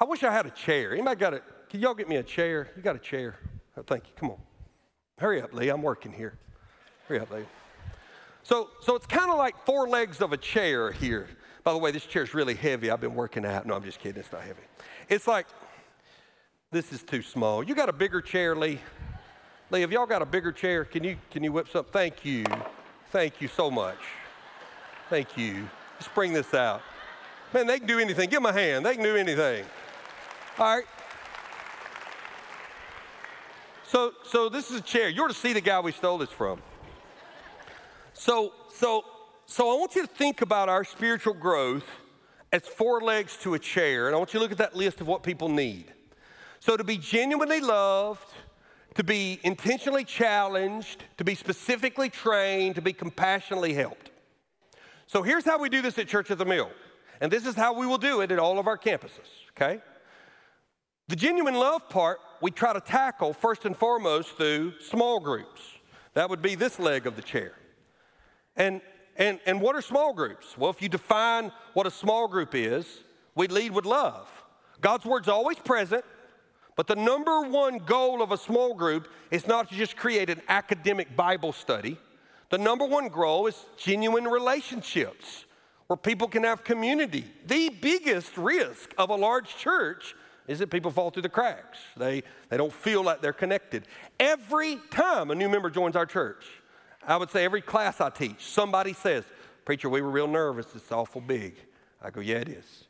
I 0.00 0.04
wish 0.04 0.22
I 0.22 0.32
had 0.32 0.46
a 0.46 0.50
chair. 0.50 0.92
Anybody 0.92 1.18
got 1.18 1.34
a, 1.34 1.42
can 1.70 1.80
y'all 1.80 1.94
get 1.94 2.08
me 2.08 2.16
a 2.16 2.22
chair? 2.22 2.70
You 2.76 2.82
got 2.82 2.96
a 2.96 3.00
chair? 3.00 3.38
Oh, 3.76 3.82
thank 3.82 4.06
you. 4.06 4.12
Come 4.16 4.30
on. 4.30 4.38
Hurry 5.18 5.40
up, 5.40 5.52
Lee. 5.52 5.68
I'm 5.68 5.82
working 5.82 6.12
here. 6.12 6.38
Hurry 7.08 7.20
up, 7.20 7.30
Lee. 7.30 7.44
So, 8.42 8.70
so 8.80 8.96
it's 8.96 9.06
kind 9.06 9.30
of 9.30 9.38
like 9.38 9.54
four 9.64 9.88
legs 9.88 10.20
of 10.20 10.32
a 10.32 10.36
chair 10.36 10.90
here. 10.90 11.28
By 11.64 11.72
the 11.72 11.78
way, 11.78 11.92
this 11.92 12.04
chair's 12.04 12.34
really 12.34 12.54
heavy. 12.54 12.90
I've 12.90 13.00
been 13.00 13.14
working 13.14 13.44
out. 13.44 13.66
No, 13.66 13.74
I'm 13.74 13.84
just 13.84 14.00
kidding. 14.00 14.20
It's 14.20 14.32
not 14.32 14.42
heavy. 14.42 14.62
It's 15.08 15.28
like, 15.28 15.46
this 16.72 16.92
is 16.92 17.02
too 17.02 17.22
small. 17.22 17.62
You 17.62 17.74
got 17.74 17.88
a 17.88 17.92
bigger 17.92 18.20
chair, 18.20 18.56
Lee? 18.56 18.80
Lee, 19.70 19.80
have 19.82 19.92
y'all 19.92 20.06
got 20.06 20.22
a 20.22 20.26
bigger 20.26 20.50
chair? 20.50 20.84
Can 20.84 21.04
you, 21.04 21.16
can 21.30 21.44
you 21.44 21.52
whip 21.52 21.68
something? 21.68 21.92
Thank 21.92 22.24
you. 22.24 22.44
Thank 23.10 23.40
you 23.40 23.48
so 23.48 23.70
much. 23.70 23.98
Thank 25.08 25.36
you. 25.36 25.68
Just 25.98 26.14
bring 26.14 26.32
this 26.32 26.52
out. 26.52 26.82
Man, 27.54 27.66
they 27.66 27.78
can 27.78 27.86
do 27.86 27.98
anything. 27.98 28.28
Give 28.28 28.42
them 28.42 28.46
a 28.46 28.52
hand. 28.52 28.84
They 28.84 28.94
can 28.94 29.04
do 29.04 29.16
anything. 29.16 29.64
All 30.58 30.76
right. 30.76 30.84
So, 33.86 34.14
so 34.24 34.48
this 34.48 34.70
is 34.70 34.78
a 34.78 34.80
chair. 34.80 35.10
You're 35.10 35.28
to 35.28 35.34
see 35.34 35.52
the 35.52 35.60
guy 35.60 35.78
we 35.80 35.92
stole 35.92 36.18
this 36.18 36.30
from. 36.30 36.60
So, 38.24 38.52
so, 38.68 39.04
so 39.46 39.68
I 39.68 39.80
want 39.80 39.96
you 39.96 40.02
to 40.02 40.06
think 40.06 40.42
about 40.42 40.68
our 40.68 40.84
spiritual 40.84 41.34
growth 41.34 41.88
as 42.52 42.62
four 42.62 43.00
legs 43.00 43.36
to 43.38 43.54
a 43.54 43.58
chair, 43.58 44.06
and 44.06 44.14
I 44.14 44.18
want 44.18 44.32
you 44.32 44.38
to 44.38 44.42
look 44.44 44.52
at 44.52 44.58
that 44.58 44.76
list 44.76 45.00
of 45.00 45.08
what 45.08 45.24
people 45.24 45.48
need. 45.48 45.92
So, 46.60 46.76
to 46.76 46.84
be 46.84 46.98
genuinely 46.98 47.58
loved, 47.58 48.28
to 48.94 49.02
be 49.02 49.40
intentionally 49.42 50.04
challenged, 50.04 51.02
to 51.18 51.24
be 51.24 51.34
specifically 51.34 52.08
trained, 52.08 52.76
to 52.76 52.80
be 52.80 52.92
compassionately 52.92 53.74
helped. 53.74 54.12
So, 55.08 55.22
here's 55.24 55.44
how 55.44 55.58
we 55.58 55.68
do 55.68 55.82
this 55.82 55.98
at 55.98 56.06
Church 56.06 56.30
of 56.30 56.38
the 56.38 56.44
Mill, 56.44 56.70
and 57.20 57.28
this 57.28 57.44
is 57.44 57.56
how 57.56 57.72
we 57.72 57.88
will 57.88 57.98
do 57.98 58.20
it 58.20 58.30
at 58.30 58.38
all 58.38 58.60
of 58.60 58.68
our 58.68 58.78
campuses, 58.78 59.30
okay? 59.56 59.80
The 61.08 61.16
genuine 61.16 61.54
love 61.54 61.88
part 61.88 62.20
we 62.40 62.52
try 62.52 62.72
to 62.72 62.80
tackle 62.80 63.32
first 63.32 63.64
and 63.64 63.76
foremost 63.76 64.36
through 64.36 64.78
small 64.78 65.18
groups. 65.18 65.60
That 66.14 66.30
would 66.30 66.40
be 66.40 66.54
this 66.54 66.78
leg 66.78 67.08
of 67.08 67.16
the 67.16 67.22
chair. 67.22 67.54
And, 68.56 68.80
and, 69.16 69.40
and 69.46 69.60
what 69.60 69.76
are 69.76 69.82
small 69.82 70.12
groups? 70.12 70.56
Well, 70.56 70.70
if 70.70 70.82
you 70.82 70.88
define 70.88 71.52
what 71.74 71.86
a 71.86 71.90
small 71.90 72.28
group 72.28 72.54
is, 72.54 72.86
we 73.34 73.48
lead 73.48 73.72
with 73.72 73.84
love. 73.84 74.28
God's 74.80 75.04
word's 75.04 75.28
always 75.28 75.58
present, 75.58 76.04
but 76.76 76.86
the 76.86 76.96
number 76.96 77.42
one 77.42 77.78
goal 77.78 78.22
of 78.22 78.32
a 78.32 78.36
small 78.36 78.74
group 78.74 79.08
is 79.30 79.46
not 79.46 79.68
to 79.70 79.74
just 79.74 79.96
create 79.96 80.28
an 80.28 80.42
academic 80.48 81.14
Bible 81.16 81.52
study. 81.52 81.98
The 82.50 82.58
number 82.58 82.84
one 82.84 83.08
goal 83.08 83.46
is 83.46 83.64
genuine 83.76 84.24
relationships 84.24 85.46
where 85.86 85.96
people 85.96 86.28
can 86.28 86.44
have 86.44 86.64
community. 86.64 87.24
The 87.46 87.68
biggest 87.68 88.36
risk 88.36 88.94
of 88.98 89.10
a 89.10 89.14
large 89.14 89.56
church 89.56 90.14
is 90.48 90.58
that 90.58 90.70
people 90.70 90.90
fall 90.90 91.10
through 91.10 91.22
the 91.22 91.28
cracks. 91.28 91.78
They, 91.96 92.22
they 92.48 92.56
don't 92.56 92.72
feel 92.72 93.02
like 93.02 93.20
they're 93.20 93.32
connected. 93.32 93.84
Every 94.18 94.78
time 94.90 95.30
a 95.30 95.34
new 95.34 95.48
member 95.48 95.70
joins 95.70 95.96
our 95.96 96.06
church, 96.06 96.44
I 97.06 97.16
would 97.16 97.30
say 97.30 97.44
every 97.44 97.62
class 97.62 98.00
I 98.00 98.10
teach, 98.10 98.44
somebody 98.46 98.92
says, 98.92 99.24
Preacher, 99.64 99.88
we 99.88 100.02
were 100.02 100.10
real 100.10 100.28
nervous. 100.28 100.66
It's 100.74 100.90
awful 100.90 101.20
big. 101.20 101.56
I 102.00 102.10
go, 102.10 102.20
Yeah, 102.20 102.36
it 102.36 102.48
is. 102.48 102.84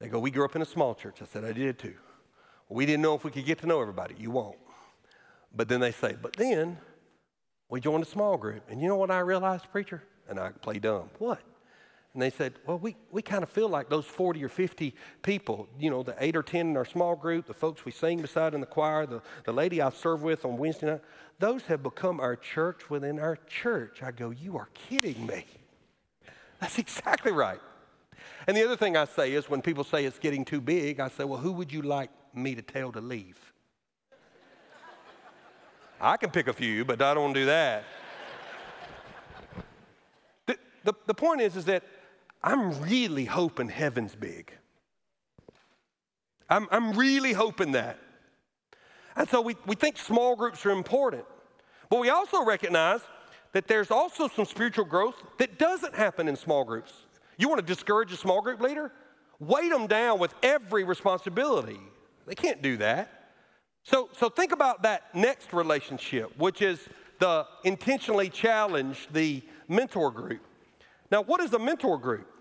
They 0.00 0.08
go, 0.08 0.18
We 0.18 0.30
grew 0.30 0.44
up 0.44 0.56
in 0.56 0.62
a 0.62 0.66
small 0.66 0.94
church. 0.94 1.18
I 1.22 1.26
said, 1.26 1.44
I 1.44 1.52
did 1.52 1.78
too. 1.78 1.94
Well, 2.68 2.76
we 2.76 2.86
didn't 2.86 3.02
know 3.02 3.14
if 3.14 3.24
we 3.24 3.30
could 3.30 3.44
get 3.44 3.58
to 3.60 3.66
know 3.66 3.80
everybody. 3.80 4.14
You 4.18 4.30
won't. 4.30 4.58
But 5.54 5.68
then 5.68 5.80
they 5.80 5.92
say, 5.92 6.16
But 6.20 6.34
then 6.34 6.78
we 7.68 7.80
joined 7.80 8.02
a 8.02 8.06
small 8.08 8.36
group. 8.36 8.62
And 8.68 8.80
you 8.80 8.88
know 8.88 8.96
what 8.96 9.10
I 9.10 9.20
realized, 9.20 9.70
preacher? 9.70 10.02
And 10.28 10.38
I 10.38 10.50
play 10.50 10.78
dumb. 10.78 11.10
What? 11.18 11.40
And 12.14 12.22
they 12.22 12.30
said, 12.30 12.54
Well, 12.66 12.78
we, 12.78 12.96
we 13.10 13.22
kind 13.22 13.42
of 13.42 13.48
feel 13.48 13.68
like 13.68 13.88
those 13.88 14.04
40 14.04 14.44
or 14.44 14.48
50 14.48 14.94
people, 15.22 15.68
you 15.78 15.90
know, 15.90 16.02
the 16.02 16.14
eight 16.18 16.36
or 16.36 16.42
10 16.42 16.68
in 16.68 16.76
our 16.76 16.84
small 16.84 17.16
group, 17.16 17.46
the 17.46 17.54
folks 17.54 17.84
we 17.84 17.92
sing 17.92 18.20
beside 18.20 18.54
in 18.54 18.60
the 18.60 18.66
choir, 18.66 19.06
the, 19.06 19.22
the 19.44 19.52
lady 19.52 19.80
I 19.80 19.90
serve 19.90 20.22
with 20.22 20.44
on 20.44 20.58
Wednesday 20.58 20.86
night, 20.86 21.00
those 21.38 21.62
have 21.62 21.82
become 21.82 22.20
our 22.20 22.36
church 22.36 22.90
within 22.90 23.18
our 23.18 23.36
church. 23.46 24.02
I 24.02 24.10
go, 24.10 24.30
You 24.30 24.58
are 24.58 24.68
kidding 24.88 25.26
me. 25.26 25.46
That's 26.60 26.78
exactly 26.78 27.32
right. 27.32 27.60
And 28.46 28.56
the 28.56 28.64
other 28.64 28.76
thing 28.76 28.96
I 28.96 29.06
say 29.06 29.32
is 29.32 29.48
when 29.48 29.62
people 29.62 29.84
say 29.84 30.04
it's 30.04 30.18
getting 30.18 30.44
too 30.44 30.60
big, 30.60 31.00
I 31.00 31.08
say, 31.08 31.24
Well, 31.24 31.40
who 31.40 31.52
would 31.52 31.72
you 31.72 31.80
like 31.80 32.10
me 32.34 32.54
to 32.54 32.62
tell 32.62 32.92
to 32.92 33.00
leave? 33.00 33.38
I 36.00 36.18
can 36.18 36.30
pick 36.30 36.46
a 36.46 36.52
few, 36.52 36.84
but 36.84 37.00
I 37.00 37.14
don't 37.14 37.32
do 37.32 37.46
that. 37.46 37.84
The, 40.44 40.58
the, 40.84 40.92
the 41.06 41.14
point 41.14 41.40
is, 41.40 41.56
is 41.56 41.64
that 41.64 41.84
I'm 42.42 42.80
really 42.80 43.24
hoping 43.24 43.68
heaven's 43.68 44.14
big. 44.14 44.52
I'm, 46.48 46.66
I'm 46.70 46.92
really 46.92 47.32
hoping 47.32 47.72
that. 47.72 47.98
And 49.16 49.28
so 49.28 49.40
we, 49.40 49.56
we 49.66 49.74
think 49.74 49.96
small 49.96 50.36
groups 50.36 50.64
are 50.66 50.70
important. 50.70 51.24
But 51.88 52.00
we 52.00 52.10
also 52.10 52.44
recognize 52.44 53.00
that 53.52 53.68
there's 53.68 53.90
also 53.90 54.28
some 54.28 54.44
spiritual 54.44 54.84
growth 54.84 55.14
that 55.38 55.58
doesn't 55.58 55.94
happen 55.94 56.28
in 56.28 56.36
small 56.36 56.64
groups. 56.64 56.92
You 57.36 57.48
want 57.48 57.60
to 57.60 57.66
discourage 57.66 58.12
a 58.12 58.16
small 58.16 58.40
group 58.40 58.60
leader? 58.60 58.90
Weight 59.38 59.70
them 59.70 59.86
down 59.86 60.18
with 60.18 60.34
every 60.42 60.84
responsibility. 60.84 61.80
They 62.26 62.34
can't 62.34 62.62
do 62.62 62.76
that. 62.78 63.30
So, 63.84 64.08
so 64.12 64.28
think 64.28 64.52
about 64.52 64.84
that 64.84 65.14
next 65.14 65.52
relationship, 65.52 66.36
which 66.38 66.62
is 66.62 66.78
the 67.18 67.46
intentionally 67.64 68.28
challenged, 68.28 69.12
the 69.12 69.42
mentor 69.68 70.10
group. 70.10 70.40
Now, 71.10 71.22
what 71.22 71.40
is 71.40 71.52
a 71.52 71.58
mentor 71.58 71.98
group? 71.98 72.31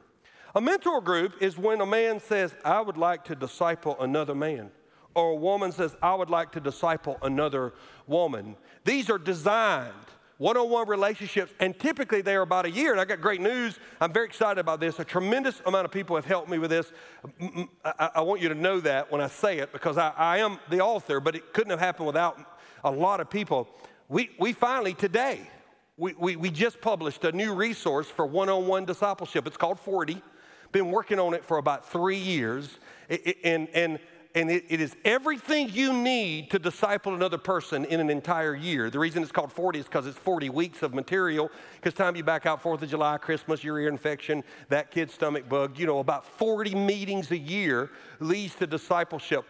A 0.54 0.62
mentor 0.62 1.00
group 1.02 1.42
is 1.42 1.58
when 1.58 1.80
a 1.80 1.86
man 1.86 2.20
says, 2.20 2.54
I 2.66 2.82
would 2.82 2.98
like 2.98 3.24
to 3.26 3.36
disciple 3.36 3.96
another 4.02 4.36
man, 4.36 4.70
or 5.16 5.32
a 5.32 5.36
woman 5.36 5.72
says, 5.72 5.96
I 6.02 6.14
would 6.14 6.30
like 6.30 6.52
to 6.54 6.60
disciple 6.60 7.18
another 7.22 7.74
woman. 8.06 8.58
These 8.84 9.10
are 9.10 9.18
designed 9.18 9.94
one 10.38 10.58
on 10.58 10.72
one 10.72 10.90
relationships, 10.90 11.54
and 11.60 11.78
typically 11.80 12.22
they 12.22 12.36
are 12.36 12.42
about 12.42 12.66
a 12.66 12.72
year. 12.72 12.92
And 12.92 13.00
I 13.00 13.06
got 13.06 13.22
great 13.22 13.42
news. 13.42 13.78
I'm 14.02 14.12
very 14.12 14.26
excited 14.26 14.60
about 14.60 14.80
this. 14.80 14.98
A 14.98 15.06
tremendous 15.06 15.62
amount 15.68 15.86
of 15.86 15.92
people 15.92 16.16
have 16.16 16.26
helped 16.26 16.50
me 16.50 16.58
with 16.58 16.72
this. 16.72 16.92
I, 17.86 18.10
I 18.16 18.22
want 18.22 18.42
you 18.42 18.50
to 18.50 18.56
know 18.56 18.80
that 18.80 19.12
when 19.12 19.22
I 19.22 19.28
say 19.28 19.60
it 19.60 19.72
because 19.72 20.00
I, 20.00 20.12
I, 20.18 20.40
am 20.40 20.58
the 20.72 20.82
author, 20.82 21.20
but 21.20 21.36
it 21.36 21.54
couldn't 21.54 21.70
have 21.70 21.80
happened 21.80 22.08
without 22.08 22.40
a 22.84 22.90
lot 22.90 23.20
of 23.20 23.30
people. 23.30 23.70
We, 24.10 24.32
we 24.40 24.52
finally, 24.52 24.96
today, 24.96 25.48
we, 25.96 26.14
we, 26.18 26.36
we 26.36 26.50
just 26.50 26.82
published 26.82 27.24
a 27.24 27.32
new 27.32 27.54
resource 27.54 28.08
for 28.08 28.26
one 28.26 28.50
on 28.50 28.66
one 28.66 28.86
discipleship. 28.86 29.46
It's 29.46 29.58
called 29.58 29.80
40 29.80 30.24
been 30.72 30.92
working 30.92 31.20
on 31.20 31.34
it 31.34 31.44
for 31.44 31.58
about 31.58 31.90
three 31.90 32.18
years. 32.18 32.80
And, 33.44 33.68
and, 33.74 34.00
and 34.36 34.50
it, 34.50 34.66
it 34.70 34.80
is 34.80 34.96
everything 35.04 35.70
you 35.70 35.94
need 35.94 36.52
to 36.52 36.60
disciple 36.60 37.14
another 37.14 37.38
person 37.38 37.86
in 37.86 38.00
an 38.00 38.10
entire 38.10 38.56
year. 38.56 38.90
The 38.90 39.00
reason 39.00 39.24
it's 39.24 39.32
called 39.32 39.52
40 39.52 39.80
is 39.80 39.86
because 39.86 40.08
it's 40.08 40.18
40 40.18 40.50
weeks 40.50 40.84
of 40.84 40.94
material. 40.94 41.52
Because 41.76 41.94
time 41.94 42.16
you 42.16 42.24
back 42.24 42.46
out 42.46 42.64
4th 42.64 42.82
of 42.82 42.90
July, 42.90 43.18
Christmas, 43.18 43.64
your 43.64 43.80
ear 43.80 43.90
infection, 43.90 44.44
that 44.70 44.92
kid's 44.92 45.14
stomach 45.14 45.50
bug, 45.50 45.78
you 45.78 45.86
know, 45.86 46.00
about 46.00 46.26
40 46.26 46.76
meetings 46.76 47.32
a 47.32 47.38
year 47.38 47.90
leads 48.20 48.56
to 48.56 48.68
discipleship. 48.68 49.46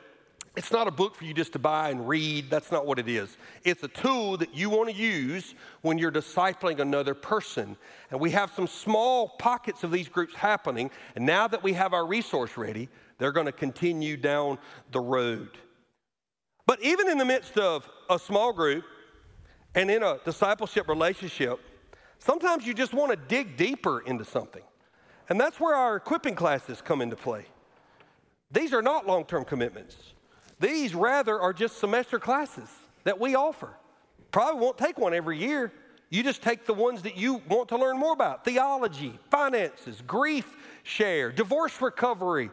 It's 0.57 0.71
not 0.71 0.85
a 0.85 0.91
book 0.91 1.15
for 1.15 1.23
you 1.23 1.33
just 1.33 1.53
to 1.53 1.59
buy 1.59 1.91
and 1.91 2.05
read. 2.05 2.49
That's 2.49 2.73
not 2.73 2.85
what 2.85 2.99
it 2.99 3.07
is. 3.07 3.37
It's 3.63 3.83
a 3.83 3.87
tool 3.87 4.35
that 4.37 4.53
you 4.53 4.69
want 4.69 4.89
to 4.89 4.95
use 4.95 5.55
when 5.81 5.97
you're 5.97 6.11
discipling 6.11 6.79
another 6.79 7.13
person. 7.13 7.77
And 8.09 8.19
we 8.19 8.31
have 8.31 8.51
some 8.51 8.67
small 8.67 9.29
pockets 9.29 9.85
of 9.85 9.91
these 9.91 10.09
groups 10.09 10.35
happening. 10.35 10.91
And 11.15 11.25
now 11.25 11.47
that 11.47 11.63
we 11.63 11.71
have 11.73 11.93
our 11.93 12.05
resource 12.05 12.57
ready, 12.57 12.89
they're 13.17 13.31
going 13.31 13.45
to 13.45 13.53
continue 13.53 14.17
down 14.17 14.57
the 14.91 14.99
road. 14.99 15.57
But 16.67 16.81
even 16.81 17.09
in 17.09 17.17
the 17.17 17.25
midst 17.25 17.57
of 17.57 17.87
a 18.09 18.19
small 18.19 18.51
group 18.51 18.83
and 19.73 19.89
in 19.89 20.03
a 20.03 20.17
discipleship 20.25 20.89
relationship, 20.89 21.61
sometimes 22.19 22.67
you 22.67 22.73
just 22.73 22.93
want 22.93 23.11
to 23.11 23.15
dig 23.15 23.55
deeper 23.55 24.01
into 24.01 24.25
something. 24.25 24.63
And 25.29 25.39
that's 25.39 25.61
where 25.61 25.75
our 25.75 25.95
equipping 25.95 26.35
classes 26.35 26.81
come 26.81 27.01
into 27.01 27.15
play. 27.15 27.45
These 28.51 28.73
are 28.73 28.81
not 28.81 29.07
long 29.07 29.23
term 29.23 29.45
commitments. 29.45 29.95
These 30.61 30.95
rather 30.95 31.39
are 31.39 31.51
just 31.51 31.79
semester 31.79 32.19
classes 32.19 32.69
that 33.03 33.19
we 33.19 33.35
offer. 33.35 33.69
Probably 34.31 34.61
won't 34.61 34.77
take 34.77 34.97
one 34.97 35.13
every 35.13 35.37
year. 35.37 35.73
You 36.09 36.23
just 36.23 36.41
take 36.41 36.65
the 36.65 36.73
ones 36.73 37.01
that 37.01 37.17
you 37.17 37.41
want 37.49 37.69
to 37.69 37.77
learn 37.77 37.97
more 37.97 38.13
about 38.13 38.45
theology, 38.45 39.19
finances, 39.29 40.01
grief 40.05 40.55
share, 40.83 41.31
divorce 41.31 41.81
recovery, 41.81 42.51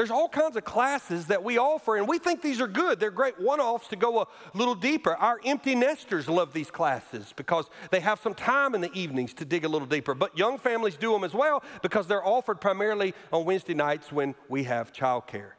there's 0.00 0.10
all 0.10 0.30
kinds 0.30 0.56
of 0.56 0.64
classes 0.64 1.26
that 1.26 1.44
we 1.44 1.58
offer, 1.58 1.96
and 1.96 2.08
we 2.08 2.18
think 2.18 2.40
these 2.40 2.58
are 2.58 2.66
good. 2.66 2.98
They're 2.98 3.10
great 3.10 3.38
one 3.38 3.60
offs 3.60 3.88
to 3.88 3.96
go 3.96 4.22
a 4.22 4.26
little 4.54 4.74
deeper. 4.74 5.14
Our 5.14 5.38
empty 5.44 5.74
nesters 5.74 6.26
love 6.26 6.54
these 6.54 6.70
classes 6.70 7.34
because 7.36 7.66
they 7.90 8.00
have 8.00 8.18
some 8.18 8.32
time 8.32 8.74
in 8.74 8.80
the 8.80 8.90
evenings 8.94 9.34
to 9.34 9.44
dig 9.44 9.66
a 9.66 9.68
little 9.68 9.86
deeper. 9.86 10.14
But 10.14 10.38
young 10.38 10.56
families 10.56 10.96
do 10.96 11.12
them 11.12 11.22
as 11.22 11.34
well 11.34 11.62
because 11.82 12.06
they're 12.06 12.26
offered 12.26 12.62
primarily 12.62 13.12
on 13.30 13.44
Wednesday 13.44 13.74
nights 13.74 14.10
when 14.10 14.34
we 14.48 14.64
have 14.64 14.90
childcare. 14.94 15.50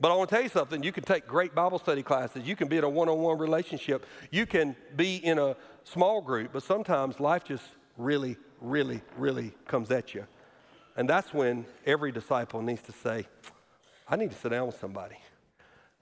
But 0.00 0.12
I 0.12 0.14
want 0.14 0.30
to 0.30 0.34
tell 0.36 0.42
you 0.42 0.48
something. 0.48 0.82
You 0.82 0.92
can 0.92 1.02
take 1.02 1.26
great 1.26 1.54
Bible 1.54 1.78
study 1.78 2.02
classes. 2.02 2.46
You 2.46 2.54
can 2.54 2.68
be 2.68 2.76
in 2.76 2.84
a 2.84 2.88
one 2.88 3.08
on 3.08 3.18
one 3.18 3.38
relationship. 3.38 4.06
You 4.30 4.46
can 4.46 4.76
be 4.94 5.16
in 5.16 5.38
a 5.38 5.56
small 5.82 6.20
group. 6.20 6.52
But 6.52 6.62
sometimes 6.62 7.18
life 7.18 7.44
just 7.44 7.64
really, 7.96 8.36
really, 8.60 9.02
really 9.16 9.52
comes 9.66 9.90
at 9.90 10.14
you. 10.14 10.24
And 10.96 11.08
that's 11.08 11.34
when 11.34 11.66
every 11.84 12.12
disciple 12.12 12.62
needs 12.62 12.82
to 12.82 12.92
say, 12.92 13.26
I 14.08 14.16
need 14.16 14.30
to 14.30 14.36
sit 14.36 14.50
down 14.50 14.66
with 14.66 14.78
somebody. 14.78 15.16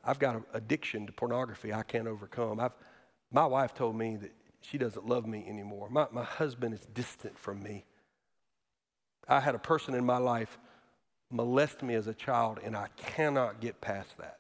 I've 0.05 0.19
got 0.19 0.37
an 0.37 0.45
addiction 0.53 1.07
to 1.07 1.13
pornography 1.13 1.73
I 1.73 1.83
can't 1.83 2.07
overcome. 2.07 2.61
I've, 2.61 2.73
my 3.33 3.47
wife 3.47 3.75
told 3.75 3.97
me 3.97 4.17
that 4.17 4.33
she 4.61 4.79
doesn't 4.79 5.07
love 5.07 5.27
me 5.27 5.45
anymore. 5.49 5.89
My, 5.91 6.07
my 6.13 6.23
husband 6.23 6.75
is 6.75 6.87
distant 6.95 7.39
from 7.39 7.63
me. 7.63 7.85
I 9.29 9.41
had 9.41 9.55
a 9.55 9.59
person 9.59 9.95
in 9.95 10.05
my 10.05 10.19
life 10.19 10.59
molest 11.31 11.83
me 11.83 11.95
as 11.95 12.07
a 12.07 12.15
child, 12.15 12.61
and 12.63 12.77
I 12.77 12.89
cannot 12.97 13.61
get 13.61 13.81
past 13.81 14.17
that. 14.19 14.39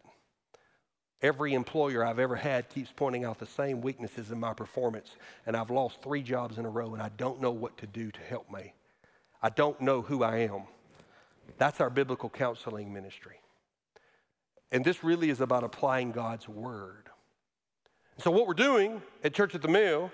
Every 1.22 1.54
employer 1.54 2.04
I've 2.04 2.18
ever 2.18 2.36
had 2.36 2.68
keeps 2.68 2.92
pointing 2.94 3.24
out 3.24 3.38
the 3.38 3.46
same 3.46 3.80
weaknesses 3.80 4.30
in 4.30 4.38
my 4.38 4.52
performance, 4.52 5.16
and 5.46 5.56
I've 5.56 5.70
lost 5.70 6.02
three 6.02 6.22
jobs 6.22 6.58
in 6.58 6.66
a 6.66 6.70
row, 6.70 6.92
and 6.92 7.02
I 7.02 7.10
don't 7.16 7.40
know 7.40 7.50
what 7.50 7.78
to 7.78 7.86
do 7.86 8.10
to 8.10 8.20
help 8.20 8.50
me. 8.50 8.74
I 9.42 9.48
don't 9.48 9.80
know 9.80 10.02
who 10.02 10.22
I 10.22 10.38
am. 10.38 10.62
That's 11.58 11.80
our 11.80 11.90
biblical 11.90 12.28
counseling 12.28 12.92
ministry. 12.92 13.40
And 14.72 14.84
this 14.84 15.02
really 15.02 15.30
is 15.30 15.40
about 15.40 15.64
applying 15.64 16.12
God's 16.12 16.48
word. 16.48 17.08
So, 18.18 18.30
what 18.30 18.46
we're 18.46 18.54
doing 18.54 19.02
at 19.24 19.34
Church 19.34 19.54
at 19.54 19.62
the 19.62 19.68
Mill 19.68 20.10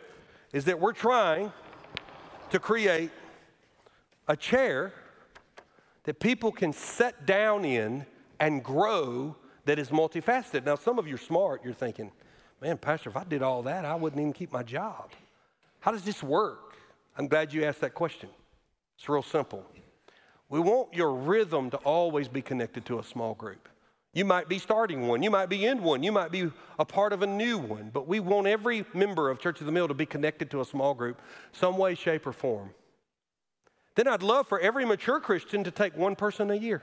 is 0.52 0.64
that 0.66 0.78
we're 0.78 0.92
trying 0.92 1.52
to 2.50 2.58
create 2.58 3.10
a 4.28 4.36
chair 4.36 4.92
that 6.04 6.20
people 6.20 6.52
can 6.52 6.72
set 6.72 7.26
down 7.26 7.64
in 7.64 8.04
and 8.40 8.62
grow 8.62 9.36
that 9.64 9.78
is 9.78 9.90
multifaceted. 9.90 10.64
Now, 10.64 10.74
some 10.74 10.98
of 10.98 11.06
you 11.06 11.14
are 11.14 11.18
smart. 11.18 11.62
You're 11.64 11.74
thinking, 11.74 12.10
man, 12.60 12.78
Pastor, 12.78 13.10
if 13.10 13.16
I 13.16 13.24
did 13.24 13.42
all 13.42 13.62
that, 13.62 13.84
I 13.84 13.94
wouldn't 13.94 14.20
even 14.20 14.32
keep 14.32 14.52
my 14.52 14.62
job. 14.62 15.10
How 15.80 15.92
does 15.92 16.02
this 16.02 16.22
work? 16.22 16.76
I'm 17.16 17.28
glad 17.28 17.52
you 17.52 17.64
asked 17.64 17.80
that 17.80 17.94
question. 17.94 18.28
It's 18.96 19.08
real 19.08 19.22
simple. 19.22 19.64
We 20.48 20.60
want 20.60 20.92
your 20.92 21.14
rhythm 21.14 21.70
to 21.70 21.76
always 21.78 22.28
be 22.28 22.42
connected 22.42 22.84
to 22.86 22.98
a 22.98 23.02
small 23.02 23.34
group. 23.34 23.68
You 24.14 24.26
might 24.26 24.48
be 24.48 24.58
starting 24.58 25.08
one, 25.08 25.22
you 25.22 25.30
might 25.30 25.46
be 25.46 25.64
in 25.64 25.82
one, 25.82 26.02
you 26.02 26.12
might 26.12 26.30
be 26.30 26.50
a 26.78 26.84
part 26.84 27.14
of 27.14 27.22
a 27.22 27.26
new 27.26 27.56
one, 27.56 27.90
but 27.90 28.06
we 28.06 28.20
want 28.20 28.46
every 28.46 28.84
member 28.92 29.30
of 29.30 29.40
Church 29.40 29.60
of 29.60 29.66
the 29.66 29.72
Mill 29.72 29.88
to 29.88 29.94
be 29.94 30.04
connected 30.04 30.50
to 30.50 30.60
a 30.60 30.64
small 30.66 30.92
group, 30.92 31.22
some 31.52 31.78
way, 31.78 31.94
shape, 31.94 32.26
or 32.26 32.32
form. 32.32 32.70
Then 33.94 34.08
I'd 34.08 34.22
love 34.22 34.46
for 34.46 34.58
every 34.60 34.84
mature 34.84 35.20
Christian 35.20 35.64
to 35.64 35.70
take 35.70 35.96
one 35.96 36.16
person 36.16 36.50
a 36.50 36.54
year, 36.54 36.82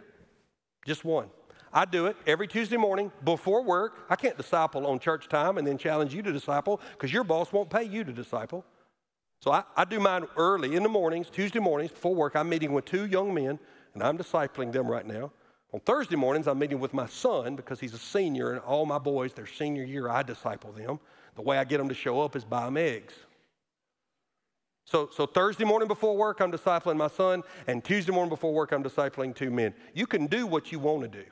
just 0.86 1.04
one. 1.04 1.30
I 1.72 1.86
do 1.86 2.08
it 2.08 2.18
every 2.26 2.48
Tuesday 2.48 2.78
morning 2.78 3.12
before 3.24 3.64
work. 3.64 4.06
I 4.10 4.16
can't 4.16 4.38
disciple 4.38 4.88
on 4.88 5.00
church 5.00 5.28
time 5.28 5.58
and 5.58 5.68
then 5.68 5.78
challenge 5.78 6.14
you 6.14 6.22
to 6.24 6.32
disciple 6.32 6.82
because 6.94 7.14
your 7.14 7.24
boss 7.24 7.54
won't 7.54 7.70
pay 7.70 7.84
you 7.84 8.04
to 8.04 8.12
disciple. 8.12 8.66
So 9.42 9.52
I, 9.52 9.64
I 9.78 9.86
do 9.86 10.00
mine 10.00 10.26
early 10.36 10.76
in 10.76 10.84
the 10.84 10.90
mornings, 10.90 11.30
Tuesday 11.30 11.60
mornings 11.60 11.92
before 11.92 12.16
work. 12.16 12.36
I'm 12.36 12.50
meeting 12.50 12.74
with 12.74 12.86
two 12.86 13.06
young 13.06 13.34
men, 13.34 13.60
and 13.94 14.04
I'm 14.04 14.18
discipling 14.18 14.72
them 14.72 14.88
right 14.88 15.06
now. 15.06 15.32
On 15.72 15.80
Thursday 15.80 16.16
mornings, 16.16 16.48
I'm 16.48 16.58
meeting 16.58 16.80
with 16.80 16.94
my 16.94 17.06
son 17.06 17.56
because 17.56 17.80
he's 17.80 17.94
a 17.94 18.00
senior, 18.00 18.54
and 18.54 18.62
all 18.62 18.86
my 18.86 18.98
boys, 18.98 19.34
their 19.34 19.46
senior 19.46 19.84
year, 19.84 20.10
I 20.10 20.24
disciple 20.24 20.72
them. 20.72 21.00
The 21.36 21.44
way 21.44 21.58
I 21.60 21.64
get 21.64 21.78
them 21.78 21.88
to 21.88 21.96
show 21.96 22.20
up 22.22 22.36
is 22.36 22.44
buy 22.44 22.66
them 22.66 22.78
eggs. 22.78 23.14
So, 24.90 25.08
so 25.12 25.28
Thursday 25.28 25.66
morning 25.66 25.88
before 25.88 26.18
work, 26.18 26.40
I'm 26.40 26.52
discipling 26.52 26.98
my 26.98 27.10
son, 27.10 27.44
and 27.68 27.84
Tuesday 27.84 28.12
morning 28.12 28.30
before 28.30 28.52
work, 28.52 28.72
I'm 28.72 28.84
discipling 28.84 29.36
two 29.36 29.52
men. 29.52 29.76
You 29.94 30.08
can 30.08 30.26
do 30.26 30.48
what 30.48 30.72
you 30.72 30.80
want 30.80 31.04
to 31.04 31.08
do. 31.08 31.26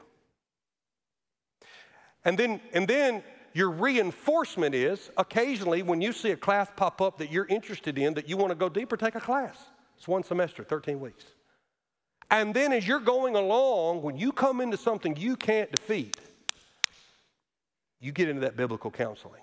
And 2.23 2.37
then, 2.37 2.61
and 2.73 2.87
then 2.87 3.23
your 3.53 3.71
reinforcement 3.71 4.75
is 4.75 5.09
occasionally 5.17 5.81
when 5.81 6.01
you 6.01 6.13
see 6.13 6.29
a 6.29 6.37
class 6.37 6.69
pop 6.75 7.01
up 7.01 7.17
that 7.17 7.31
you're 7.31 7.47
interested 7.47 7.97
in, 7.97 8.13
that 8.13 8.29
you 8.29 8.37
want 8.37 8.51
to 8.51 8.55
go 8.55 8.69
deeper, 8.69 8.95
take 8.95 9.15
a 9.15 9.19
class. 9.19 9.57
It's 9.97 10.07
one 10.07 10.21
semester, 10.21 10.63
13 10.63 10.99
weeks. 10.99 11.25
And 12.29 12.53
then 12.53 12.71
as 12.71 12.87
you're 12.87 12.99
going 12.99 13.35
along, 13.35 14.03
when 14.03 14.17
you 14.17 14.31
come 14.33 14.61
into 14.61 14.77
something 14.77 15.17
you 15.17 15.35
can't 15.35 15.71
defeat, 15.71 16.15
you 17.99 18.11
get 18.11 18.29
into 18.29 18.41
that 18.41 18.55
biblical 18.55 18.91
counseling. 18.91 19.41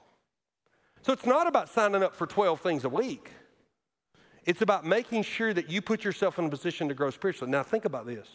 So 1.03 1.13
it's 1.13 1.27
not 1.27 1.49
about 1.49 1.69
signing 1.69 2.05
up 2.05 2.15
for 2.15 2.29
12 2.29 2.61
things 2.61 2.85
a 2.85 2.89
week. 2.89 3.33
It's 4.45 4.63
about 4.63 4.85
making 4.85 5.23
sure 5.23 5.55
that 5.55 5.71
you 5.71 5.81
put 5.81 6.05
yourself 6.05 6.39
in 6.39 6.45
a 6.45 6.51
position 6.51 6.89
to 6.89 6.95
grow 6.95 7.11
spiritually. 7.11 7.51
Now, 7.51 7.63
think 7.63 7.85
about 7.85 8.07
this. 8.07 8.29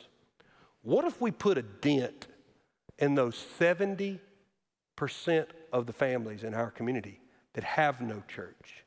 What 0.82 1.06
if 1.06 1.22
we 1.22 1.32
put 1.32 1.58
a 1.58 1.62
dent 1.62 2.28
in 2.98 3.16
those 3.16 3.36
70 3.58 4.20
percent 5.00 5.48
of 5.72 5.86
the 5.86 5.94
families 5.94 6.44
in 6.44 6.54
our 6.54 6.70
community 6.70 7.22
that 7.54 7.64
have 7.64 8.02
no 8.02 8.22
church. 8.28 8.84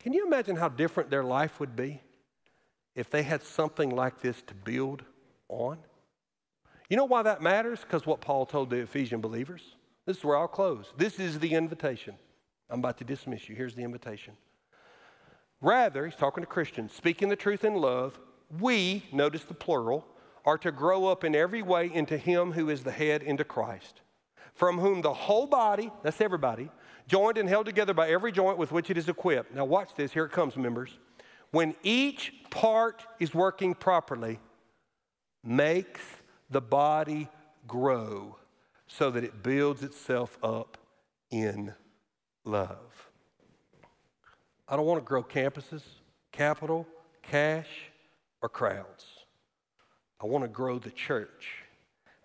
Can 0.00 0.14
you 0.14 0.26
imagine 0.26 0.56
how 0.56 0.70
different 0.70 1.10
their 1.10 1.22
life 1.22 1.60
would 1.60 1.76
be 1.76 2.00
if 2.96 3.10
they 3.10 3.22
had 3.22 3.42
something 3.42 3.90
like 3.90 4.22
this 4.22 4.40
to 4.46 4.54
build 4.54 5.04
on? 5.50 5.76
You 6.88 6.96
know 6.96 7.04
why 7.04 7.22
that 7.24 7.42
matters? 7.42 7.80
Because 7.80 8.06
what 8.06 8.22
Paul 8.22 8.46
told 8.46 8.70
the 8.70 8.78
Ephesian 8.78 9.20
believers. 9.20 9.60
This 10.06 10.16
is 10.16 10.24
where 10.24 10.38
I'll 10.38 10.48
close. 10.48 10.86
This 10.96 11.20
is 11.20 11.38
the 11.38 11.52
invitation. 11.52 12.14
I'm 12.70 12.78
about 12.78 12.96
to 12.98 13.04
dismiss 13.04 13.46
you. 13.46 13.54
Here's 13.54 13.74
the 13.74 13.82
invitation. 13.82 14.32
Rather, 15.62 16.04
he's 16.04 16.16
talking 16.16 16.42
to 16.42 16.46
Christians, 16.46 16.92
speaking 16.92 17.30
the 17.30 17.36
truth 17.36 17.64
in 17.64 17.74
love, 17.74 18.20
we, 18.60 19.04
notice 19.12 19.44
the 19.44 19.54
plural, 19.54 20.04
are 20.44 20.58
to 20.58 20.70
grow 20.70 21.06
up 21.06 21.24
in 21.24 21.34
every 21.34 21.62
way 21.62 21.90
into 21.90 22.18
Him 22.18 22.52
who 22.52 22.68
is 22.68 22.82
the 22.82 22.90
head, 22.90 23.22
into 23.22 23.44
Christ 23.44 24.02
from 24.54 24.78
whom 24.78 25.02
the 25.02 25.12
whole 25.12 25.46
body, 25.46 25.90
that's 26.02 26.20
everybody, 26.20 26.70
joined 27.06 27.38
and 27.38 27.48
held 27.48 27.66
together 27.66 27.94
by 27.94 28.08
every 28.08 28.32
joint 28.32 28.58
with 28.58 28.72
which 28.72 28.90
it 28.90 28.98
is 28.98 29.08
equipped. 29.08 29.54
Now, 29.54 29.64
watch 29.64 29.94
this. 29.96 30.12
Here 30.12 30.24
it 30.24 30.32
comes, 30.32 30.56
members. 30.56 30.98
When 31.50 31.74
each 31.82 32.32
part 32.50 33.02
is 33.18 33.34
working 33.34 33.74
properly, 33.74 34.38
makes 35.44 36.00
the 36.50 36.60
body 36.60 37.28
grow 37.66 38.36
so 38.86 39.10
that 39.10 39.24
it 39.24 39.42
builds 39.42 39.82
itself 39.82 40.38
up 40.42 40.78
in 41.30 41.74
love. 42.44 43.10
I 44.72 44.76
don't 44.76 44.86
want 44.86 45.04
to 45.04 45.06
grow 45.06 45.22
campuses, 45.22 45.82
capital, 46.32 46.86
cash, 47.20 47.68
or 48.40 48.48
crowds. 48.48 49.04
I 50.18 50.24
want 50.24 50.44
to 50.44 50.48
grow 50.48 50.78
the 50.78 50.90
church 50.90 51.58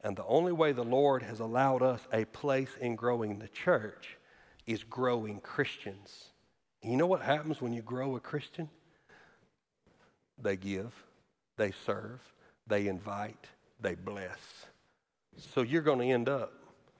and 0.02 0.16
the 0.16 0.24
only 0.24 0.54
way 0.54 0.72
the 0.72 0.86
Lord 0.86 1.24
has 1.24 1.42
allowed 1.42 1.82
us 1.82 2.00
a 2.14 2.24
place 2.24 2.70
in 2.80 2.96
growing 2.96 3.38
the 3.38 3.50
church 3.50 4.16
is 4.66 4.82
growing 4.86 5.42
Christians. 5.42 6.30
You 6.82 6.96
know 6.96 7.06
what 7.06 7.22
happens 7.22 7.62
when 7.62 7.74
you 7.74 7.82
grow 7.82 8.16
a 8.16 8.22
Christian? 8.22 8.70
They 10.42 10.56
give, 10.56 10.94
they 11.58 11.74
serve, 11.86 12.22
they 12.66 12.88
invite, 12.88 13.48
they 13.82 13.96
bless. 13.96 14.40
So 15.36 15.64
you're 15.64 15.82
going 15.82 16.00
to 16.00 16.14
end 16.14 16.30
up 16.30 16.54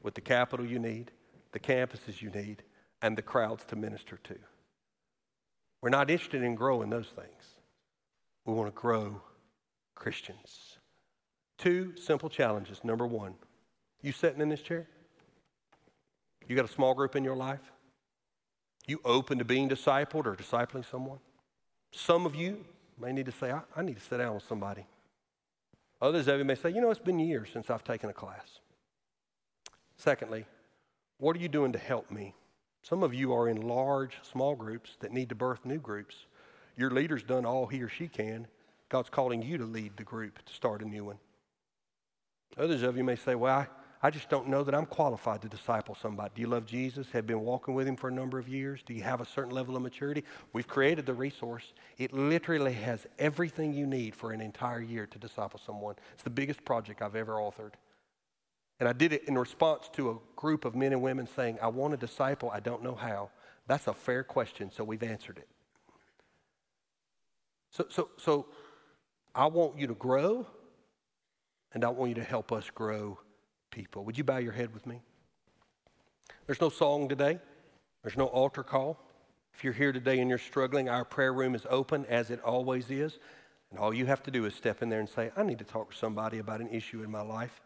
with 0.04 0.14
the 0.14 0.20
capital 0.20 0.66
you 0.66 0.80
need, 0.80 1.12
the 1.54 1.60
campuses 1.60 2.22
you 2.22 2.32
need, 2.32 2.64
and 3.02 3.18
the 3.18 3.22
crowds 3.22 3.64
to 3.68 3.78
minister 3.78 4.20
to. 4.26 4.36
We're 5.82 5.90
not 5.90 6.10
interested 6.10 6.44
in 6.44 6.56
growing 6.56 6.90
those 6.90 7.08
things. 7.08 7.44
We 8.46 8.54
want 8.54 8.74
to 8.74 8.80
grow 8.80 9.22
Christians. 9.96 10.78
Two 11.58 11.94
simple 11.98 12.30
challenges. 12.30 12.84
Number 12.84 13.06
one, 13.06 13.36
you 14.02 14.12
sitting 14.12 14.42
in 14.42 14.50
this 14.50 14.62
chair? 14.62 14.88
You 16.48 16.56
got 16.56 16.66
a 16.66 16.72
small 16.72 16.94
group 16.94 17.16
in 17.16 17.24
your 17.24 17.36
life? 17.36 17.72
You 18.88 19.02
open 19.04 19.38
to 19.40 19.46
being 19.46 19.68
discipled 19.68 20.26
or 20.26 20.36
discipling 20.36 20.90
someone? 20.90 21.20
Some 21.92 22.26
of 22.26 22.36
you 22.36 22.64
may 23.00 23.12
need 23.12 23.26
to 23.26 23.32
say, 23.32 23.52
I, 23.52 23.62
I 23.76 23.82
need 23.82 23.98
to 23.98 24.04
sit 24.04 24.18
down 24.18 24.36
with 24.36 24.44
somebody. 24.48 24.86
Others 26.02 26.28
of 26.28 26.38
you 26.38 26.46
may 26.46 26.56
say, 26.56 26.70
you 26.70 26.80
know, 26.80 26.92
it's 26.92 27.00
been 27.00 27.20
years 27.20 27.50
since 27.52 27.70
I've 27.70 27.84
taken 27.84 28.10
a 28.10 28.14
class. 28.14 28.60
Secondly, 29.98 30.46
what 31.18 31.36
are 31.36 31.40
you 31.40 31.50
doing 31.50 31.72
to 31.74 31.80
help 31.80 32.12
me? 32.12 32.34
Some 32.88 33.04
of 33.04 33.14
you 33.14 33.34
are 33.34 33.50
in 33.50 33.68
large, 33.68 34.14
small 34.32 34.56
groups 34.56 34.92
that 35.02 35.12
need 35.12 35.28
to 35.28 35.36
birth 35.36 35.66
new 35.66 35.78
groups. 35.78 36.16
Your 36.78 36.90
leader's 36.90 37.22
done 37.22 37.46
all 37.46 37.68
he 37.68 37.82
or 37.82 37.90
she 37.90 38.08
can. 38.08 38.48
God's 38.88 39.10
calling 39.10 39.42
you 39.42 39.58
to 39.58 39.66
lead 39.66 39.98
the 39.98 40.04
group 40.04 40.40
to 40.46 40.54
start 40.54 40.82
a 40.82 40.88
new 40.88 41.04
one. 41.04 41.18
Others 42.58 42.84
of 42.84 42.96
you 42.96 43.04
may 43.04 43.18
say, 43.18 43.36
Well, 43.36 43.54
I, 43.54 43.68
I 44.02 44.10
just 44.10 44.30
don't 44.30 44.48
know 44.48 44.64
that 44.64 44.74
I'm 44.74 44.86
qualified 44.86 45.42
to 45.42 45.50
disciple 45.50 45.98
somebody. 46.02 46.32
Do 46.36 46.42
you 46.42 46.48
love 46.48 46.66
Jesus? 46.66 47.08
Have 47.12 47.28
been 47.28 47.42
walking 47.42 47.74
with 47.74 47.90
him 47.90 47.98
for 47.98 48.08
a 48.08 48.14
number 48.14 48.40
of 48.40 48.48
years? 48.48 48.80
Do 48.86 48.94
you 48.94 49.04
have 49.04 49.20
a 49.20 49.26
certain 49.26 49.52
level 49.52 49.76
of 49.76 49.82
maturity? 49.82 50.24
We've 50.54 50.68
created 50.68 51.06
the 51.06 51.14
resource. 51.14 51.74
It 51.98 52.14
literally 52.14 52.72
has 52.72 53.06
everything 53.20 53.74
you 53.74 53.86
need 53.86 54.16
for 54.16 54.32
an 54.32 54.40
entire 54.40 54.82
year 54.82 55.08
to 55.08 55.20
disciple 55.20 55.60
someone. 55.66 55.96
It's 56.14 56.24
the 56.24 56.30
biggest 56.30 56.64
project 56.64 57.02
I've 57.02 57.18
ever 57.18 57.34
authored. 57.34 57.74
And 58.80 58.88
I 58.88 58.94
did 58.94 59.12
it 59.12 59.24
in 59.24 59.38
response 59.38 59.90
to 59.94 60.12
a 60.12 60.16
group 60.36 60.66
of 60.66 60.76
men 60.76 60.94
and 60.94 61.02
women 61.02 61.28
saying, 61.36 61.58
I 61.62 61.68
want 61.68 61.94
a 61.94 61.98
disciple, 61.98 62.52
I 62.52 62.60
don't 62.60 62.84
know 62.84 62.96
how. 62.96 63.30
That's 63.68 63.88
a 63.88 63.94
fair 63.94 64.24
question, 64.24 64.72
so 64.72 64.84
we've 64.84 65.04
answered 65.04 65.38
it. 65.38 65.48
So, 67.72 67.86
so, 67.90 68.10
so 68.18 68.46
I 69.36 69.48
want 69.48 69.78
you 69.78 69.88
to 69.88 69.96
grow, 69.96 70.46
and 71.74 71.84
I 71.84 71.90
want 71.90 72.10
you 72.10 72.16
to 72.16 72.24
help 72.24 72.52
us 72.52 72.70
grow 72.70 73.20
people. 73.72 74.06
Would 74.06 74.18
you 74.18 74.24
bow 74.24 74.38
your 74.38 74.54
head 74.54 74.74
with 74.74 74.86
me? 74.86 75.02
There's 76.46 76.62
no 76.62 76.70
song 76.70 77.10
today, 77.10 77.40
there's 78.04 78.18
no 78.18 78.28
altar 78.28 78.64
call. 78.64 79.00
If 79.54 79.64
you're 79.64 79.74
here 79.74 79.92
today 79.92 80.20
and 80.20 80.30
you're 80.30 80.38
struggling, 80.38 80.88
our 80.88 81.04
prayer 81.04 81.34
room 81.34 81.56
is 81.56 81.66
open 81.70 82.06
as 82.06 82.30
it 82.30 82.40
always 82.42 82.92
is. 82.92 83.18
And 83.72 83.80
all 83.80 83.92
you 83.92 84.06
have 84.06 84.22
to 84.24 84.32
do 84.32 84.46
is 84.46 84.54
step 84.54 84.84
in 84.84 84.90
there 84.90 85.00
and 85.00 85.10
say, 85.10 85.32
I 85.36 85.42
need 85.42 85.58
to 85.60 85.66
talk 85.66 85.92
to 85.92 85.98
somebody 85.98 86.38
about 86.38 86.62
an 86.62 86.70
issue 86.70 87.02
in 87.02 87.10
my 87.10 87.22
life. 87.22 87.60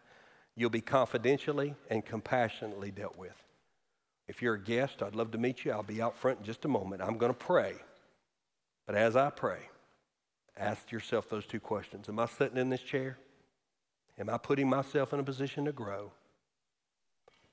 You'll 0.55 0.69
be 0.69 0.81
confidentially 0.81 1.75
and 1.89 2.05
compassionately 2.05 2.91
dealt 2.91 3.17
with. 3.17 3.35
If 4.27 4.41
you're 4.41 4.55
a 4.55 4.61
guest, 4.61 5.01
I'd 5.01 5.15
love 5.15 5.31
to 5.31 5.37
meet 5.37 5.65
you. 5.65 5.71
I'll 5.71 5.83
be 5.83 6.01
out 6.01 6.17
front 6.17 6.39
in 6.39 6.45
just 6.45 6.65
a 6.65 6.67
moment. 6.67 7.01
I'm 7.01 7.17
going 7.17 7.33
to 7.33 7.37
pray. 7.37 7.75
But 8.85 8.95
as 8.95 9.15
I 9.15 9.29
pray, 9.29 9.59
ask 10.57 10.91
yourself 10.91 11.29
those 11.29 11.45
two 11.45 11.59
questions 11.59 12.09
Am 12.09 12.19
I 12.19 12.25
sitting 12.25 12.57
in 12.57 12.69
this 12.69 12.81
chair? 12.81 13.17
Am 14.19 14.29
I 14.29 14.37
putting 14.37 14.69
myself 14.69 15.13
in 15.13 15.19
a 15.19 15.23
position 15.23 15.65
to 15.65 15.71
grow? 15.71 16.11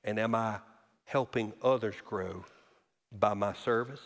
And 0.03 0.19
am 0.19 0.35
I 0.35 0.59
helping 1.05 1.53
others 1.63 1.95
grow 2.05 2.45
by 3.11 3.33
my 3.33 3.53
service? 3.53 4.01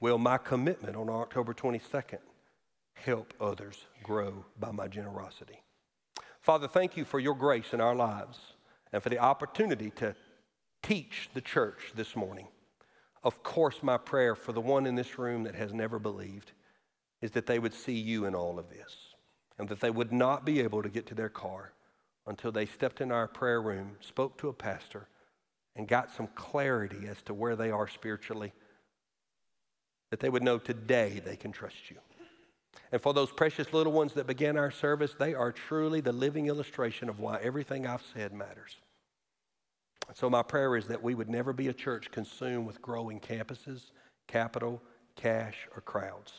Will 0.00 0.18
my 0.18 0.36
commitment 0.36 0.96
on 0.96 1.08
October 1.08 1.54
22nd 1.54 2.18
help 2.94 3.32
others 3.40 3.86
grow 4.02 4.44
by 4.58 4.70
my 4.72 4.88
generosity? 4.88 5.61
Father, 6.42 6.66
thank 6.66 6.96
you 6.96 7.04
for 7.04 7.20
your 7.20 7.36
grace 7.36 7.72
in 7.72 7.80
our 7.80 7.94
lives 7.94 8.38
and 8.92 9.00
for 9.00 9.10
the 9.10 9.20
opportunity 9.20 9.90
to 9.90 10.16
teach 10.82 11.30
the 11.34 11.40
church 11.40 11.92
this 11.94 12.16
morning. 12.16 12.48
Of 13.22 13.44
course, 13.44 13.80
my 13.80 13.96
prayer 13.96 14.34
for 14.34 14.52
the 14.52 14.60
one 14.60 14.84
in 14.84 14.96
this 14.96 15.20
room 15.20 15.44
that 15.44 15.54
has 15.54 15.72
never 15.72 16.00
believed 16.00 16.50
is 17.20 17.30
that 17.30 17.46
they 17.46 17.60
would 17.60 17.72
see 17.72 17.94
you 17.94 18.24
in 18.24 18.34
all 18.34 18.58
of 18.58 18.68
this 18.68 18.92
and 19.56 19.68
that 19.68 19.80
they 19.80 19.90
would 19.90 20.12
not 20.12 20.44
be 20.44 20.60
able 20.60 20.82
to 20.82 20.88
get 20.88 21.06
to 21.06 21.14
their 21.14 21.28
car 21.28 21.74
until 22.26 22.50
they 22.50 22.66
stepped 22.66 23.00
in 23.00 23.12
our 23.12 23.28
prayer 23.28 23.62
room, 23.62 23.92
spoke 24.00 24.36
to 24.38 24.48
a 24.48 24.52
pastor, 24.52 25.06
and 25.76 25.86
got 25.86 26.10
some 26.10 26.26
clarity 26.34 27.06
as 27.08 27.22
to 27.22 27.34
where 27.34 27.54
they 27.54 27.70
are 27.70 27.86
spiritually. 27.86 28.52
That 30.10 30.18
they 30.18 30.28
would 30.28 30.42
know 30.42 30.58
today 30.58 31.22
they 31.24 31.36
can 31.36 31.52
trust 31.52 31.88
you. 31.88 31.98
And 32.90 33.00
for 33.00 33.14
those 33.14 33.30
precious 33.30 33.72
little 33.72 33.92
ones 33.92 34.12
that 34.14 34.26
began 34.26 34.56
our 34.56 34.70
service, 34.70 35.14
they 35.18 35.34
are 35.34 35.52
truly 35.52 36.00
the 36.00 36.12
living 36.12 36.46
illustration 36.46 37.08
of 37.08 37.20
why 37.20 37.38
everything 37.42 37.86
I've 37.86 38.04
said 38.14 38.32
matters. 38.32 38.76
So, 40.14 40.28
my 40.28 40.42
prayer 40.42 40.76
is 40.76 40.88
that 40.88 41.02
we 41.02 41.14
would 41.14 41.30
never 41.30 41.52
be 41.52 41.68
a 41.68 41.72
church 41.72 42.10
consumed 42.10 42.66
with 42.66 42.82
growing 42.82 43.20
campuses, 43.20 43.92
capital, 44.26 44.82
cash, 45.16 45.68
or 45.74 45.80
crowds. 45.80 46.32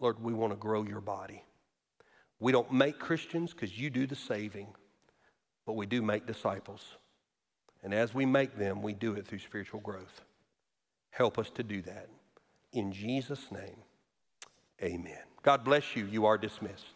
Lord, 0.00 0.22
we 0.22 0.32
want 0.32 0.52
to 0.52 0.56
grow 0.56 0.82
your 0.82 1.00
body. 1.00 1.44
We 2.40 2.52
don't 2.52 2.72
make 2.72 2.98
Christians 2.98 3.52
because 3.52 3.78
you 3.78 3.90
do 3.90 4.06
the 4.06 4.16
saving, 4.16 4.68
but 5.66 5.74
we 5.74 5.86
do 5.86 6.02
make 6.02 6.26
disciples. 6.26 6.82
And 7.82 7.94
as 7.94 8.14
we 8.14 8.26
make 8.26 8.56
them, 8.56 8.82
we 8.82 8.92
do 8.92 9.12
it 9.14 9.26
through 9.26 9.38
spiritual 9.38 9.80
growth. 9.80 10.22
Help 11.10 11.38
us 11.38 11.50
to 11.50 11.62
do 11.62 11.80
that. 11.82 12.08
In 12.72 12.92
Jesus' 12.92 13.52
name, 13.52 13.76
amen. 14.82 15.18
God 15.42 15.64
bless 15.64 15.94
you. 15.94 16.06
You 16.06 16.26
are 16.26 16.38
dismissed. 16.38 16.93